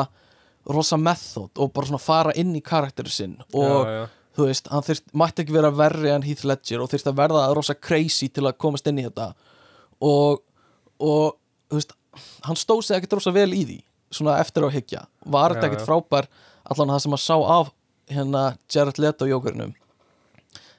[0.73, 4.03] rosa method og bara svona fara inn í karakteru sinn og já, já.
[4.37, 7.45] Þú veist, hann þyrst, mætti ekki vera verri en Heath Ledger og þyrst að verða
[7.53, 9.31] rosa crazy til að komast inn í þetta.
[10.03, 10.41] Og,
[10.99, 11.37] og
[11.69, 11.93] þú veist,
[12.47, 13.79] hann stóð sig ekkert rosa vel í því
[14.13, 15.05] svona eftir á hyggja.
[15.25, 16.29] Var þetta ekkert frábær
[16.69, 17.71] allan það sem að sá af
[18.11, 19.73] hérna Jared Leto jókurinnum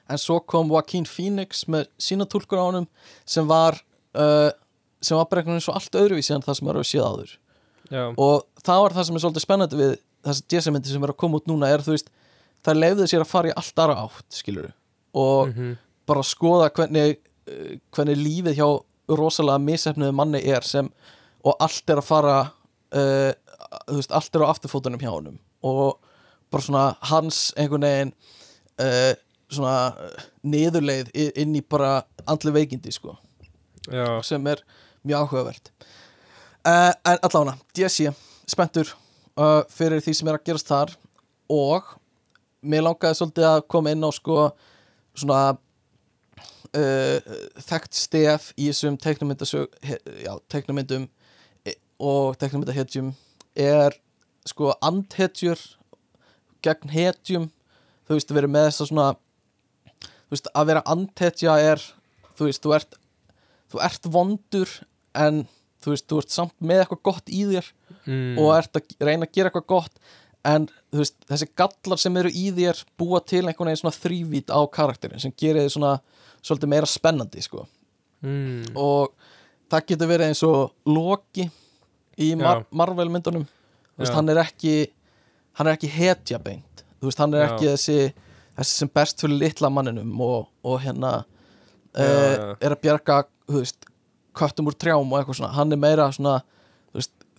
[0.09, 2.85] en svo kom Joaquin Phoenix með sína túlkur á honum
[3.25, 3.79] sem var
[4.17, 4.51] uh,
[5.01, 7.33] sem var bara einhvern veginn svo allt öðruvísi en það sem er að séð áður.
[7.93, 8.03] Já.
[8.17, 9.91] og það var það sem er svolítið spennandi við
[10.25, 12.07] þessi DC-myndi sem er að koma út núna er þú veist,
[12.65, 14.71] það leiðið sér að fara í allt aðra átt skilur
[15.15, 15.77] og Mhm.
[16.07, 18.67] bara skoða hvernig uh, hvernig lífið hjá
[19.15, 20.89] rosalega misefniðu manni er sem
[21.45, 22.37] og allt er að fara
[22.95, 23.31] uh,
[23.91, 25.99] veist, allt er á afturfótunum hjá honum og
[26.51, 28.13] bara svona hans einhvern veginn
[28.81, 29.13] uh,
[29.49, 29.93] svona
[30.45, 33.13] niðurleið inn í bara andli veikindi sko
[33.89, 34.21] já.
[34.25, 34.61] sem er
[35.05, 35.69] mjög áhugavert
[36.65, 38.09] uh, en allána, DC
[38.49, 38.89] spenntur
[39.69, 40.93] fyrir því sem er að gerast þar
[41.51, 41.89] og
[42.65, 44.37] mér langaði svolítið að koma inn á sko
[45.15, 45.41] svona
[46.75, 47.19] uh,
[47.65, 51.07] þekkt stef í þessum teiknumyndum
[51.65, 53.13] e- og teiknumyndahetjum
[53.55, 53.95] er
[54.45, 55.59] sko andhetjur
[56.65, 57.47] gegn hetjum
[58.05, 59.07] þú veist, verið með þess að svona
[60.25, 61.81] þú veist, að vera andhetja er
[62.35, 62.97] þú veist, þú ert
[63.71, 64.75] þú ert vondur
[65.15, 65.45] en
[65.85, 67.71] þú veist, þú ert samt með eitthvað gott í þér
[68.05, 68.35] Mm.
[68.37, 69.95] og ert að reyna að gera eitthvað gott
[70.45, 74.59] en veist, þessi gallar sem eru í þér búa til einhvern veginn svona þrývít á
[74.71, 75.93] karakterin sem gerir þið svona
[76.45, 77.65] svolítið meira spennandi sko.
[78.25, 78.73] Mm.
[78.79, 79.11] og
[79.69, 81.43] það getur verið eins og Loki
[82.17, 82.67] í Mar Já.
[82.71, 83.43] Marvel myndunum.
[83.99, 84.75] Veist, hann er ekki
[85.59, 86.85] hann er ekki hetja beint.
[87.03, 87.49] Veist, hann er Já.
[87.51, 87.97] ekki þessi
[88.55, 93.89] þessi sem berst fyrir litla manninum og, og hérna uh, er að veist,
[94.35, 95.53] köttum úr trjám og eitthvað svona.
[95.57, 96.39] Hann er meira svona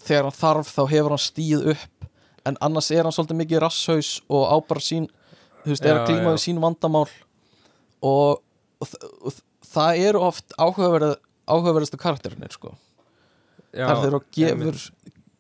[0.07, 2.09] þegar hann þarf þá hefur hann stíð upp
[2.47, 5.07] en annars er hann svolítið mikið rasshaus og á bara sín
[5.65, 6.35] þú veist, er Já, að glíma já.
[6.37, 7.07] við sín vandamál.
[8.07, 8.43] Og,
[8.81, 8.97] og,
[9.27, 11.17] og það eru oft áhugaverð
[11.47, 12.75] áhugaverðastu karakterinir sko.
[13.77, 14.79] Já, þar þú gefur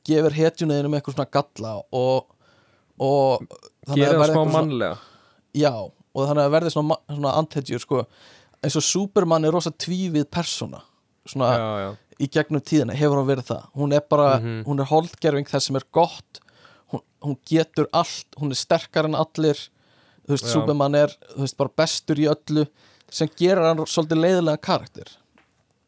[0.06, 2.26] gefur hetjunniðinum eitthvað svona galla og,
[3.02, 3.46] og
[3.94, 4.98] gera að það smá mannlega.
[5.56, 8.02] Já, og þannig að verði svona, svona anthetjur sko,
[8.62, 10.82] eins og Superman er rosa tvívið persóna
[11.26, 11.88] svona já,
[12.22, 13.64] í gegnum tíðina hefur hún verið það.
[13.76, 14.60] Hún er bara, Mhm.
[14.68, 16.38] hún er holdgerfing þess sem er gott
[17.26, 19.58] hún, getur allt, hún er sterkar en allir
[20.26, 20.48] þú veist.
[20.50, 22.66] Superman er þú veist, bara bestur í öllu
[23.10, 25.10] sem gerir hann svolítið leiðilega karakter.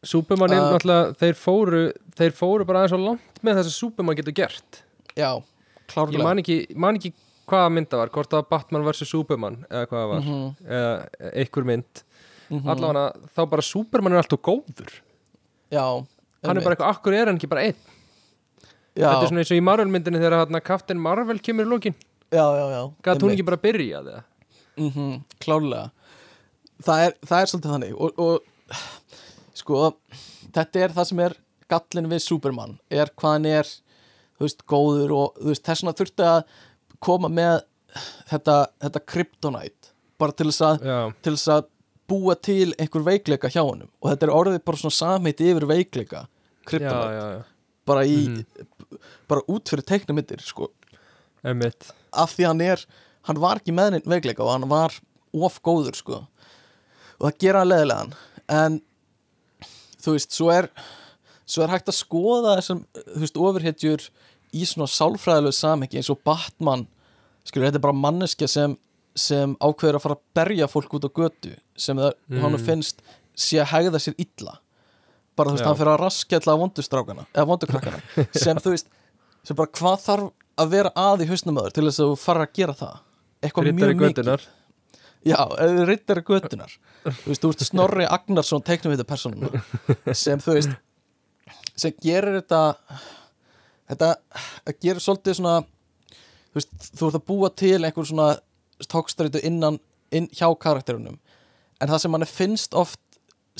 [0.03, 1.81] Superman er Uh, náttúrulega, þeir fóru
[2.15, 4.83] þeir fóru bara aðeins og langt með þess að Superman getur gert.
[5.17, 7.11] Já, ég klárlega man ekki, man ekki
[7.49, 9.09] hvaða mynd það var hvort var Batman vs.
[9.09, 12.03] Superman eða hvað það var, Mhm, eða einhver mynd.
[12.49, 12.69] Mhm.
[12.71, 14.91] allavega þá bara Superman er alltaf góður.
[15.71, 16.05] Já,
[16.45, 17.75] hann er bara eitthvað, akkur er hann ekki bara einn
[18.95, 21.93] þetta er svona eins og í Marvel myndinni þegar hann Captain Marvel kemur í
[22.69, 24.23] já gæti hún ekki bara byrja það
[24.79, 25.89] mm klárlega.
[26.85, 28.41] Það er, það er svolítið þannig og, og
[29.59, 29.79] sko
[30.55, 31.35] þetta er það sem er
[31.69, 32.77] gallin við Superman.
[32.89, 33.67] Er hvað hann er
[34.39, 36.39] þú veist, góður og þú veist, þess vegna þurfti að
[37.03, 37.57] koma með
[38.29, 38.55] þetta,
[38.85, 40.79] þetta kryptonite bara til þess að
[41.25, 41.67] til þess að
[42.09, 43.89] búa til einhver veikleika hjá honum.
[44.01, 46.29] Og þetta er orðið bara svona samheiti yfir veikleika já,
[46.65, 47.43] kryptonite, já, já,
[47.85, 48.45] bara í Mhm.
[49.29, 50.69] Bara út fyrir teiknumyndir sko.
[52.13, 52.85] Af því hann er
[53.29, 54.95] hann var ekki með neinn veikleika og hann var
[55.33, 56.21] of góður sko.
[57.19, 58.13] Og það gera hann leðilegan
[58.49, 58.79] en
[59.99, 60.69] þú veist, svo er
[61.49, 64.05] svo er hægt að skoða þessum þú veist, ofurhetjur
[64.55, 66.87] í svona sálfræðilegu samhengi eins og Batman.
[67.45, 68.77] Skilur, þetta er bara manneskja sem
[69.19, 72.41] sem ákveður að fara að berja fólk út á götu sem það, Mm.
[72.41, 73.01] hann finnst
[73.35, 74.59] sé að hegða sér illa
[75.39, 75.69] bara þú veist, Já.
[75.71, 78.01] hann fyrir að raskjalla vondustrákana eða vondukrakkana
[78.43, 78.89] sem þú veist,
[79.47, 80.29] sem bara hvað þarf
[80.59, 82.97] að vera að í hausnum öður til þess að þú fara að gera það?
[83.39, 84.09] Eitthvað Rittari mjög mikið.
[84.09, 84.45] göttunar
[85.29, 86.75] já, eða rittari göttunar
[87.05, 90.75] þú veist, þú veist Snorri Agnarsson teiknum þetta persónum sem þú veist
[91.79, 92.61] sem gerir þetta
[93.89, 94.09] þetta
[94.67, 95.55] það gerir svolítið svona
[96.49, 98.29] þú veist, þú ert að búa til einhver svona
[98.89, 99.77] tókstrætu innan
[100.15, 101.17] inn, hjá karakterunum.
[101.79, 102.99] En það sem manni finnst oft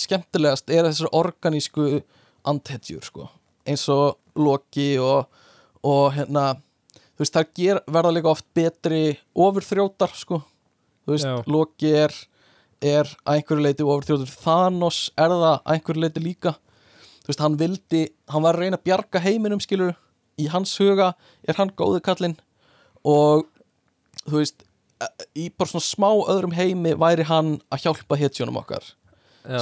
[0.02, 2.02] skemmtilegast er þessar organísku
[2.48, 3.28] andhetjur sko.
[3.68, 5.28] Eins og Loki og,
[5.86, 6.54] og hérna
[7.16, 9.04] þú veist það ger, verða líka oft betri
[9.36, 10.42] ofurþrjótar sko.
[11.06, 11.38] Þú veist Já.
[11.48, 12.16] Loki er
[12.80, 14.30] er að einhverju leiti ofurþrjótur.
[14.40, 16.54] Thanos er það að einhverju leiti líka.
[17.26, 19.98] Þú veist hann vildi, hann var að reyna að bjarga heiminum skilur
[20.40, 21.12] í hans huga
[21.44, 22.38] er hann góði kallinn.
[23.04, 23.44] Og
[24.24, 24.64] þú veist
[25.36, 28.84] í bara svona smá öðrum heimi væri hann að hjálpa hetjónum okkar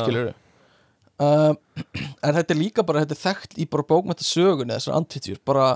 [0.02, 1.58] skilur um,
[2.26, 5.70] en þetta er líka bara þetta er þekkt í bara bókmæntasögunni þessar antitjur, bara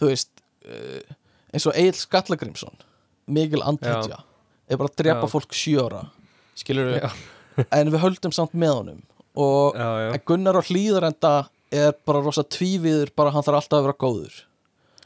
[0.00, 0.30] þú veist
[0.66, 1.02] uh,
[1.52, 2.80] eins og Egil Skallagrimsson
[3.30, 4.22] mikil antitja
[4.70, 5.32] er bara að drepa Já.
[5.34, 6.04] fólk sjöra
[6.58, 7.10] skilur Já.
[7.78, 9.00] en við höldum samt með honum.
[9.40, 11.32] Og já, já, Gunnar á hlýðarenda
[11.70, 14.38] er bara rosa tvíviður bara hann þarf alltaf að vera góður.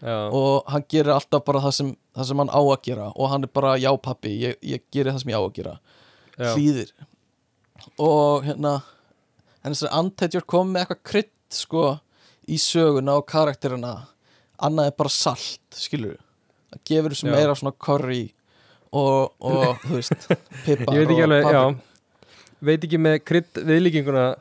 [0.05, 3.09] Já, og hann gerir alltaf bara það sem, það sem hann á að gera.
[3.15, 5.75] Og hann er bara já pappi, ég, ég gerir það sem ég á að gera.
[6.41, 6.95] Hlýðir
[8.03, 8.75] og hérna
[9.65, 11.85] en þessar antætjur kom með eitthvað krydd sko
[12.51, 13.95] í söguna og karakterina.
[14.65, 16.19] Annað er bara salt skilur
[16.75, 18.25] það gefur þessu meira svona curry
[18.95, 20.29] og, og þú veist
[20.67, 21.63] pipar ég veit ekki alveg, já.
[22.65, 24.27] Veit ekki með krydd viðlíkinguna.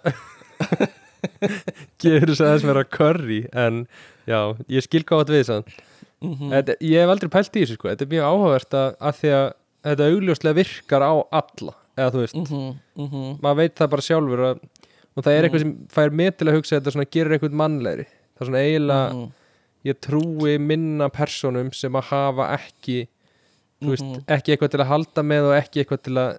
[2.03, 3.84] Gefur þess aðeins vera curry en
[4.27, 4.39] já,
[4.71, 5.81] ég skil gátt við þess
[6.23, 6.53] Mhm.
[6.53, 9.31] Þetta, ég hef aldrei pælt í þessu sko, þetta er mjög áhugavert að, að því
[9.35, 9.47] að
[9.84, 14.44] þetta augljóslega virkar á alla eða þú veist, Mhm, mhm, maður veit það bara sjálfur
[14.49, 14.60] að,
[15.15, 18.06] og það er eitthvað sem fær mig til að hugsa þetta svona gerir eitthvað mannlegri.
[18.34, 19.32] Það er svona eiginlega, mhm,
[19.86, 23.07] ég trúi minna personum sem að hafa ekki
[23.84, 24.24] veist, mhm.
[24.32, 26.38] ekki eitthvað til að halda með og ekki eitthvað til að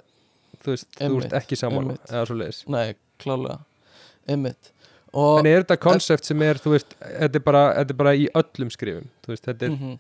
[0.65, 3.59] þú veist, þú ert ekki saman eða svo leiðis nei, klálega.
[4.31, 4.71] Einmitt.
[5.15, 8.15] Og en er þetta konsept sem er, þú veist þetta er bara, þetta er bara
[8.17, 9.99] í öllum skrifum þú veist, þetta er, mhm,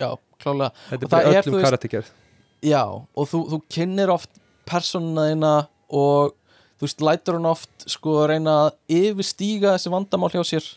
[0.00, 0.08] já,
[0.42, 0.86] klálega.
[0.88, 2.14] Þetta er bara öllum karaktergerð.
[2.60, 4.40] Já, og þú, þú kynnir oft
[4.70, 5.52] persónuna þína
[5.90, 6.34] og
[6.80, 10.68] þú veist, lætur hún oft sko reyna að yfirstíga þessi vandamál hjá sér.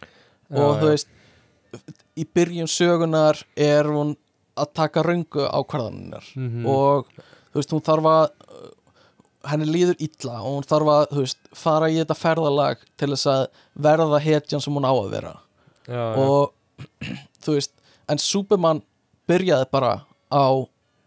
[0.53, 1.07] Og þú veist
[2.20, 4.15] í byrjun sögunar er hún
[4.60, 6.65] að taka röngu ákvarðaninnar Mhm.
[6.70, 7.07] og
[7.53, 8.30] þú veist, hún þarf að
[9.49, 13.26] henni líður illa og hún þarf að, þú veist, fara í þetta ferðalag til þess
[13.28, 13.48] að
[13.88, 15.34] verða hetjan sem hún á að vera.
[15.88, 16.53] Já, já, og
[17.44, 17.72] þú veist,
[18.10, 18.82] en Superman
[19.28, 19.91] byrjaði bara
[20.32, 20.45] á,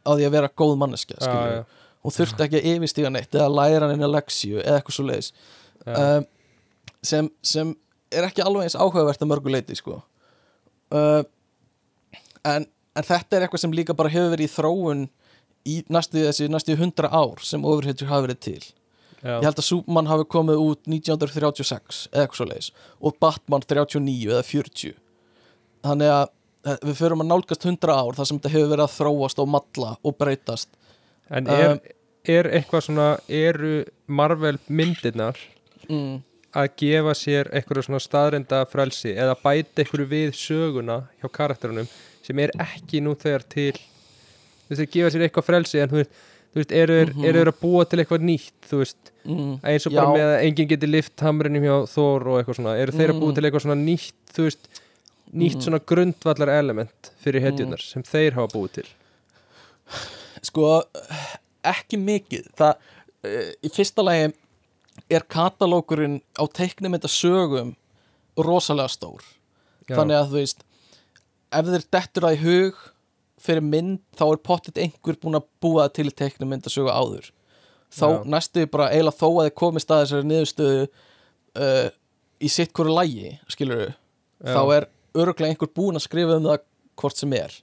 [0.04, 1.64] á því að vera góð manneskja, já,
[2.06, 5.32] hún þurfti ekki að yfirstíga neitt eða læra henni leksju eða eitthvað svo leiðis
[5.86, 6.26] um,
[7.02, 7.74] sem, sem
[8.14, 10.00] er ekki alveg eins áhugavert að mörgu leiti sko.
[10.94, 11.22] Uh,
[12.46, 15.06] en, en þetta er eitthvað sem líka bara hefur verið í þróun
[15.66, 18.60] í næstu, þessi næstu hundra ár sem ofurhetjur hafi verið til.
[19.26, 19.40] Já.
[19.40, 22.66] ég held að Superman hafi komið út 1936 eða eitthvað svo leiðis
[23.00, 24.92] og Batman 39 eða 40
[25.86, 26.24] þannig að
[26.68, 29.48] eh, við förum að nálgast 100 ár þar sem þetta hefur verið að þróast og
[29.54, 30.68] malla og breytast.
[31.32, 31.80] En er, um,
[32.28, 35.38] er eitthvað svona eru Marvel myndirnar
[35.88, 36.14] mm,
[36.56, 41.88] að gefa sér eitthvað svona staðrenda frelsi eða bæta eitthvað við söguna hjá karakterunum
[42.26, 46.00] sem er ekki nú þegar til þú veist, þeir gefa sér eitthvað frelsi en þú
[46.00, 46.10] veist,
[46.56, 49.86] þú veist, eru þeir eru þeir að búa til eitthvað nýtt þú veist, mm, eins
[49.86, 50.16] og bara Já.
[50.16, 53.28] með að enginn geti lift hamrinum hjá Þór og eitthvað svona eru þeir að búa
[53.30, 53.34] Mhm.
[53.36, 54.68] til eitthvað svona nýtt þú veist,
[55.36, 55.64] nýtt Mhm.
[55.66, 58.88] svona grundvallar element fyrir hetjunar sem þeir hafa búið til
[60.42, 60.82] sko
[61.72, 62.90] ekki mikið það,
[63.26, 64.32] uh, í fyrsta lagi
[65.12, 67.74] er katalókurinn á teiknumynda sögum
[68.36, 69.24] rosalega stór
[69.86, 69.96] Já.
[69.98, 70.64] þannig að þú veist
[71.56, 72.84] ef þeir dettur það í hug
[73.46, 77.30] fyrir mynd þá er pottit einhver búin að búa til í teiknumynda sögu áður
[77.94, 78.22] þá Já.
[78.36, 81.86] næstu bara eiginlega þó að þið komist að þessari niðurstöðu uh,
[82.40, 83.94] í sitt hverju lægi skilur Já.
[84.52, 86.64] þá er örglega einhver búin að skrifa um það
[86.96, 87.54] hvort sem er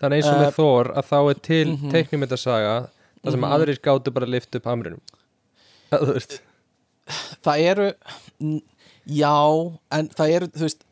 [0.00, 1.76] þannig eins og með Eh, Þór að þá er til mm.
[1.76, 1.94] -hmm.
[1.96, 2.76] teiknumyndasaga
[3.22, 3.52] þar sem Mhm.
[3.54, 5.00] aðrir gátu bara að lifta upp hamrinum.
[5.92, 6.40] Veist.
[7.42, 7.88] Það eru
[9.10, 9.34] já,
[9.90, 10.84] en það eru veist,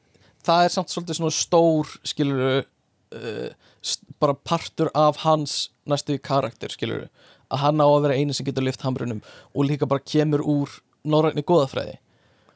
[0.45, 3.51] það er samt svolítið svona stór skiluru uh,
[3.83, 7.07] st- bara partur af hans næstu karakter skiluru
[7.51, 9.23] að hann á að vera einu sem getur lift hamrunum
[9.55, 10.75] og líka bara kemur úr
[11.05, 11.97] norræni góðafræði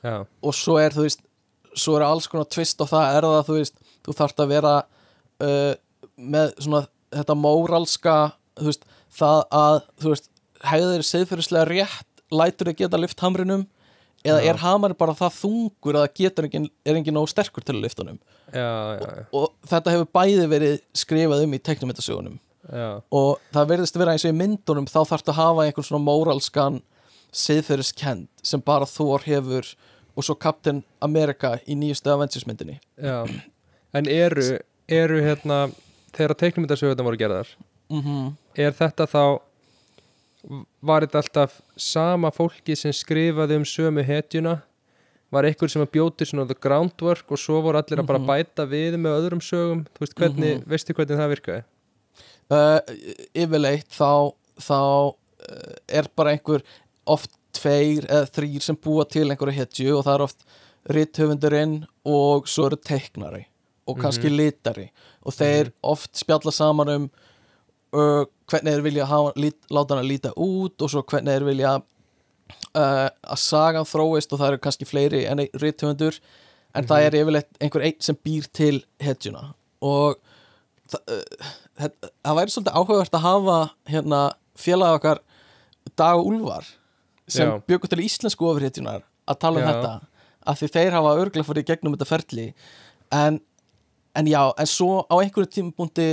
[0.05, 1.22] já, og svo er þú veist
[1.74, 4.74] svo er alls konar tvist á það er það þú veist, þú þarft að vera
[5.42, 5.72] uh,
[6.18, 6.84] með svona
[7.14, 8.18] þetta móralska
[8.59, 8.84] þú veist,
[9.15, 10.28] það að þú veist,
[10.65, 13.66] hegður seðfyrirslega rétt lætur þið geta lift hamrinum
[14.24, 14.49] eða Já.
[14.51, 18.05] er hamar bara það þungur að getur engin, er engin nóg sterkur til að lifta
[18.05, 18.19] honum
[18.49, 18.69] já,
[19.36, 22.89] og þetta hefur bæði verið skrifað um í teiknumyndasögunum já.
[23.12, 26.81] og það verðist vera eins og í myndunum þá þarftu að hafa einhvern svona móralskan
[27.35, 29.69] siðferðiskend sem bara Thor hefur
[30.15, 33.28] og svo Captain America í nýjustu Avengers myndinni já.
[33.93, 34.55] en eru
[34.89, 35.66] eru hérna
[36.15, 37.53] þegar teiknumyndasögurnar voru gerðar
[37.93, 39.22] mm er þetta þá
[40.85, 44.59] var þetta alltaf sama fólki sem skrifaði um sömu hetjuna?
[45.32, 48.26] Var einhver sem bjóti svona the groundwork og svo voru allir að bara Mhm.
[48.28, 49.86] bæta við með öðrum sögum?
[49.94, 51.64] Þú veist hvernig, veistu hvernig það virkaði?
[52.51, 52.81] Uh,
[53.35, 54.78] yfirleitt þá, þá
[55.09, 56.62] uh, er bara einhver
[57.06, 60.44] oft tveir eða þrýr sem búa til einhverju hetju og það er oft
[60.93, 63.47] rithöfundurinn og svo eru teiknari
[63.89, 64.90] og kannski litari
[65.24, 67.10] og þeir oft spjalla saman um
[67.95, 71.49] uh, hvernig þeir vilja hafa, lít, láta hann að líta út og svo hvernig þeir
[71.49, 76.21] vilja uh, að sagan þróist og það eru kannski fleiri en einn rithöfundur
[76.75, 79.53] en það er yfirleitt einhver einn sem býr til hetjuna
[79.85, 80.19] og
[80.91, 83.59] það, uh, það, væri svolítið áhugavert að hafa
[83.91, 84.25] hérna
[84.59, 85.23] félag okkar
[85.95, 86.69] Dag og Úlfar
[87.29, 87.61] sem Já.
[87.69, 89.73] bjögur til íslensku ofurhetjunar að tala um Já.
[89.73, 89.95] þetta
[90.45, 92.47] af því þeir hafa örglega fyrir gegnum þetta ferli
[93.15, 93.39] en,
[94.16, 96.09] en já, en svo á einhverju tímabúndi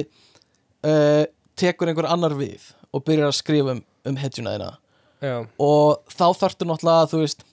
[0.88, 1.26] uh,
[1.60, 4.72] tekur einhver annar við og byrjar að skrifa um, um hetjuna þeina
[5.22, 7.46] já, og þá þarftu náttúrulega þú veist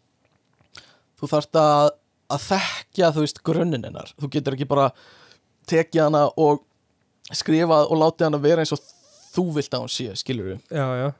[1.18, 1.90] þú þarft að,
[2.30, 4.12] að þekkja þú veist grunnin hennar.
[4.20, 4.90] Þú getur ekki bara
[5.68, 6.62] tekið hana og
[7.34, 8.82] skrifað og látið hana vera eins og
[9.34, 11.12] þú vilt að hún sé skilur já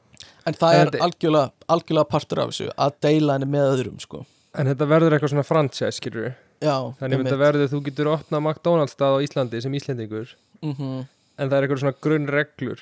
[0.47, 4.23] en það En er algjörlega, algjörlega partur af þessu að deila henni með öðrum sko.
[4.57, 8.41] En þetta verður eitthvað svona franchise skilur já, þannig að þetta verður, þú getur opnað
[8.41, 10.33] McDonalds stað á Íslandi sem Íslendingur.
[10.63, 11.05] Mm -hmm,
[11.39, 12.81] en það er eitthvað svona grunnreglur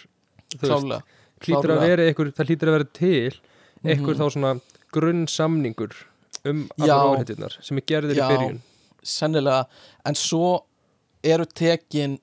[0.57, 3.33] hlýtur að vera eitthvað, það hlýtur að vera til
[3.85, 4.21] eitthvað Mhm.
[4.21, 4.53] þá svona
[4.95, 5.93] grunnsamningur
[6.47, 8.25] um ofurhetjurnar sem er gerðir Já.
[8.25, 8.59] í byrjun.
[9.03, 9.65] Sennilega,
[10.05, 10.63] en svo
[11.23, 12.17] eru tekin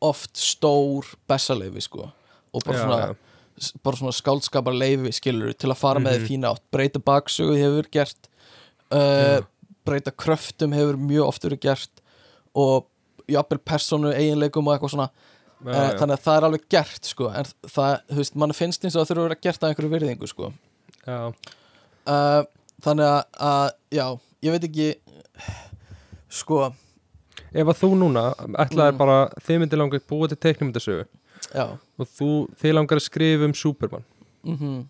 [0.00, 2.10] oft stór bessaleifi sko.
[2.54, 3.16] Og bara Já, svona
[3.60, 6.20] s- bara svona skáldskapar leifi skilur til að fara með Mhm.
[6.20, 6.62] því fína átt.
[6.72, 8.28] Breyta baksögu hefur gert
[8.92, 9.40] uh,
[9.86, 11.90] breyta kröftum hefur mjög oft verið gert
[12.54, 12.86] og
[13.28, 15.10] jafnvel persónu eiginleikum og eitthvað svona
[15.60, 15.96] Já, uh, já.
[16.00, 17.30] þannig að það er alveg gert sko.
[17.36, 19.92] En það, þú veist, mann finnst eins og það þurfa að vera gert af einhverju
[19.94, 20.52] virðingu sko.
[21.10, 22.44] Uh,
[22.84, 24.06] þannig að, að já,
[24.46, 24.88] ég veit ekki
[26.30, 26.60] sko,
[27.50, 28.24] ef að þú núna
[28.62, 28.98] ætlaði Mm.
[29.02, 31.04] bara þið myndir langar búa til teiknumyndasögu
[31.54, 31.66] já.
[31.98, 32.30] og þú,
[32.62, 34.04] þið langar að skrifa um Superman.
[34.46, 34.80] Mhm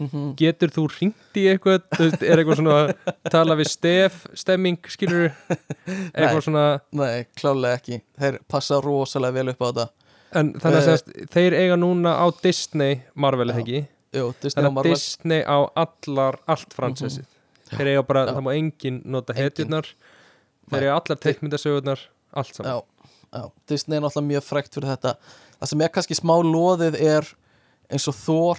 [0.00, 1.82] mhm getur þú ringt í eitthvað?
[2.22, 2.78] Er eitthvað svona
[3.30, 5.30] tala við stef stemming, skilur
[5.86, 8.00] eitthvað svona Nei, klálega ekki.
[8.18, 9.88] Þeir passa rosalega vel upp á þetta.
[10.34, 11.22] En þannig að Eh.
[11.22, 13.82] uh, þeir eiga núna á Disney Marvel ekki?
[14.12, 14.92] Jú, Disney að Marvel.
[14.96, 17.24] Disney á allar allt fransessið.
[17.72, 18.32] Þeir eiga bara, Já.
[18.36, 19.86] það má engin nota hetjurnar.
[20.72, 22.00] Þeir eiga allar teikmyndasögurnar
[22.34, 22.72] allt saman.
[22.72, 25.14] Já, já, Disney er náttúrulega mjög frækt fyrir þetta.
[25.60, 27.28] Það sem er kannski smá loðið er
[27.92, 28.58] eins og Thor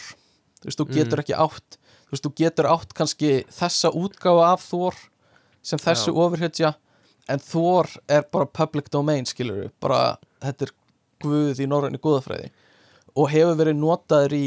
[0.64, 4.66] Þú veist, þú getur ekki átt Þú veist, þú getur átt kannski þessa útgáfa af
[4.70, 4.98] Thor
[5.66, 6.76] sem þessu ofurhetja
[7.32, 10.74] en Thor er bara public domain skilur bara, þetta er
[11.24, 12.52] guð í norræni guðafræði
[13.14, 14.46] og hefur verið notaður í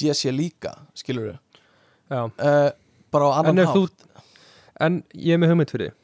[0.00, 2.20] DC líka skilur já.
[2.28, 2.70] uh,
[3.10, 4.04] bara á en annan ef hátt.
[4.04, 4.22] þú
[4.86, 5.94] en ég er með hugmynd fyrir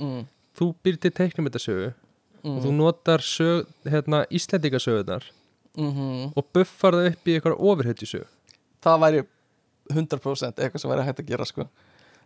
[0.00, 0.22] mm,
[0.58, 1.90] þú býr til teiknumyndasögu
[2.48, 5.28] og þú mm, notar sög, hérna, Íslendingasögurnar
[5.78, 8.26] mm og buffar það upp í eitthvað ofurhetjusög
[8.84, 9.24] það væri
[9.94, 11.66] 100% eitthvað sem væri hægt að gera sko.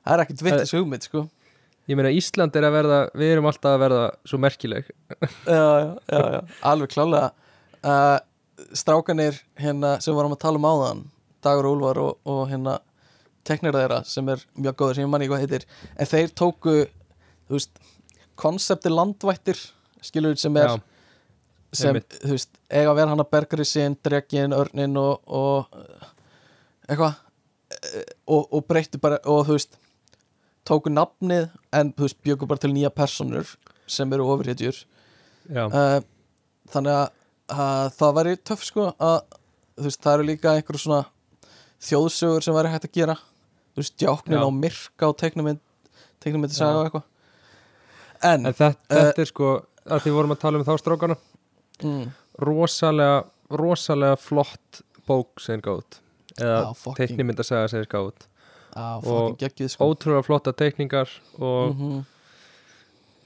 [0.02, 1.24] það er ekkert vittis hugmynd sko.
[1.90, 4.90] ég meina Ísland er að verða við erum alltaf að verða svo merkileg
[5.56, 6.40] já, já, já, já,
[6.72, 7.32] alveg klálega
[7.82, 8.18] uh,
[8.76, 11.04] strákanir hérna sem varum að tala um áðan
[11.42, 12.78] Dagur Úlfar og, og hérna
[13.46, 15.66] teknir þeirra sem er mjög góður sem ég manni hvað heitir
[15.96, 17.82] en þeir tóku þú veist,
[18.38, 19.58] konsepti landvættir
[20.02, 20.76] skilur sem er Já,
[21.72, 22.18] sem, einmitt.
[22.22, 26.11] þú veist, eiga að vera hann að bergrisinn, dregin, örnin og, og
[26.92, 27.14] eitthvað
[27.78, 29.78] eh, og, og breyttu bara og þú veist,
[30.68, 33.56] tóku nafnið en þú veist, bjöku bara til nýja personur
[33.90, 34.76] sem eru ofurhetjur.
[35.50, 35.98] Já, uh,
[36.72, 37.08] þannig að,
[37.50, 39.18] að það væri töff sko að
[39.80, 41.02] þú veist, það eru líka einhverjum svona
[41.82, 43.18] þjóðsögur sem væri hægt að gera.
[43.72, 44.44] Þú veist, djáknin Já.
[44.46, 45.62] á myrka og teiknumind
[46.22, 47.08] teiknumind saga og eitthvað.
[48.22, 49.52] En, en þetta, þetta er sko
[49.82, 51.18] að því vorum að tala um þá strákana.
[51.82, 52.04] Mm,
[52.46, 55.98] rosalega, rosalega flott bók sem gátt
[56.40, 58.26] eða fucking, teiknimyndasaga sem er gátt
[58.76, 59.36] og
[59.68, 62.04] sko ótrúlega flotta teikningar og Mhm,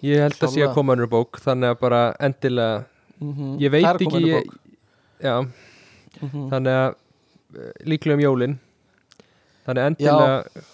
[0.02, 2.84] ég held að sé að koma önnur bók þannig að bara endilega
[3.20, 3.58] mhm.
[3.62, 4.50] ég veit er ekki ég,
[5.22, 5.46] já,
[6.22, 6.48] Mhm.
[6.50, 6.94] þannig að
[7.56, 8.58] eh, líklega um jólin
[9.66, 10.64] þannig að endilega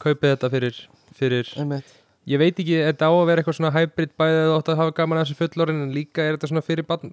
[0.00, 0.80] kaupið þetta fyrir,
[1.14, 1.82] fyrir
[2.26, 4.94] ég veit ekki, þetta á að vera eitthvað svona hybrid bæðið eða átt að hafa
[4.96, 7.12] gaman að þessu fullorinn en líka er þetta svona fyrir börn,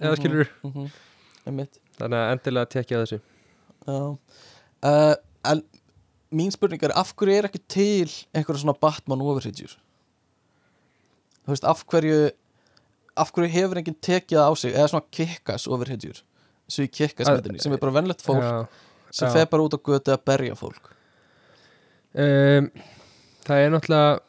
[0.00, 0.16] eða Mhm.
[0.16, 0.90] skilur, Mhm.
[1.98, 3.22] Þannig að endilega tekja þessu Já.
[3.88, 5.14] Uh,
[5.48, 5.62] en
[6.34, 9.72] mín spurning er af hverju er ekki til einhverja svona Batman overhitjur
[11.46, 12.18] þú veist af hverju
[13.18, 16.20] af hverju hefur enginn tekið það á sig eða svona kikkas overhitjur
[16.68, 18.66] sem er bara vennlegt fólk já,
[19.10, 19.32] sem já.
[19.38, 20.90] fer bara út á götu að berja fólk
[22.12, 22.68] um,
[23.48, 24.20] það er náttúrulega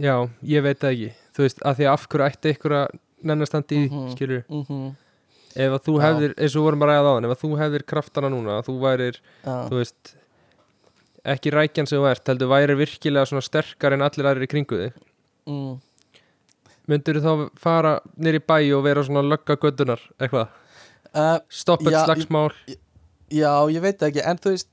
[0.00, 0.14] já,
[0.56, 4.10] ég veit það ekki þú veist, að því af hverju ætti að nennastandi í, Mhm.
[4.14, 4.94] skilur mm -hmm.
[5.56, 7.50] Ef að þú hefðir, eins og við vorum að ræða á hann ef að þú
[7.62, 10.12] hefðir kraftana núna, þú værir já, þú veist
[11.32, 14.78] ekki rækjan sem þú ert, heldur væri virkilega svona sterkar en allir aðrir í kringu
[14.82, 15.00] þig.
[15.50, 15.72] Mm,
[16.90, 20.52] myndur þá fara nýr í bæ og vera svona lögga göttunar, eitthvað?
[21.16, 22.52] Uh, stopp eitt Já, slagsmál?
[23.32, 24.70] Já, ég veit ekki en þú veist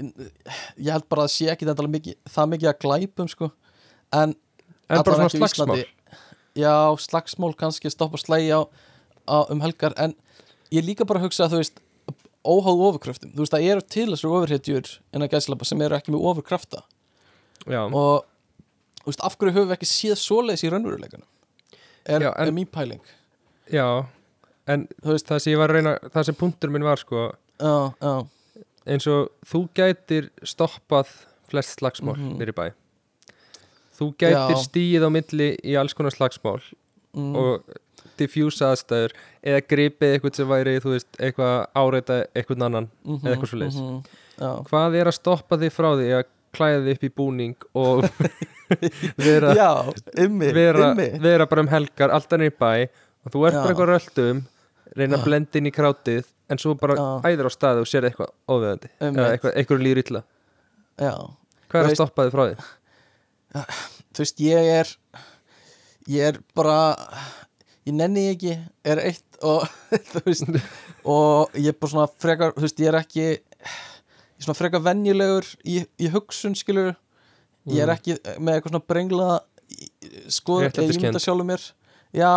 [0.00, 3.50] ég held bara að sé ekki þetta mikið, það mikið að glæpum sko.
[4.14, 4.36] En
[4.90, 5.88] en bara svona slagsmál Íslandi.
[6.58, 8.68] Já, slagsmál kannski stoppa slægi á, á
[9.54, 10.14] um helgar en
[10.74, 11.80] ég líka bara að hugsa að þú veist
[12.40, 16.14] óháð ofurkröftum, þú veist það eru til þessar ofurhetjur en að gæslapa sem eru ekki
[16.14, 16.80] með ofurkrafta.
[17.68, 18.24] Já, og
[19.02, 21.26] þú veist af hverju höfum við ekki séð svoleiðis í raunveruleikana
[22.08, 23.02] er, Já, en- er mín pæling.
[23.70, 24.06] Já
[24.70, 27.26] en þú veist, það sem ég var að reyna það sem punktur minn var sko
[27.60, 28.12] já, já,
[28.86, 31.10] eins og þú gætir stoppað
[31.50, 32.38] flest slagsmál Mhm.
[32.40, 32.70] nýr í bæ.
[34.00, 36.62] Þú gætir stíð á milli í alls konar slagsmál
[37.12, 37.64] mm, og
[38.20, 43.52] diffjúsa aðstæður eða gripið eitthvað sem væri veist, eitthvað áreita eitthvað annan mhm, eða eitthvað
[43.54, 43.80] svoleiðis.
[43.80, 44.00] mhm,
[44.40, 46.24] já, hvað er að stoppa þig frá því að
[46.56, 48.04] klæða þig upp í búning og
[49.26, 49.70] vera, já,
[50.24, 52.72] ymmi, vera, ymmi vera bara um helgar alltaf nýr bæ
[53.24, 53.62] og þú ert Já.
[53.62, 54.42] bara eitthvað röldum
[54.96, 57.08] reyna að blenda inn í krátið en svo bara Já.
[57.30, 60.22] æður á staði og sér eitthvað eða eitthvað, eitthvað líður illa
[61.00, 61.12] já,
[61.70, 62.68] hvað er að stoppa þig frá því?
[64.10, 64.94] þú veist, ég er
[66.10, 66.78] ég er bara
[67.90, 68.54] ég nenni ekki,
[68.86, 69.66] er eitt og
[70.14, 70.48] þú veist
[71.04, 73.38] og ég er bara svona frekar, þú veist, ég er ekki ég
[74.40, 76.94] er svona frekar venjulegur í, í hugsun, skilur
[77.68, 77.94] ég er Mm.
[77.98, 79.28] ekki með eitthvað svona brengla
[80.32, 81.64] skoð, ég mynda sjálfur mér
[82.16, 82.30] já,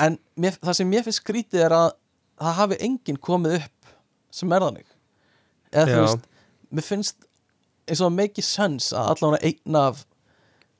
[0.00, 1.88] en mér, það sem mér finnst skrítið er að
[2.40, 3.92] það hafi enginn komið upp
[4.38, 4.88] sem er þannig
[5.72, 6.00] eða þú Já.
[6.06, 6.28] veist,
[6.78, 7.26] mér finnst
[7.88, 10.02] eins og það make sense að allavega einn af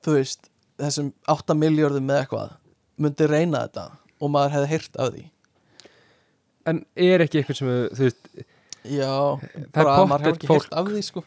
[0.06, 0.48] þú veist,
[0.80, 2.56] þessum 8 miljörðum með eitthvað
[2.98, 3.84] myndi reyna þetta
[4.20, 5.24] og maður hefði heyrt af því.
[6.68, 8.28] En er ekki eitthvað sem þú veist,
[8.84, 10.66] já, það bara að maður pottet ekki fólk.
[10.66, 11.24] heyrt af því sko.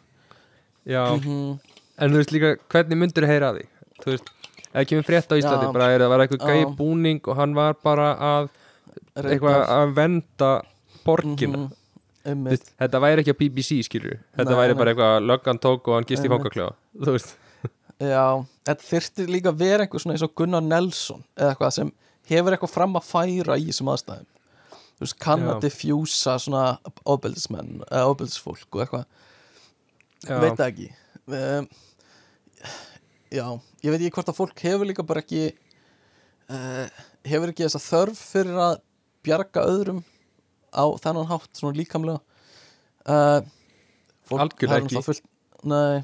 [0.85, 1.59] Já, Mhm.
[1.97, 3.65] en þú veist líka hvernig myndur heyra að því?
[4.01, 4.29] Þú veist,
[4.73, 5.73] ef kemur frétt á Íslandi Já.
[5.73, 8.49] bara er það var eitthvað gæi búning og hann var bara að
[9.15, 9.31] Reyndar.
[9.31, 10.61] eitthvað að venda
[11.05, 11.69] borgina.
[12.23, 12.49] Þú Einmitt.
[12.51, 15.93] veist, þetta væri ekki á BBC skilur þetta Nei, væri bara eitthvað löggan tók og
[15.95, 17.35] hann gist í fangakljóða þú veist,
[18.01, 21.91] Já, þetta þyrfti líka að vera einhver svona eins og Gunnar Nelson eða eitthvað sem
[22.31, 24.29] hefur eitthvað fram að færa í þessum aðstæðum.
[24.71, 26.63] Þú veist, kann að diffjúsa svona
[27.09, 29.05] ofbeldismenn eða ofbeldisfólk og eitthvað.
[30.25, 30.89] Já, veit það ekki.
[31.31, 31.69] Um,
[33.33, 33.45] já,
[33.81, 35.47] ég veit ekki hvort að fólk hefur líka bara ekki
[36.53, 38.75] uh, hefur ekki þessa þörf fyrir að
[39.25, 40.03] bjarga öðrum
[40.73, 42.21] á þennan hátt svona líkamlega.
[43.05, 43.41] Uh,
[44.31, 45.01] Algjörlega ekki.
[45.05, 45.25] fullt,
[45.67, 46.01] nei,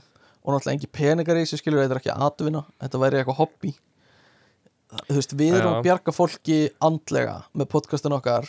[0.48, 3.74] og náttúrulega engi peningar í þessu skilur, þetta er ekki atvinna þetta væri eitthvað hobby.
[5.10, 5.76] Þú veist, við erum Já.
[5.76, 8.48] að bjarga fólki andlega með podcastin okkar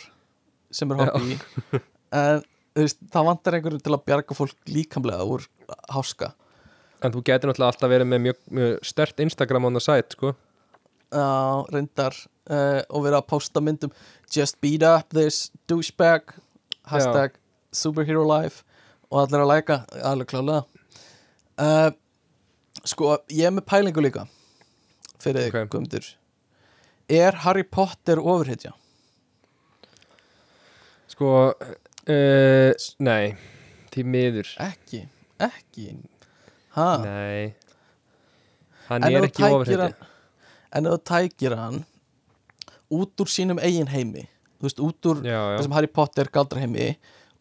[0.71, 1.35] sem er hobby.
[2.15, 5.43] En þú veist, það vantar einhverjum til að bjarga fólk líkamlega úr
[5.91, 6.31] háska.
[7.03, 10.31] En þú getur náttúrulega alltaf verið með mjög, mjög stert Instagram on the site, sko.
[11.11, 11.27] Já,
[11.73, 13.91] reyndar uh, og vera að posta myndum
[14.31, 16.35] just beat up this douchebag
[16.87, 17.35] hashtag
[17.73, 18.63] superhero life
[19.09, 20.63] og allir að læka, alveg klálega
[21.59, 21.89] uh,
[22.87, 24.25] sko, ég er með pælingu líka
[25.19, 25.69] fyrir þig, Ok.
[25.73, 26.09] Guðmundur.
[27.09, 28.71] Er Harry Potter ofurhetja?
[31.09, 31.31] Sko,
[32.09, 32.71] uh,
[33.03, 33.33] nei
[33.89, 34.49] Því miður.
[34.61, 34.99] Ekki,
[35.41, 35.87] ekki.
[36.77, 37.55] Ha, Nei.
[38.87, 39.95] Hann En er ekki hann-
[40.71, 41.79] en ef þú tækir hann
[42.93, 44.27] út úr sínum eigin heimi
[44.59, 46.91] þú veist, út úr Já, já, þessum Harry Potter galdra heimi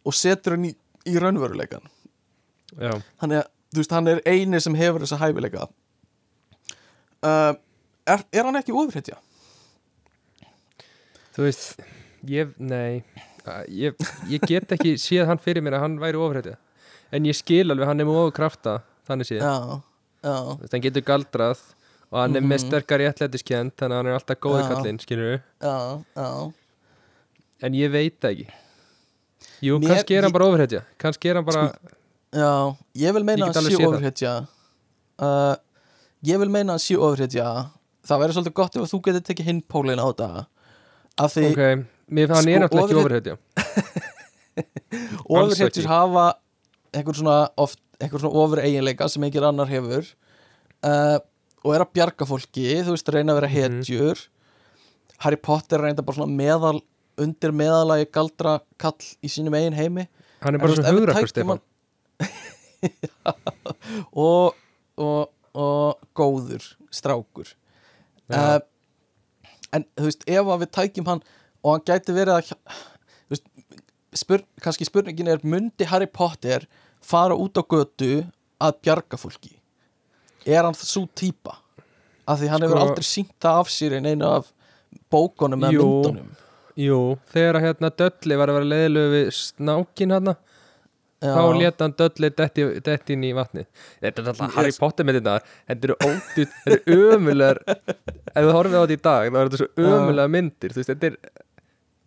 [0.06, 0.74] og setur hann í,
[1.06, 1.84] í raunveruleikan
[2.80, 2.92] já.
[3.20, 5.68] Þannig að þú veist, hann er eini sem hefur þessa hæfileika.
[7.22, 7.54] Uh,
[8.06, 9.16] er, er hann ekki ofurhetja?
[11.36, 11.80] Þú veist,
[12.28, 13.02] ég, nei
[13.72, 13.94] ég,
[14.30, 16.54] ég get ekki séð hann fyrir mér að hann væri ofurheiti
[17.14, 18.74] En ég skil alveg, hann er með ofurkrafta
[19.08, 19.78] Þannig séð, Já,
[20.26, 20.34] já,
[20.74, 21.62] hann getur galdrað
[22.10, 22.64] Og hann er með Mhm.
[22.66, 25.76] sterkar réttlætiskend Þannig að hann er alltaf góði kallinn, skilur við já,
[26.16, 26.28] já.
[27.66, 28.46] En ég veit það ekki.
[29.66, 30.80] Jú, Mér- kannski er hann bara ofurhetja.
[31.02, 31.64] Kannski er hann bara
[32.34, 33.86] Já, ég vil Ég meina að það.
[33.88, 34.32] ofurhetja
[35.24, 35.54] uh,
[36.28, 37.46] Ég vil meina að sé ofurhetja
[38.08, 40.28] Það væri svolítið gott ef þú getur tekið hinn pólinn á þetta.
[41.18, 41.62] Af því Ok,
[42.14, 44.18] mér, hann Sko, er náttúrulega ekki ofurhet- ofurhetja
[45.28, 46.26] ofurhetjur hafa
[46.96, 47.38] einhver svona,
[48.00, 50.08] svona ofur eiginleika sem einhver annar hefur.
[50.84, 51.18] Uh,
[51.66, 53.78] og er að bjarga fólki þú veist, reyna að vera Mhm.
[53.82, 54.26] hetjur.
[55.18, 56.80] Harry Potter reynda bara svona meðal
[57.18, 60.06] undir meðalagi galdra kall í sínum eigin heimi.
[60.40, 61.60] Hann er bara þú svo veist, ef við hugrakur, Stefán
[64.28, 64.56] og,
[64.96, 66.64] og, og góður
[66.94, 67.52] strákur.
[68.28, 68.58] Uh,
[69.74, 71.22] en þú veist, ef við tækjum hann
[71.64, 72.52] og hann gæti verið að
[73.32, 73.46] veist,
[74.16, 76.66] spur, kannski spurningin er mundi Harry Potter
[77.04, 78.12] fara út á götu
[78.60, 79.56] að bjarga fólki?
[80.48, 81.58] Er hann svo típa
[82.28, 84.52] af því hann hefur Sko- aldrei sínt það af sér en einu af
[85.12, 86.28] bókunum eða myndunum.
[86.78, 90.34] Jú, þegar að hérna Dölli var að vera leiðilegu við snákin hérna
[91.18, 91.32] Já.
[91.34, 93.64] þá leta hann Dölli detti, detti inn í vatni
[93.98, 94.74] Þetta er alltaf Harry.
[94.78, 95.40] Potter með þetta
[95.70, 97.60] Þetta eru ódýrt, þetta eru ömulegar.
[97.66, 101.10] Ef þú horfið á þetta í dag þá er þetta svo ömulega myndir veist, þetta
[101.10, 101.18] er,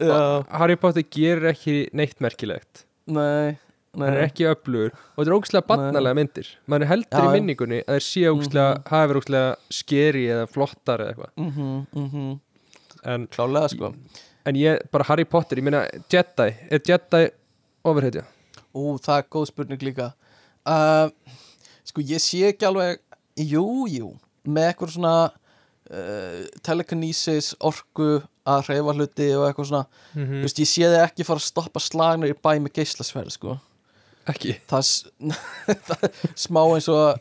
[0.02, 2.86] Harry Potter gerir ekki neitt merkilegt.
[3.12, 4.00] Nei, nei.
[4.00, 4.96] hann er ekki öflugur.
[4.96, 6.50] Og þetta er ógæslega barnalega myndir.
[6.72, 10.26] Maður er heldur Já, í minningunni að þeir sé ógæslega, mm hafi verið ógæslega skeri
[10.38, 11.32] eða flottar eða eitthvað.
[11.36, 12.36] Mm -hmm, mm -hmm.
[13.14, 13.94] en, klálega sko.
[14.46, 17.30] En ég, bara Harry Potter, ég meina Jedi, er Jedi
[17.84, 18.24] ofurhetja?
[18.74, 20.12] Ú, það er góð spurning líka.
[20.62, 21.10] Uh,
[21.88, 23.00] Sko, ég sé ekki alveg
[23.42, 24.12] Jú, jú
[24.46, 25.14] Með eitthvað svona
[25.90, 29.82] uh, Telekinesis, orku Að hreyfa hluti og eitthvað svona.
[30.16, 33.36] Mm Þú veist, ég sé þið ekki fara að stoppa slagnar í bæ með geislasverð,
[33.36, 33.58] sko.
[34.32, 34.56] Ekki?
[34.70, 34.88] Það
[35.74, 36.08] er, það
[36.42, 37.20] smá eins og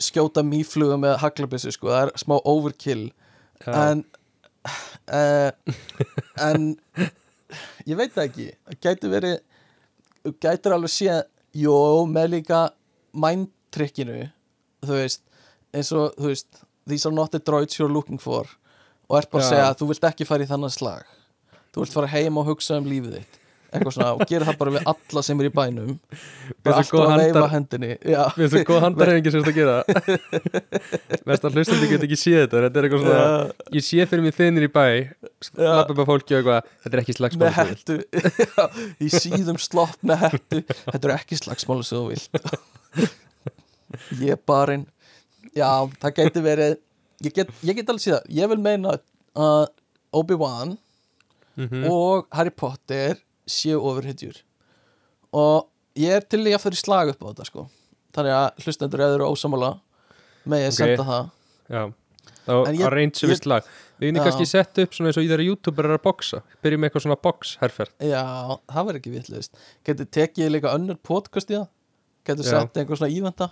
[0.00, 1.90] skjóta mýflugu með haglabissu, sko.
[1.90, 3.08] Það er smá overkill.
[3.66, 3.72] Já.
[3.82, 4.04] En
[5.10, 5.50] uh,
[6.38, 6.70] En
[7.90, 8.48] Ég veit það ekki.
[8.68, 9.36] Það gæti verið
[10.24, 11.20] þú Gætir alveg sé
[11.56, 12.60] Jó, með líka
[13.12, 14.20] mindtrikkinu
[14.86, 15.24] Þú veist
[15.74, 18.48] eins og, þú veist These are not the droids you're looking for.
[19.06, 21.04] Og ert bara að segja að þú vilt ekki fara í þannan slag.
[21.70, 23.39] Þú vilt fara heim og hugsa um lífið þitt
[23.70, 25.90] Eitthvað svona og gera það bara við alla sem er í bænum.
[26.66, 29.76] Bara alltaf að veifa hendinni Við veistu hvað handarhefingi sem þetta gera
[31.30, 33.30] Mest að hlustandi get ekki séð þetta Þetta er eitthvað svona Já.
[33.78, 35.70] Ég sé fyrir mig þinnir í bæ Já.
[35.70, 37.52] Lappa upp á fólki og eitthvað Þetta er ekki slagsmál
[37.86, 37.98] þú
[39.06, 40.60] í síðum slopp með hettu.
[40.90, 43.18] Þetta er ekki slagsmáli sem þú vilt.
[44.26, 44.84] Ég barinn.
[45.56, 45.70] Já,
[46.02, 46.76] það gæti verið
[47.26, 48.98] ég get, ég get alveg síðan, ég vil meina
[49.38, 49.66] að
[50.16, 50.76] Obi-Wan
[51.60, 51.82] Mhm.
[51.90, 53.18] og Harry Potter
[53.50, 54.40] séu ofurhetjur.
[55.36, 55.68] Og
[56.00, 57.66] ég er til í að fyrir slag upp á þetta sko.
[58.16, 59.72] Þannig að hlustendur eða eru ósamála
[60.50, 60.78] með ég Ok.
[60.80, 61.30] senda það.
[61.70, 61.82] Já.
[62.40, 62.52] Þá
[62.88, 63.66] arrange við slag.
[64.00, 66.40] Við erum kannski sett upp svona eins og í þeirra youtuber er að boxa.
[66.64, 68.22] Byrjum með eitthvað svona box-herferð Já,
[68.72, 69.58] það verður ekki vitlaust.
[69.84, 71.68] Getur tekið líka önnur podcast í það?
[72.30, 73.50] Getur sett einhver svona ívenda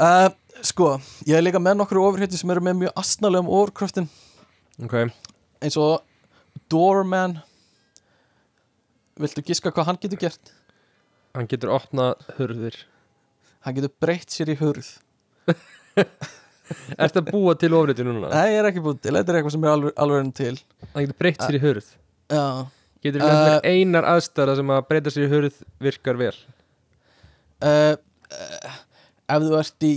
[0.00, 0.28] uh,
[0.64, 0.88] Sko,
[1.28, 4.08] ég er líka með nokkru ofurhétti sem eru með mjög astnalegum ofurkröftin
[4.82, 4.96] Ok.
[5.64, 6.00] Eins og
[6.72, 7.38] Doorman
[9.20, 10.52] Viltu giska hvað hann getur gert?
[11.36, 12.76] Hann getur opnað hurðir.
[13.64, 14.88] Hann getur breytt sér í hurð.
[16.98, 18.28] Ertu að búa til ofriti núna?
[18.32, 20.54] Nei, ég er ekki búin til, þetta er eitthvað sem er alveg, enn til.
[20.92, 21.92] Hann getur breytt sér í hurð.
[22.32, 22.44] Já.
[23.06, 26.32] Getur Uh, uh, einar aðstæða sem að breyta sér í hurð virkar vel?
[27.62, 27.94] Uh,
[28.32, 28.80] uh,
[29.30, 29.94] Ef þú ert í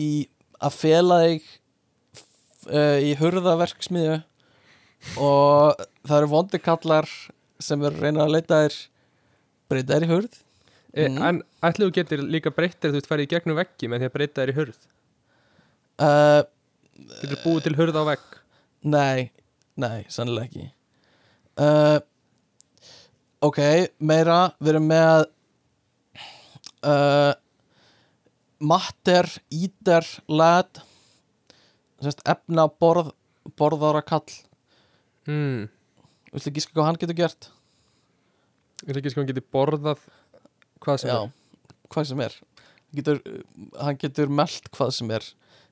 [0.59, 1.49] að fela þig
[2.69, 4.19] uh, í hurðaverksmiðju
[5.23, 7.09] og það eru vondikallar
[7.61, 8.77] sem er að reyna að leita þér
[9.69, 10.37] breyta þér í hurð
[10.93, 11.21] e, Mhm.
[11.21, 14.15] En ætlu þú getur líka breyttir þú ert farið í gegnum veggi með því að
[14.15, 14.79] breyta þér í hurð
[16.01, 16.41] uh,
[17.21, 18.39] Getur búið til hurð á vegg
[18.89, 19.31] Nei,
[19.79, 20.65] nei, sannlega ekki
[21.59, 21.99] uh,
[23.45, 23.59] Ok,
[23.99, 25.27] meira Við erum með
[26.83, 27.33] uh,
[28.59, 29.29] Matter,
[30.27, 30.81] Lad
[31.99, 33.13] Sest, Efna, borð
[33.59, 34.27] Borðara kall
[35.27, 35.69] hmm.
[36.33, 37.49] Viltu gíska hvað hann getur gert?
[38.80, 40.01] Sko hann getur borðað
[40.84, 41.76] hvað sem Já, er.
[41.91, 42.35] hvað sem er.
[42.89, 43.22] Hann getur,
[43.80, 45.26] hann getur melt hvað sem er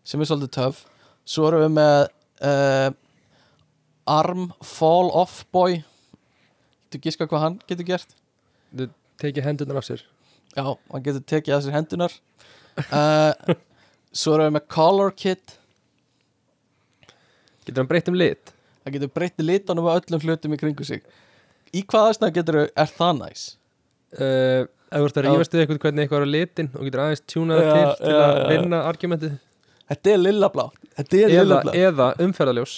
[0.08, 0.86] sem er svolítið töf
[1.28, 1.98] Svo erum við með
[2.48, 2.90] uh,
[4.08, 5.82] Arm Fall Off Boy.
[6.88, 8.14] Viltu gíska hvað hann getur gert?
[8.72, 8.88] Þú
[9.20, 10.04] tekið hendurnar af sér.
[10.56, 12.16] Já, hann getur tekið að sér hendunar
[12.88, 13.56] uh,
[14.16, 15.58] Svo erum við með Color Kit.
[17.68, 18.54] Getur hann breytt um lit?
[18.86, 21.04] Hann getur breytti litunum á öllum hlutum í kringu sig
[21.76, 23.44] Í hvað aðstæða getur er það næs?
[24.18, 27.02] uh, Ef þú ert að rífast við eitthvað hvernig eitthvað er á litin og getur
[27.03, 29.34] aðeins tjúnað Já, til til já, að vinna argumentið.
[29.88, 32.76] Þetta er er eða, eða umferðaljós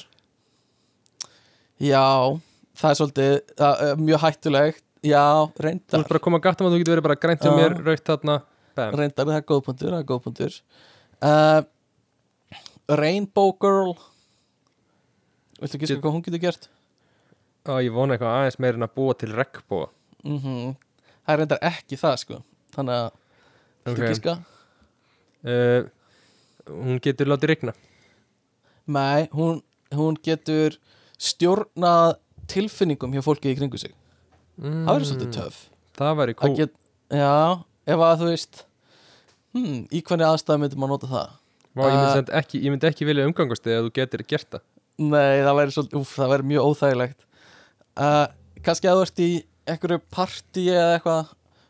[1.80, 2.06] Já,
[2.82, 4.84] það er svolítið það er mjög hættulegt.
[5.06, 5.24] Já,
[5.56, 7.52] Þú reyndar ert bara að koma að gattum að þú getur verið bara grænt Já.
[7.56, 8.36] mér, raukt þarna.
[8.76, 8.98] Bam.
[9.00, 10.58] Reyndar, það er góðpuntur, það er góðpuntur
[11.30, 11.62] uh,
[13.00, 13.94] Rainbow Girl.
[15.62, 16.68] Viltu gíska Get- hvað hún getur gert?
[17.68, 19.90] Á, ég vona eitthvað aðeins meir en að búa til regnbúa
[20.24, 20.76] Mm
[21.26, 22.38] Það er reyndar ekki það sko.
[22.74, 23.10] Þannig að,
[23.86, 24.10] viltu Ok.
[24.10, 24.34] gíska?
[25.46, 25.90] uh,
[26.70, 27.74] Hún getur látið rigna.
[28.88, 29.62] Nei, hún,
[29.94, 30.78] hún getur
[31.18, 32.18] stjórnað
[32.50, 33.94] tilfinningum hjá fólki í kringu sig.
[34.60, 35.60] Mm, Það verður svolítið töf
[35.96, 36.74] Það Það kú get,
[37.10, 38.66] Já, ef að þú veist
[39.56, 41.30] hmm, Í hvernig aðstæðu myndi maður nota það?
[41.80, 44.64] Vá, ég, myndi ekki, ég myndi ekki vilja umgangast þig að þú getur gert það.
[45.00, 47.26] Nei, það væri svolítið, úf, það væri mjög óþægilegt
[48.00, 48.26] uh,
[48.64, 49.30] Kannski að þú ert í
[49.70, 51.30] einhverju partí eða eitthvað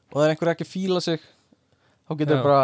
[0.09, 2.43] og það er einhverju ekki fíla sig þá getur Já.
[2.45, 2.61] bara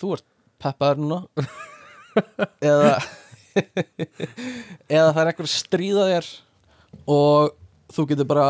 [0.00, 0.26] þú ert
[0.60, 1.20] peppaður núna.
[2.70, 2.96] Eða
[4.90, 6.28] eða það er einhverju stríða þér
[7.14, 7.54] og
[7.94, 8.48] þú getur bara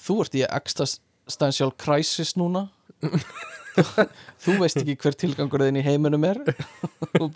[0.00, 2.68] þú ert í existential crisis núna.
[4.40, 6.40] Þú veist ekki hver tilgangur þinn í heiminum er.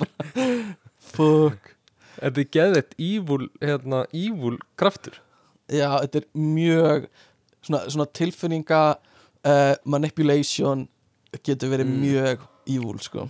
[1.15, 1.71] Fuck.
[2.19, 4.05] Þetta er geðvett ívúl, hérna,
[4.77, 5.21] kraftur
[5.73, 7.07] Já, þetta er mjög
[7.65, 10.87] svona, svona tilfinninga uh, manipulation
[11.45, 12.03] getur verið Mm.
[12.05, 13.29] mjög evil sko.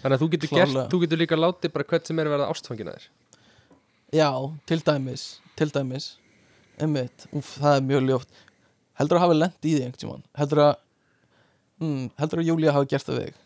[0.00, 2.48] Þannig að þú getur, gert, þú getur líka látið bara hvert sem er að verða
[2.52, 3.06] ástfangina þér.
[4.14, 4.30] Já,
[4.66, 5.22] til dæmis
[5.56, 6.10] til dæmis.
[6.82, 8.42] Einmitt, úf, það er mjög ljótt.
[8.98, 10.24] Heldur að hafa lent í því einhvern tímann?
[10.38, 10.72] Heldur að
[11.80, 13.40] mm, Heldur að Júlía hafa gert það við þig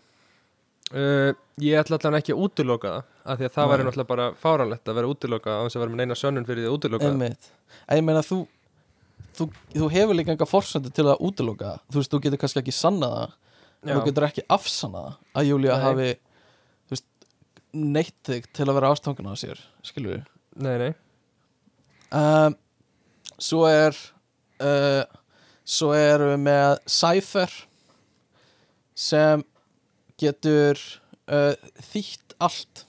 [0.94, 1.32] uh,
[1.62, 4.88] Ég ætla allan ekki að útiloka það af því að það væri náttúrulega bara fáranlegt
[4.88, 7.50] að vera útiloka á þess að vera með neina sönnun fyrir því að útiloka það.
[7.98, 8.44] Ég meina þú
[9.38, 11.82] Þú, þú hefur líka enga forsöndu til að útiloka það.
[11.92, 13.34] Þú veist, þú getur kannski ekki sannað það.
[13.84, 15.82] En þú getur ekki afsannað það að Júlía Nei.
[15.84, 16.08] hafi
[16.90, 17.06] veist,
[17.78, 20.24] neitt þig til að vera ástanguna á sér skilur við
[20.58, 20.90] Nei, nei.
[22.10, 22.56] Um,
[23.38, 23.94] Svo er
[24.64, 25.04] uh,
[25.68, 27.54] Svo erum við með Cypher
[28.98, 29.44] sem
[30.20, 30.80] getur
[31.30, 31.54] uh,
[31.90, 32.84] þýtt allt.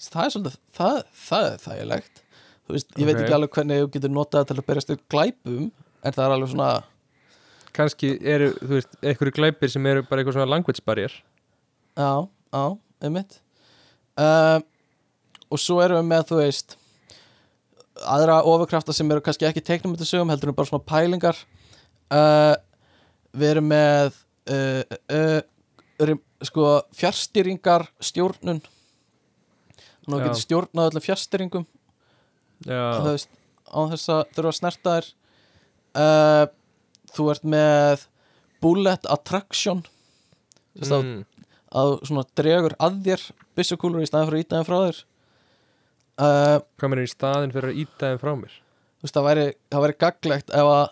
[0.00, 2.22] Það er svolítið það, það er þægilegt.
[2.70, 3.22] Veist, ég veit Ok.
[3.24, 5.64] ekki alveg hvernig þú getur notað til að berjast upp glæpum
[6.06, 6.70] en það er alveg svona
[7.74, 11.12] Kanski eru, þú veist, einhverju glæpir sem eru bara eitthvað svona language barrier.
[11.94, 12.64] Já, já,
[13.06, 13.36] einmitt.
[14.18, 14.64] Um,
[15.50, 16.74] og svo erum við með þú veist
[18.10, 21.38] aðra ofurkrafta sem eru kannski ekki teiknum þetta sögum heldur en bara svona pælingar.
[22.10, 22.54] Uh,
[23.38, 24.18] við erum með
[24.50, 25.40] uh, uh, erum,
[26.46, 26.66] sko
[26.96, 28.62] fjárstýringar stjórnun.
[30.00, 31.66] Þannig að þú getur stjórnað öllum fjárstýringum
[32.66, 35.10] á þess að þurfa að snerta þér
[36.02, 36.44] uh,
[37.14, 38.06] þú ert með
[38.64, 39.84] bullet attraction.
[40.78, 41.44] Þess að, mm,
[41.82, 43.28] að svona dregur að þér
[43.58, 45.04] byssukúlur í staðin fyrir að íta þeim frá þér.
[46.20, 48.58] Uh, hvað mér er í staðin fyrir að íta þeim frá mér?
[49.00, 50.82] þú veist, það væri, það væri gaglegt ef að,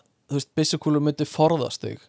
[0.57, 2.01] byssukúlur myndi forðast þig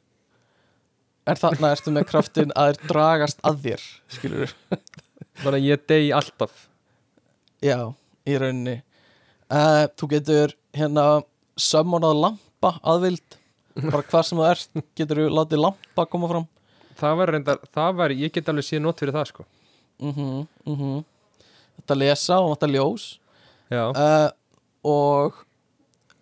[1.29, 4.53] en þarna ertu með kraftin að þeir dragast að þér skilur
[5.39, 6.63] Þannig að ég degi alltaf.
[7.63, 7.77] Já,
[8.27, 8.77] í rauninni.
[9.49, 11.05] Uh, þú getur hérna
[11.59, 13.37] sömmonað lampa aðvild
[13.79, 16.47] bara hvar sem þú ert getur þú látið lampa koma fram.
[16.99, 19.45] Það var reyndar, það var, ég get alveg síðan nót fyrir það sko.
[20.03, 20.99] Mhm, mhm.
[21.79, 23.07] Þetta lesa og þetta ljós.
[23.71, 24.29] Já, uh,
[24.89, 25.39] og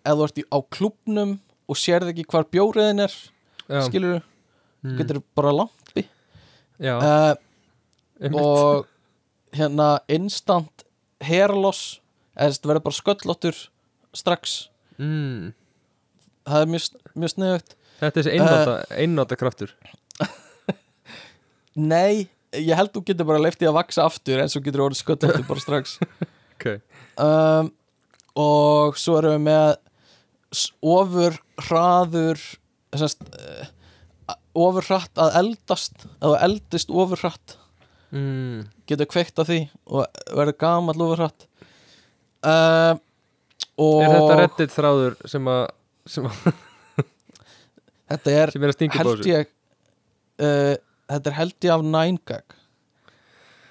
[0.04, 1.34] ef þú ert í, á klubnum
[1.68, 3.14] og sérð ekki hvar bjóriðin er
[3.86, 4.22] skilur
[4.88, 6.04] mm, getur bara lampi?
[6.78, 7.34] Uh,
[8.32, 8.86] og
[9.56, 10.84] hérna instant
[11.24, 11.98] hair loss
[12.38, 13.60] eða þetta verður bara sköllóttur
[14.16, 14.56] strax.
[14.98, 15.52] Mm,
[16.48, 17.76] það er mjög, mjög sniðugt.
[17.98, 19.72] Þetta er þessi einnota, einnota kraftur
[21.90, 24.86] Nei, ég held þú getur bara leift í að vaksa aftur en svo getur þú
[24.88, 25.98] orðið skött aftur bara strax.
[26.58, 26.80] Ok.
[27.22, 27.68] Um,
[28.34, 31.36] og svo erum við með ofur
[31.68, 32.40] hraður
[32.98, 33.68] sest, uh,
[34.58, 37.56] ofur hratt að eldast eða eldist ofur hratt.
[38.10, 38.62] Mm.
[38.88, 39.58] getur kveikt á því
[39.92, 41.44] og verður gamall ofur hratt.
[42.40, 43.00] Um,
[43.78, 45.64] og Er þetta reddit þráður sem að
[46.08, 46.54] sem, að,
[48.08, 49.50] þetta er er held ég
[50.40, 50.74] uh,
[51.12, 52.56] þetta er held ég af 9gag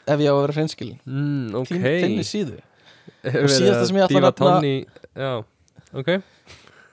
[0.07, 1.71] ef ég á að vera hreinskilin Mm, ok.
[1.73, 2.59] Þín, þinni síðu.
[3.27, 5.31] Og síðasta sem ég ætla að nefna- tánni í- Já,
[5.97, 6.11] ok.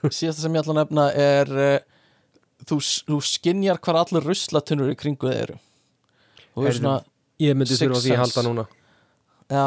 [0.09, 1.77] Síðasta sem ég ætla að nefna er uh,
[2.69, 2.77] þú,
[3.09, 5.59] þú skinjar hvar allir ruslatunnur í kringu þið eru.
[6.55, 6.95] Er svona
[7.41, 8.63] Ég myndi þurfa því að halda núna.
[9.51, 9.65] Já.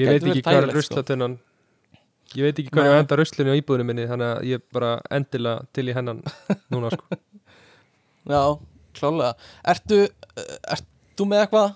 [0.00, 0.76] Ég veit ekki hvað er sko.
[0.78, 1.36] ruslatunnan
[2.38, 4.90] Ég veit ekki hvað er að henda ruslinu á íbúðinu minni Þannig að ég bara
[5.10, 6.20] endilega til í hennan
[6.72, 7.18] núna sko.
[8.30, 8.42] Já,
[8.98, 9.32] klálega
[9.72, 10.86] ertu, uh, ert
[11.18, 11.68] þú með eitthvað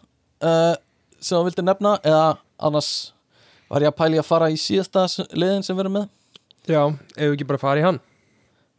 [0.46, 0.74] uh,
[1.18, 1.94] sem þú vildi nefna?
[2.06, 2.26] Eða
[2.68, 2.90] annars
[3.70, 6.10] var ég að pæli að fara í síðasta liðin sem við erum með?
[6.70, 8.02] Já, ef við ekki bara fara í hann?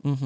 [0.05, 0.19] Mm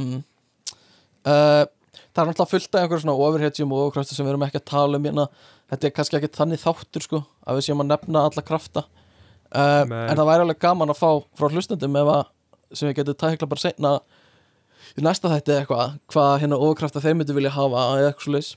[1.30, 1.66] uh,
[2.14, 4.70] það er náttúrulega fullt af einhverjum svona overhedjum og overkraftur sem við erum ekki að
[4.70, 5.26] tala um hérna.
[5.70, 8.86] Þetta er kannski ekki þannig þáttur sko að við séum að nefna alla krafta.
[9.50, 12.24] Uh, en það væri alveg gaman að fá frá hlustendum ef að
[12.78, 13.94] sem við getum tækla bara seinna
[14.94, 18.52] í næsta þætti eitthvað hvað hérna overkrafta þeir myndu vilja hafa eða eitthvað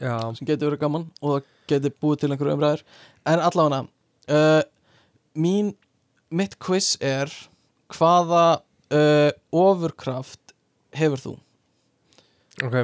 [0.00, 2.84] Já, sem getur verið gaman og getur búið til einhverju umræður.
[3.28, 3.82] En allavega
[4.32, 4.62] uh,
[5.36, 5.74] mín
[6.30, 7.30] mitt quiz er
[7.92, 8.62] hvaða
[9.54, 10.54] ofurkraft
[10.98, 11.34] hefur þú
[12.66, 12.76] ok,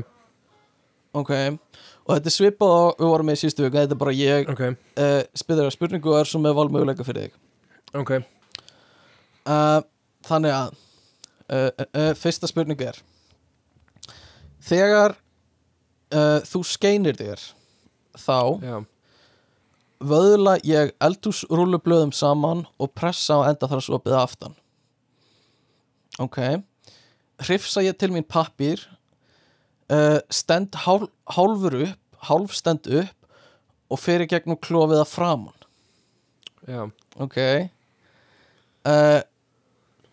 [1.22, 1.32] ok.
[2.06, 4.50] Og þetta er svipað og við vorum með í síðustu viku þetta er bara ég
[4.52, 4.62] ok,
[5.02, 7.38] uh, spyrir að spurningu og er svo með valmöguleika fyrir þig.
[7.98, 8.12] Ok.
[9.46, 9.80] Uh,
[10.26, 10.74] þannig að
[11.50, 12.98] uh, fyrsta spurning er
[14.66, 15.18] þegar
[16.46, 17.40] þú skeinir þér
[18.14, 18.76] þá Já,
[20.00, 24.56] vöðla ég eldhúsrúlublöðum saman og pressa á enda þar að opið aftan.
[26.22, 26.38] Ok.
[27.44, 28.80] Hrifsa ég til mín pappír
[29.92, 35.54] uh, stend hálf, hálfur upp hálf stend upp og fyrir gegnum klofið að framan.
[36.66, 36.82] Já,
[37.22, 37.38] ok.
[38.86, 39.20] Uh,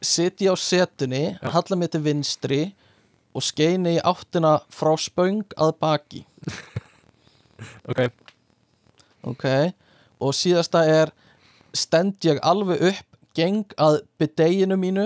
[0.04, 2.62] sitja á setunni halla mér til vinstri
[3.34, 6.26] og skeini í áttina frá spöng að baki.
[7.88, 8.00] Ok.
[9.24, 9.46] Ok.
[10.20, 11.12] Og síðasta er
[11.72, 15.06] stend ég alveg upp geng að bideginu mínu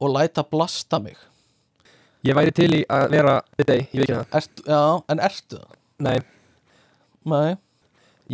[0.00, 1.18] og læta blasta mig
[2.26, 4.80] Ég væri til í að vera við þig, ég veit ekki það Ert, já,
[5.14, 5.76] en ertu það?
[6.06, 6.16] Nei,
[7.30, 7.50] Nei.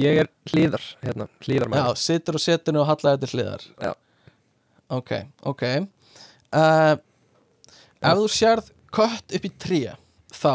[0.00, 3.92] ég er hlýðar, hérna, já, situr á setinu og hallaði til hliðar Já.
[4.96, 5.12] ok,
[5.52, 6.94] ok uh,
[8.00, 9.82] ef þú sérð kött upp í tré
[10.32, 10.54] þá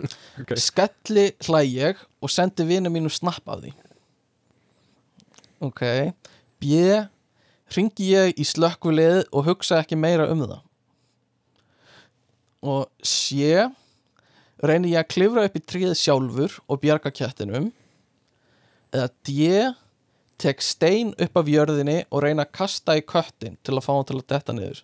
[0.40, 0.54] Ok.
[0.62, 3.72] skelli hlæ ég og sendi vinu mínu snapp af því
[5.66, 5.82] ok
[6.62, 6.78] B
[7.74, 10.60] ringi ég í slökkvilið og hugsa ekki meira um það
[12.60, 13.68] og C
[14.60, 17.70] reyni ég að klifra upp í tríð sjálfur og bjarga kjættinum
[18.92, 19.46] eða D
[20.40, 24.06] tek stein upp af jörðinni og reyna að kasta í köttin til að fá hann
[24.08, 24.80] til að detta niður.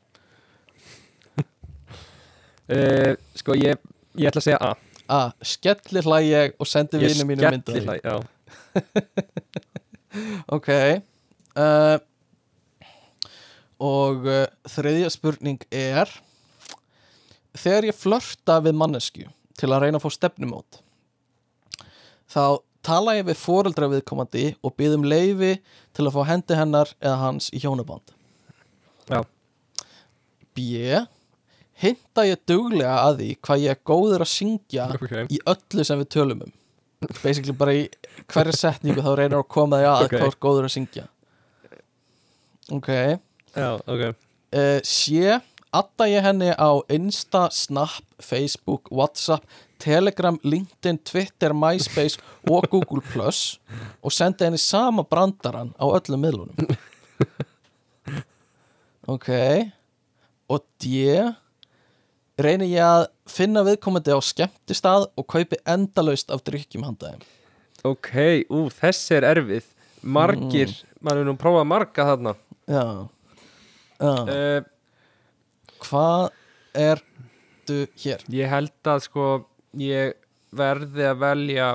[2.67, 3.81] Uh, Sko, ég,
[4.19, 4.73] ég ætla að segja A.
[5.07, 5.21] A.
[5.47, 8.17] Skelli hlæ ég og sendi Ég vinu mínu mynda skelli hlæ, já.
[10.57, 11.97] Ok uh,
[13.87, 16.11] Og uh, þriðja spurning er
[17.57, 19.27] Þegar ég flörta við mannesku
[19.57, 20.81] til að reyna að fá stefnumót
[22.33, 22.43] þá
[22.87, 25.57] tala ég við foreldra viðkomandi og byðum leifi
[25.97, 28.13] til að fá hendi hennar eða hans í hjónaband.
[29.11, 29.23] Já.
[30.55, 30.67] B.
[31.77, 36.01] Hinta ég duglega að því hvað ég er góður að syngja Ok, í öllu sem
[36.01, 36.55] við tölum um.
[37.21, 37.83] Basically bara í
[38.33, 40.15] hverja setningu þá reynir að koma því að Ok.
[40.17, 41.05] hvað er góður að syngja.
[42.73, 42.89] Ok.
[43.57, 44.07] Já, ok.
[44.57, 45.37] Uh, sé
[45.77, 49.45] adda ég henni á Insta, Snap, Facebook, Whatsapp
[49.79, 53.61] Telegram, LinkedIn, Twitter, MySpace og Google Plus
[54.03, 56.77] og sendi henni sama brandaran á öllum miðlunum.
[59.07, 59.29] Ok.
[60.51, 61.23] Og D.
[62.43, 67.23] Reyni ég að finna viðkomandi á skemmtistað og kaupi endalaust af drykkjum handa þeim
[67.87, 68.11] Ok,
[68.51, 69.69] ú, þessi er erfið.
[70.03, 72.33] Margir, maður er nú prófað marga þarna.
[72.67, 72.83] Já,
[74.03, 74.11] já.
[74.11, 74.67] uh,
[75.85, 76.31] hvað
[76.77, 78.25] ertu hér?
[78.33, 79.27] Ég held að sko
[79.81, 80.15] Ég
[80.57, 81.69] verði að velja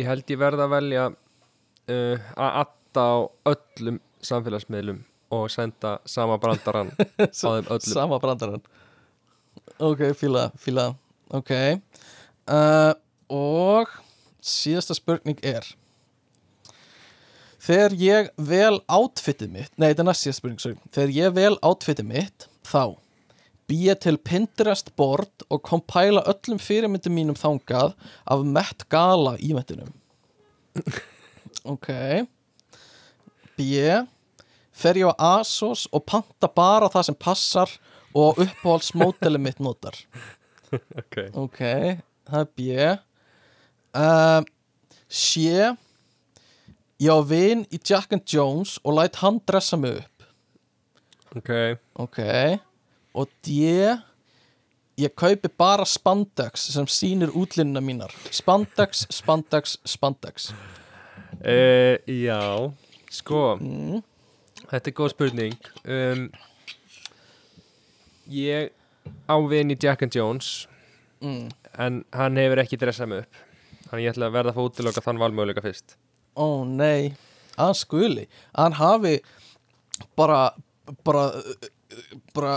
[0.00, 3.16] Ég held ég verði að velja uh, Að atta á
[3.52, 5.02] öllum samfélagsmiðlum
[5.32, 7.86] og senda sama brandarann á þeim öllum.
[7.88, 8.60] Sama brandarann.
[9.80, 10.90] Ok, fíla, fíla.
[11.32, 11.48] Ok.
[12.44, 12.92] Uh,
[13.32, 13.88] Og
[14.44, 15.64] síðasta spurning er
[17.62, 20.78] Þegar ég vel átfittið mitt Nei, þetta er næst síðasta spurning, sorry.
[20.94, 22.84] Þegar ég vel átfittið mitt Þá
[23.70, 27.94] býja til Pinterest board og kompæla öllum fyrirmyndum mínum þangað
[28.28, 29.92] af Met Gala ímyndinum
[31.72, 31.88] Ok.
[33.56, 33.66] B
[34.72, 37.72] fer ég á ASOS og panta bara það sem passar
[38.16, 39.96] og uppáhaldsmódeli mitt notar.
[40.72, 41.58] Ok, ok,
[42.24, 42.60] það er B
[44.00, 44.40] uh,
[45.12, 45.42] C
[47.02, 50.26] ég á vin í Jack and Jones og læt hann dressa mig upp.
[51.36, 51.50] Ok.
[51.98, 52.18] Ok.
[53.14, 53.56] Og D
[55.02, 58.12] ég kaupi bara spandex sem sýnir útlínuna mínar.
[58.30, 60.50] Spandex, spandex, spandex.
[61.42, 62.70] Uh, Já,
[63.10, 64.02] sko mm.
[64.70, 65.56] Þetta er góð spurning.
[65.84, 66.28] Um,
[68.32, 68.70] Ég
[69.26, 70.68] á vin í Jack and Jones
[71.22, 71.50] Mm.
[71.78, 73.36] en hann hefur ekki dressað mig upp.
[73.88, 75.96] Þannig ég ætla að verða að fá útiloka þann valmöguleika fyrst
[76.36, 77.12] ó nei,
[77.60, 78.26] að skuli.
[78.56, 79.18] Hann hafi
[80.18, 80.52] bara
[81.04, 81.26] bara
[82.34, 82.54] bara,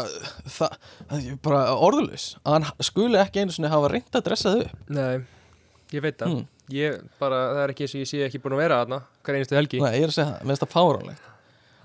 [1.43, 4.85] bara orðulis að hann skuli ekki einu sinni hafa reynd að dressa þau upp.
[4.95, 5.15] Nei,
[5.95, 6.31] ég veit það.
[6.31, 6.47] Hmm.
[6.73, 9.39] ég bara, það er ekki eins og ég sé ekki búin að vera þarna hver
[9.39, 9.83] einustu helgi.
[9.83, 11.29] Nei, ég er að segja það, mér finnst það fáránlegt.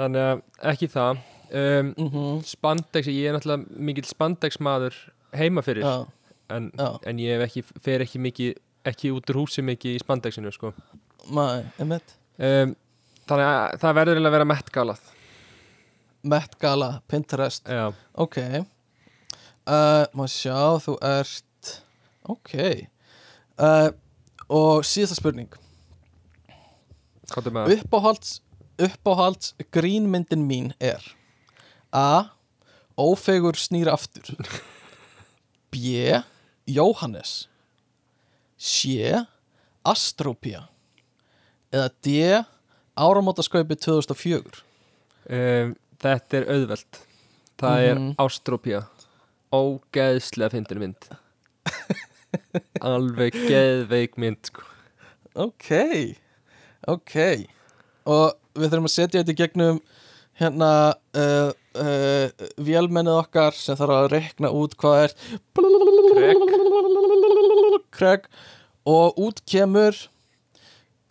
[0.00, 1.26] Þannig að ekki það.
[1.50, 4.94] Um, mm spandex, ég er náttúrulega mikill spandex maður
[5.34, 6.06] heima fyrir Já,
[6.54, 6.92] en, Já.
[7.10, 8.52] en ég ekki, fer ekki mikið
[8.86, 10.70] ekki út úr húsi mikið í spandexinu sko.
[11.28, 12.02] Maður,
[12.38, 12.74] um,
[13.28, 15.08] þannig að það verður að vera mettgalað
[16.22, 18.36] Met Gala, Pinterest, já, ok.
[19.64, 21.70] Uh, Má sjá, þú ert
[22.28, 22.52] ok.
[23.56, 23.88] Uh,
[24.52, 25.48] og síðasta spurning.
[27.32, 28.40] Uppáhalds,
[28.76, 31.00] uppáhalds grínmyndin mín er
[31.92, 32.36] A.
[33.00, 34.36] Ófegur snýr aftur.
[35.72, 36.20] B.
[36.68, 37.48] Jóhannes.
[38.58, 39.24] C.
[39.88, 40.68] Astropía
[41.72, 42.44] eða D.
[43.00, 44.64] Áramótaskaupi 2004
[45.30, 46.96] Um, þetta er auðvelt.
[47.60, 48.06] Það Mhm.
[48.08, 48.78] er Ástrópía.
[49.52, 51.06] Ógeðslega fyndin mynd.
[52.80, 54.62] Alveg geðveik mynd sko.
[55.36, 55.68] Ok,
[56.88, 57.14] ok.
[58.10, 59.80] Og við þurfum að setja þetta í gegnum
[60.40, 60.70] hérna
[61.14, 62.26] uh, uh,
[62.58, 65.12] vélmennið okkar sem þarf að rekna út hvað er.
[67.94, 68.26] Kreg
[68.88, 69.94] og út kemur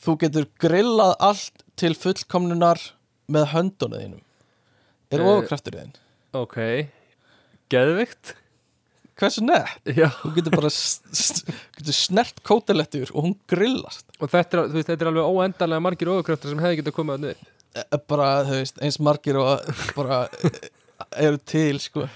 [0.04, 2.82] þú getur grillað allt til fullkomnunar
[3.32, 4.22] með höndunum þínum.
[5.10, 5.96] Er Eh, ofurkraftur þinn
[6.38, 6.58] ok,
[7.74, 8.36] geðveikt.
[9.20, 10.08] Hversu nett, já.
[10.22, 14.06] Þú getur bara getur snert kótelettur og hún grillast.
[14.22, 17.26] Og þetta er, veist, þetta er alveg óendanlega margir ofurkraftar sem hefði getað komið að
[17.28, 17.48] nöð
[17.78, 19.68] Eh, bara, þú veist, eins margir og
[19.98, 20.70] bara eh,
[21.28, 22.08] eru til, sko.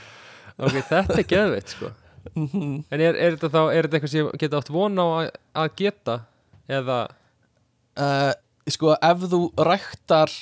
[0.57, 1.91] Ok, þetta er geðveikt sko.
[2.33, 2.85] Mhm.
[2.89, 5.29] en er, er þetta þá er þetta eitthvað sem geta átt von á að,
[5.59, 6.15] að geta?
[6.71, 6.97] Eða
[7.99, 8.33] uh,
[8.69, 10.33] sko, ef þú ræktar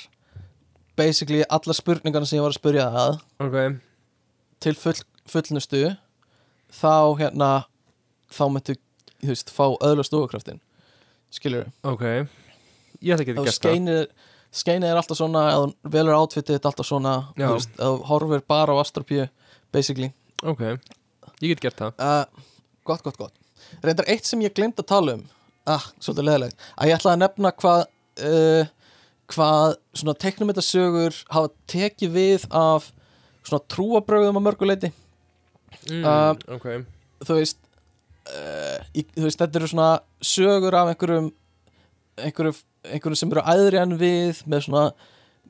[0.98, 3.58] basically alla spurningarna sem ég var að spurja það ok,
[4.62, 4.98] til full,
[5.30, 5.82] fullnustu
[6.72, 7.50] þá hérna
[8.32, 8.76] þá myndu,
[9.22, 10.60] þú veist, fá öðlust ofurkraftin
[11.32, 12.04] skilur ok.
[13.02, 14.06] Ég ætla ekki að geta skeinir
[14.52, 17.46] skeinið er alltaf svona, eða velur átfittið þetta alltaf svona, Já.
[17.46, 19.28] þú veist, eða þú horfir bara á astropíu,
[19.72, 20.10] basically.
[20.42, 20.90] Það ok,
[21.40, 21.94] ég get gert það.
[21.96, 22.44] Uh,
[22.88, 23.38] gott, gott, gott.
[23.82, 25.24] Reyndar eitt sem ég glemt að tala um
[25.68, 27.84] ah, svolítið leðilegt, að ég ætlaði að nefna hvað
[28.28, 28.72] uh,
[29.32, 32.90] hvað svona teknumyndasögur hafa tekið við af
[33.42, 36.66] svona trúabröðum að mörguleiti mm, Uh, ok,
[37.26, 37.58] þú veist
[38.28, 39.88] uh, í, þú veist, þetta eru svona
[40.22, 41.30] sögur af einhverjum
[42.22, 44.84] einhverjum, einhverjum sem eru æðri en við með svona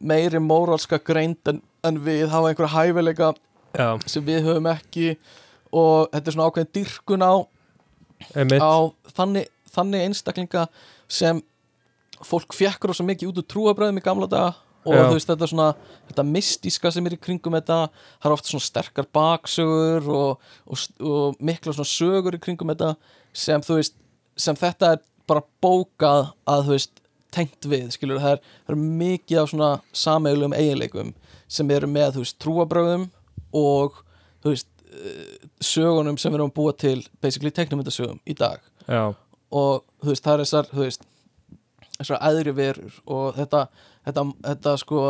[0.03, 3.33] meiri móralska greind en, en við hafa einhverja hæfileika
[3.77, 5.09] já, sem við höfum ekki
[5.73, 7.35] og þetta er svona ákveðin dyrkun á
[8.63, 8.75] á
[9.17, 10.67] þannig, þannig einstaklinga
[11.11, 11.41] sem
[12.23, 15.03] fólk fjekkur svo mikið út úr trúabröðum í gamla daga og Já.
[15.07, 15.69] þú veist þetta svona
[16.11, 20.87] þetta mystíska sem er í kringum þetta það er oft svona sterkar baksögur og, og,
[21.07, 22.95] og mikla svona sögur í kringum þetta
[23.45, 23.97] sem þú veist
[24.39, 28.87] sem þetta er bara bókað að þú veist tengt við skilur það er, það er
[29.03, 31.13] mikið af svona sameiglegum eiginleikum
[31.53, 33.07] sem eru með þú veist trúabröðum
[33.57, 34.03] og
[34.43, 38.61] þú veist eh, sögunum sem við erum búa til basically teknumyndasögum í dag.
[38.89, 39.15] Já,
[39.53, 41.07] og þú veist, það er þessar þú veist,
[41.99, 43.67] þessar æðri verur og þetta,
[44.07, 45.03] þetta, þetta sko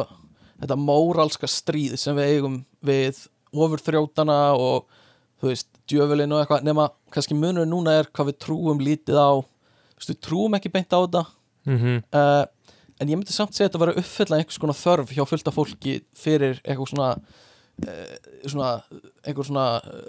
[0.62, 4.88] þetta móralska stríð sem við eigum við ofurþrjótana og
[5.42, 9.42] þú veist, djöfulinn og eitthvað nema kannski munur núna er hvað við trúum lítið á.
[9.42, 11.24] Þú veist, við trúum ekki beint á þetta.
[11.66, 12.02] Mhm.
[12.14, 12.44] Uh,
[13.00, 15.54] en ég myndi samt segja að þetta var að uppfylla einhvers konar þörf hjá fullta
[15.54, 17.08] fólki fyrir eitthvað svona
[18.46, 18.70] svona,
[19.26, 19.66] einhver svona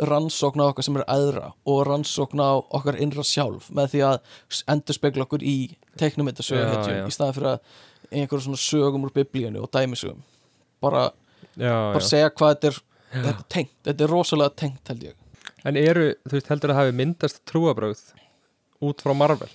[0.10, 4.38] rannsókn á okkar sem er æðra og rannsókn á okkar innra sjálf með því að
[4.74, 5.58] endur spekla okkur í
[6.00, 7.06] teiknumyndasögu Já, hetjum já.
[7.08, 7.60] í staðan fyrir að
[8.14, 10.22] einhver svona sögum úr biblíunni og dæmisögum
[10.84, 11.10] bara,
[11.56, 12.10] já, bara já.
[12.10, 12.80] segja hvað þetta er
[13.14, 15.20] þetta er tengt, þetta er rosalega tengt held ég
[15.64, 18.00] En eru, þú veist, heldur að hafi myndast trúabröð
[18.84, 19.48] út frá Marvel?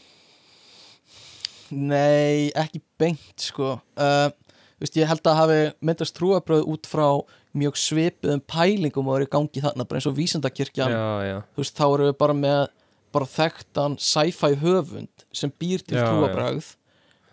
[1.68, 4.28] Nei, ekki beint sko uh,
[4.80, 7.10] veist, Ég held að hafi myndast trúabröð út frá
[7.56, 10.92] mjög svipuðum pælingum og eru í gangi þarna bara eins og vísindakirkjan.
[10.92, 12.64] Já, já, veist, þá erum við bara með
[13.14, 16.74] bara þekktan sci-fi höfund sem býr til Já, trúabröð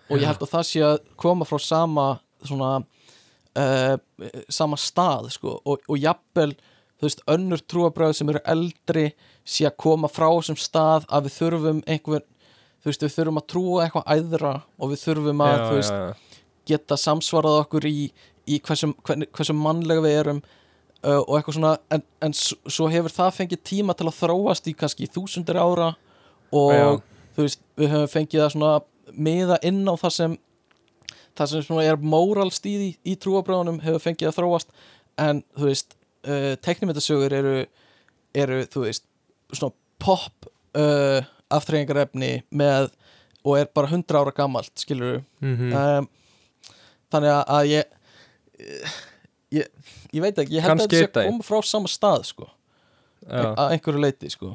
[0.08, 2.06] og ég held að það sé að koma frá sama
[2.46, 2.70] svona
[3.56, 3.96] uh,
[4.50, 5.58] sama stað sko.
[5.66, 6.54] Og, og jafnvel,
[7.00, 9.10] þú veist, önnur trúabröð sem eru eldri
[9.46, 12.24] sé að koma frá þessum stað að við þurfum einhver,
[12.82, 16.32] þú veist, við þurfum að trúa eitthvað æðra og við þurfum að, já, þú veist,
[16.66, 17.98] geta samsvarað okkur í,
[18.48, 20.42] í hversu, hvernig- hversu mannlega við erum
[21.04, 24.74] uh, og eitthvað svona en, en svo hefur það fengið tíma til að þróast í
[24.78, 25.92] kannski þúsundir ára
[26.56, 26.88] og Já.
[27.36, 28.74] þú veist, við höfum fengið að svona
[29.16, 30.38] miða inn á það sem
[31.36, 34.70] það sem svona er móralst í, í trúabröðunum hefur fengið að þróast
[35.20, 35.96] en þú veist,
[36.28, 37.56] uh, teknimyndasögur eru,
[38.36, 39.04] eru þú veist,
[39.52, 41.22] svona pop uh,
[41.54, 42.90] aftreyingarefni með
[43.46, 45.74] og er bara 100 ára gamalt, skilur Mhm.
[45.76, 46.08] um,
[47.14, 47.84] þannig að ég,
[49.56, 49.68] ég
[50.14, 52.24] ég veit ekki, ég held Kannski að þetta sé einn að koma frá sama stað
[52.32, 52.48] sko,
[53.26, 53.48] já.
[53.56, 54.54] að einhverju leiti sko.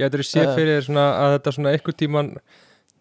[0.00, 0.54] Getur þú séð Eh.
[0.56, 2.30] fyrir þér svona að þetta svona einhvern tíman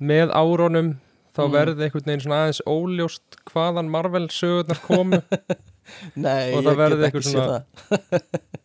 [0.01, 0.89] með árónum
[1.35, 1.51] þá Mm.
[1.55, 5.21] verði einhvern veginn svona aðeins óljóst hvaðan Marvel sögurnar komu?
[6.15, 8.61] Nei, Og það ég verði get ekki einhver séð svona- það.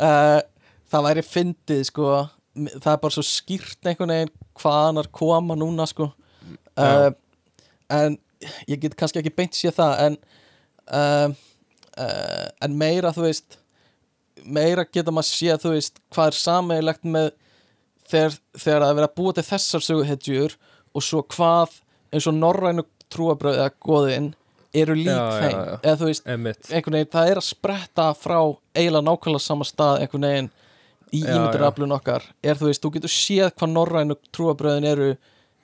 [0.00, 0.40] Uh,
[0.86, 2.08] Það væri fyndið sko.
[2.56, 4.30] Það er bara svo skýrt einhvern veginn
[4.62, 6.06] hvaðan er koma núna sko.
[6.78, 7.10] Uh,
[7.90, 8.14] en
[8.70, 10.16] ég get kannski ekki beint séð það en
[10.92, 11.28] uh,
[11.98, 13.58] uh, en meira þú veist
[14.46, 17.30] meira geta maður séð þú veist hvað er sameigilegt með
[18.06, 20.56] þegar, þegar að vera að búa til þessar söguhetjur
[20.96, 21.78] og svo hvað
[22.14, 24.28] eins og norrænu trúabröð eða goðin
[24.76, 25.56] eru lík Já, já, þeim.
[25.56, 25.74] já.
[25.82, 28.38] eða þú veist Emmitt einhvern veginn, það er að spretta frá
[28.76, 30.50] eiginlega nákvæmlega sama stað einhvern veginn
[31.14, 32.24] í Já, ímyndaraflun okkar.
[32.42, 35.10] Er þú veist, þú getur séð hvað norrænu trúabröðin eru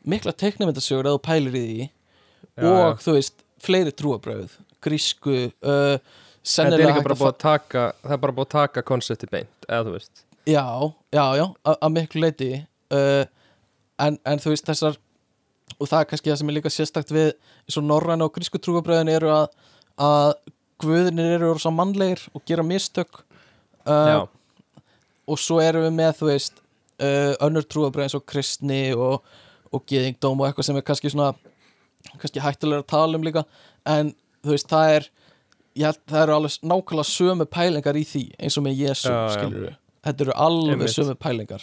[0.09, 1.89] mikla teknimyndasögur eða pælir í því
[2.71, 5.97] og þú veist, fleiri trúabröð grísku uh,
[6.43, 9.69] Þetta er líka bara búið að taka það er bara búið að taka konsepti beint
[9.69, 10.25] eða þú veist.
[10.43, 10.67] Já,
[11.15, 13.25] já, já, að miklu leiti uh,
[14.03, 14.99] en, en þú veist þessar
[15.79, 18.61] og það er kannski það sem er líka sérstakt við eins og norræna og grísku
[18.63, 19.47] trúabröðin eru að,
[20.03, 20.33] að
[20.83, 23.23] guðinir eru svo mannlegir og gera mistök
[23.87, 24.25] uh,
[25.27, 29.23] og svo erum við með þú veist uh, önnur trúabröð eins og kristni og,
[29.71, 31.33] og geðingdóm og eitthvað sem er kannski svona
[32.19, 33.47] kannski hættulega að tala um líka
[33.89, 35.09] en þú veist það er
[35.83, 39.77] ég það eru alveg nákvæmlega sömu pælingar í því eins og með Jésu skilur við
[40.05, 41.63] þetta eru alveg sömu pælingar.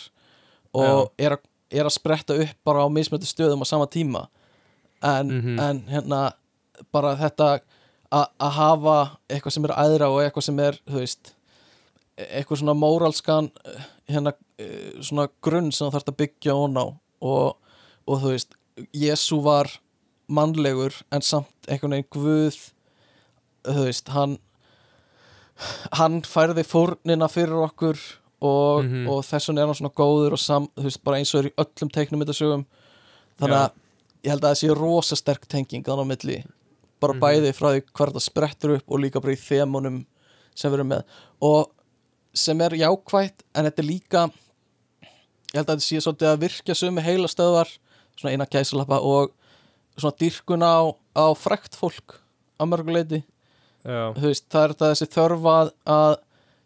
[0.73, 1.41] Og er að,
[1.71, 4.27] er að spretta upp bara á mismöndi stöðum á sama tíma.
[5.03, 5.59] En, Mhm.
[5.59, 6.31] en hérna
[6.91, 7.59] bara þetta
[8.11, 11.33] a- að hafa eitthvað sem er æðra og eitthvað sem er þú veist
[12.17, 13.51] eitthvað svona móralskan
[14.09, 14.33] hérna
[15.01, 16.85] svona grunn sem þú þarft að byggja ón á.
[17.21, 17.55] Og,
[18.07, 18.55] og þú veist
[18.93, 19.67] Jésu var
[20.29, 22.59] mannlegur en samt einhvern veginn guð
[23.65, 24.37] þú veist hann
[25.99, 27.97] hann færði fórnina fyrir okkur
[28.41, 29.07] og, Mhm.
[29.09, 31.49] og þess vegna er hann svona góður og sam, þú veist, bara eins og er
[31.49, 32.65] í öllum teiknum þetta sögum
[33.39, 33.71] þannig að
[34.23, 36.45] ég held að það sé rosa sterk tenging þannig á milli
[36.99, 37.19] bara Mhm.
[37.21, 40.05] bæði frá því hvað þetta sprettur upp og líka bara í þemunum
[40.55, 41.03] sem við erum með
[41.41, 41.69] og
[42.33, 44.31] sem er jákvætt en þetta er líka
[45.01, 47.77] ég held að þetta sé svolítið að virkja sömu heilastöðvar
[48.17, 49.31] svona eina gæsalappa og
[50.03, 50.77] svona dýrkun á,
[51.15, 52.17] á frækt fólk
[52.59, 53.23] á mörguleiti
[54.51, 55.57] það er þessi þörfa
[55.87, 56.15] að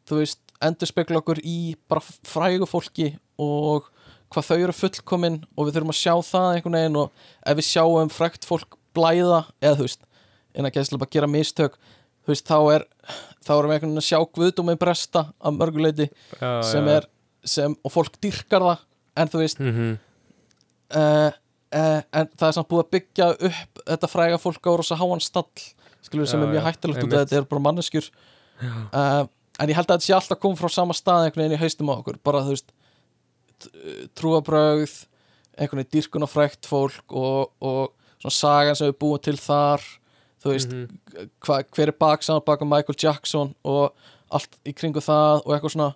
[0.10, 3.90] þú veist, endur spekla okkur í bara frægu fólki og
[4.34, 7.12] hvað þau eru fullkomin og við þurfum að sjá það einhvern veginn og
[7.46, 10.02] ef við sjáum frægt fólk blæða eða þú veist,
[10.58, 11.78] en að gæsla bara gera mistök
[12.24, 12.88] þú veist, þá er
[13.44, 16.10] þá erum við einhvern veginn að sjá guðdómið bresta að mörguleiti
[16.66, 16.98] sem já.
[16.98, 17.08] er
[17.46, 18.84] sem, og fólk dyrkar það
[19.22, 19.98] en þú veist, Mhm.
[20.96, 21.32] uh, uh,
[21.74, 25.48] en það er samt búið að byggja upp þetta fræga fólk á rosa háan stall
[26.04, 28.10] skilur sem Já, er mjög já, hættulegt út að þetta er bara manneskjur
[28.62, 29.24] uh,
[29.60, 31.90] en ég held að þetta sé alltaf komið frá sama stað einhvern veginn í haustum
[31.90, 32.70] á okkur bara þú veist
[33.64, 34.96] t- trúabrögð
[35.58, 39.84] einhvern veginn dýrkun og frækt fólk og, og svona sagan sem við búum til þar
[40.44, 41.30] þú veist, Mhm.
[41.46, 43.94] hva, hver er baksaman baka Michael Jackson og
[44.34, 45.92] allt í kringu það og eitthvað svona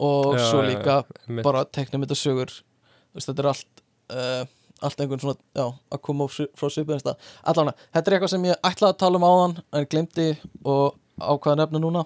[0.00, 0.94] og Já, svo já, líka
[1.28, 1.44] Einmitt.
[1.44, 4.44] bara teiknum þetta sögur þú veist, þetta er allt uh,
[4.84, 7.30] allt einhvern svona, já, að koma frá svipiðin stað.
[7.52, 10.28] Allan, þetta er eitthvað sem ég ætlaði að tala um áðan en glemdi
[10.64, 12.04] og ákvaða nefna núna.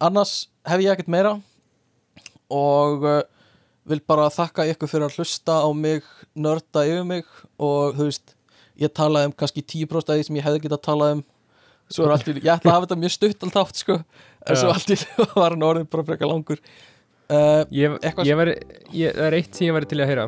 [0.00, 0.34] Annars
[0.68, 1.34] hef ég ekkert meira
[2.50, 3.22] og uh,
[3.90, 6.06] vil bara þakka ykkur fyrir að hlusta á mig
[6.38, 7.26] nörda yfir mig
[7.60, 8.34] og þú veist,
[8.80, 11.24] ég talaði um kannski 10% af því sem ég hefði getað talað um.
[11.90, 13.96] Svo er allt í, ég ætla að hafa þetta mjög stutt alltaf sko,
[14.46, 14.74] en svo Já.
[14.76, 14.98] allt í
[15.40, 16.62] var hann orðin bara frekar langur.
[17.30, 17.92] Uh, Ég,
[18.26, 18.54] ég væri,
[18.90, 20.24] ég, er eitt sem ég væri til að heyra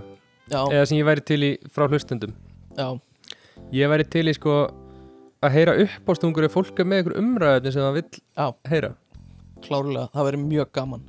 [0.50, 2.32] já, eða sem ég væri til í frá hlustendum.
[2.78, 2.88] Já,
[3.72, 4.56] ég væri til í sko
[5.42, 8.46] að heyra upp á stungur ef fólk er með ykkur umræðin sem það Já.
[8.70, 8.92] heyra.
[9.62, 11.02] Klárlega, það verður mjög gaman.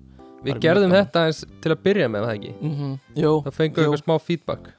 [0.43, 1.05] Við mjög gerðum gaman.
[1.05, 2.53] þetta eins til að byrja með það ekki?
[2.61, 3.91] Mm Jú, það fengum við Jú.
[3.93, 4.69] eitthvað smá feedback.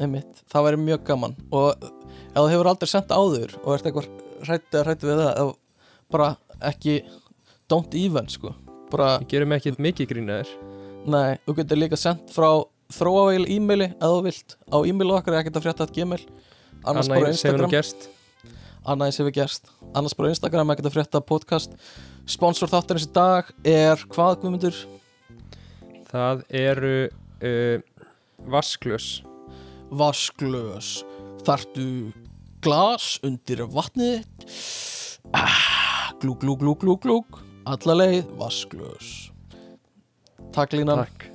[0.00, 1.36] Einmitt, það væri mjög gaman.
[1.52, 4.08] Og ef þú hefur aldrei sendt áður og ert eitthvað
[4.46, 5.56] hrættu að hrættu við það þá
[6.10, 6.36] bara
[6.70, 6.94] ekki
[7.70, 8.54] don't even sko.
[8.90, 10.54] Bara, við gerum ekki mikið grína þér.
[11.06, 12.64] Nei, þú getur líka sendt frá
[12.94, 14.56] þróaveil e-maili ef þú vilt.
[14.70, 16.22] Á e-mail okkar er ekkert að frétta að gmail
[16.84, 17.70] annars bara Instagram.
[19.12, 19.68] sem við gerst.
[19.94, 21.76] Annars bara Instagram ekkert að frétta podcast.
[22.30, 24.80] Sponsor þáttarins í dag er hvað guðmyndur?
[26.10, 27.82] það eru uh,
[28.50, 29.20] vasklös.
[29.90, 31.00] Vasklös.
[31.46, 32.12] Þartu
[32.60, 34.26] glas undir vatnið
[35.32, 37.18] ah, glú glú glú glú glú
[37.64, 39.30] alla leið vasklös.
[40.52, 41.06] Takk línan.
[41.06, 41.29] Takk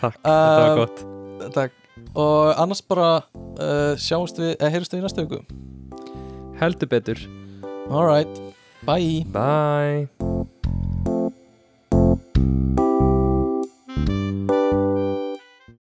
[0.00, 1.04] takk, þetta var Um, gott.
[1.54, 1.76] Takk.
[2.14, 3.10] Og annars bara
[3.60, 5.42] uh, sjáumst við, eða heyrjumst við í næstu viku.
[6.60, 7.20] Heldur betur.
[7.90, 8.40] Alright,
[8.86, 9.24] bye.
[9.34, 10.50] Bye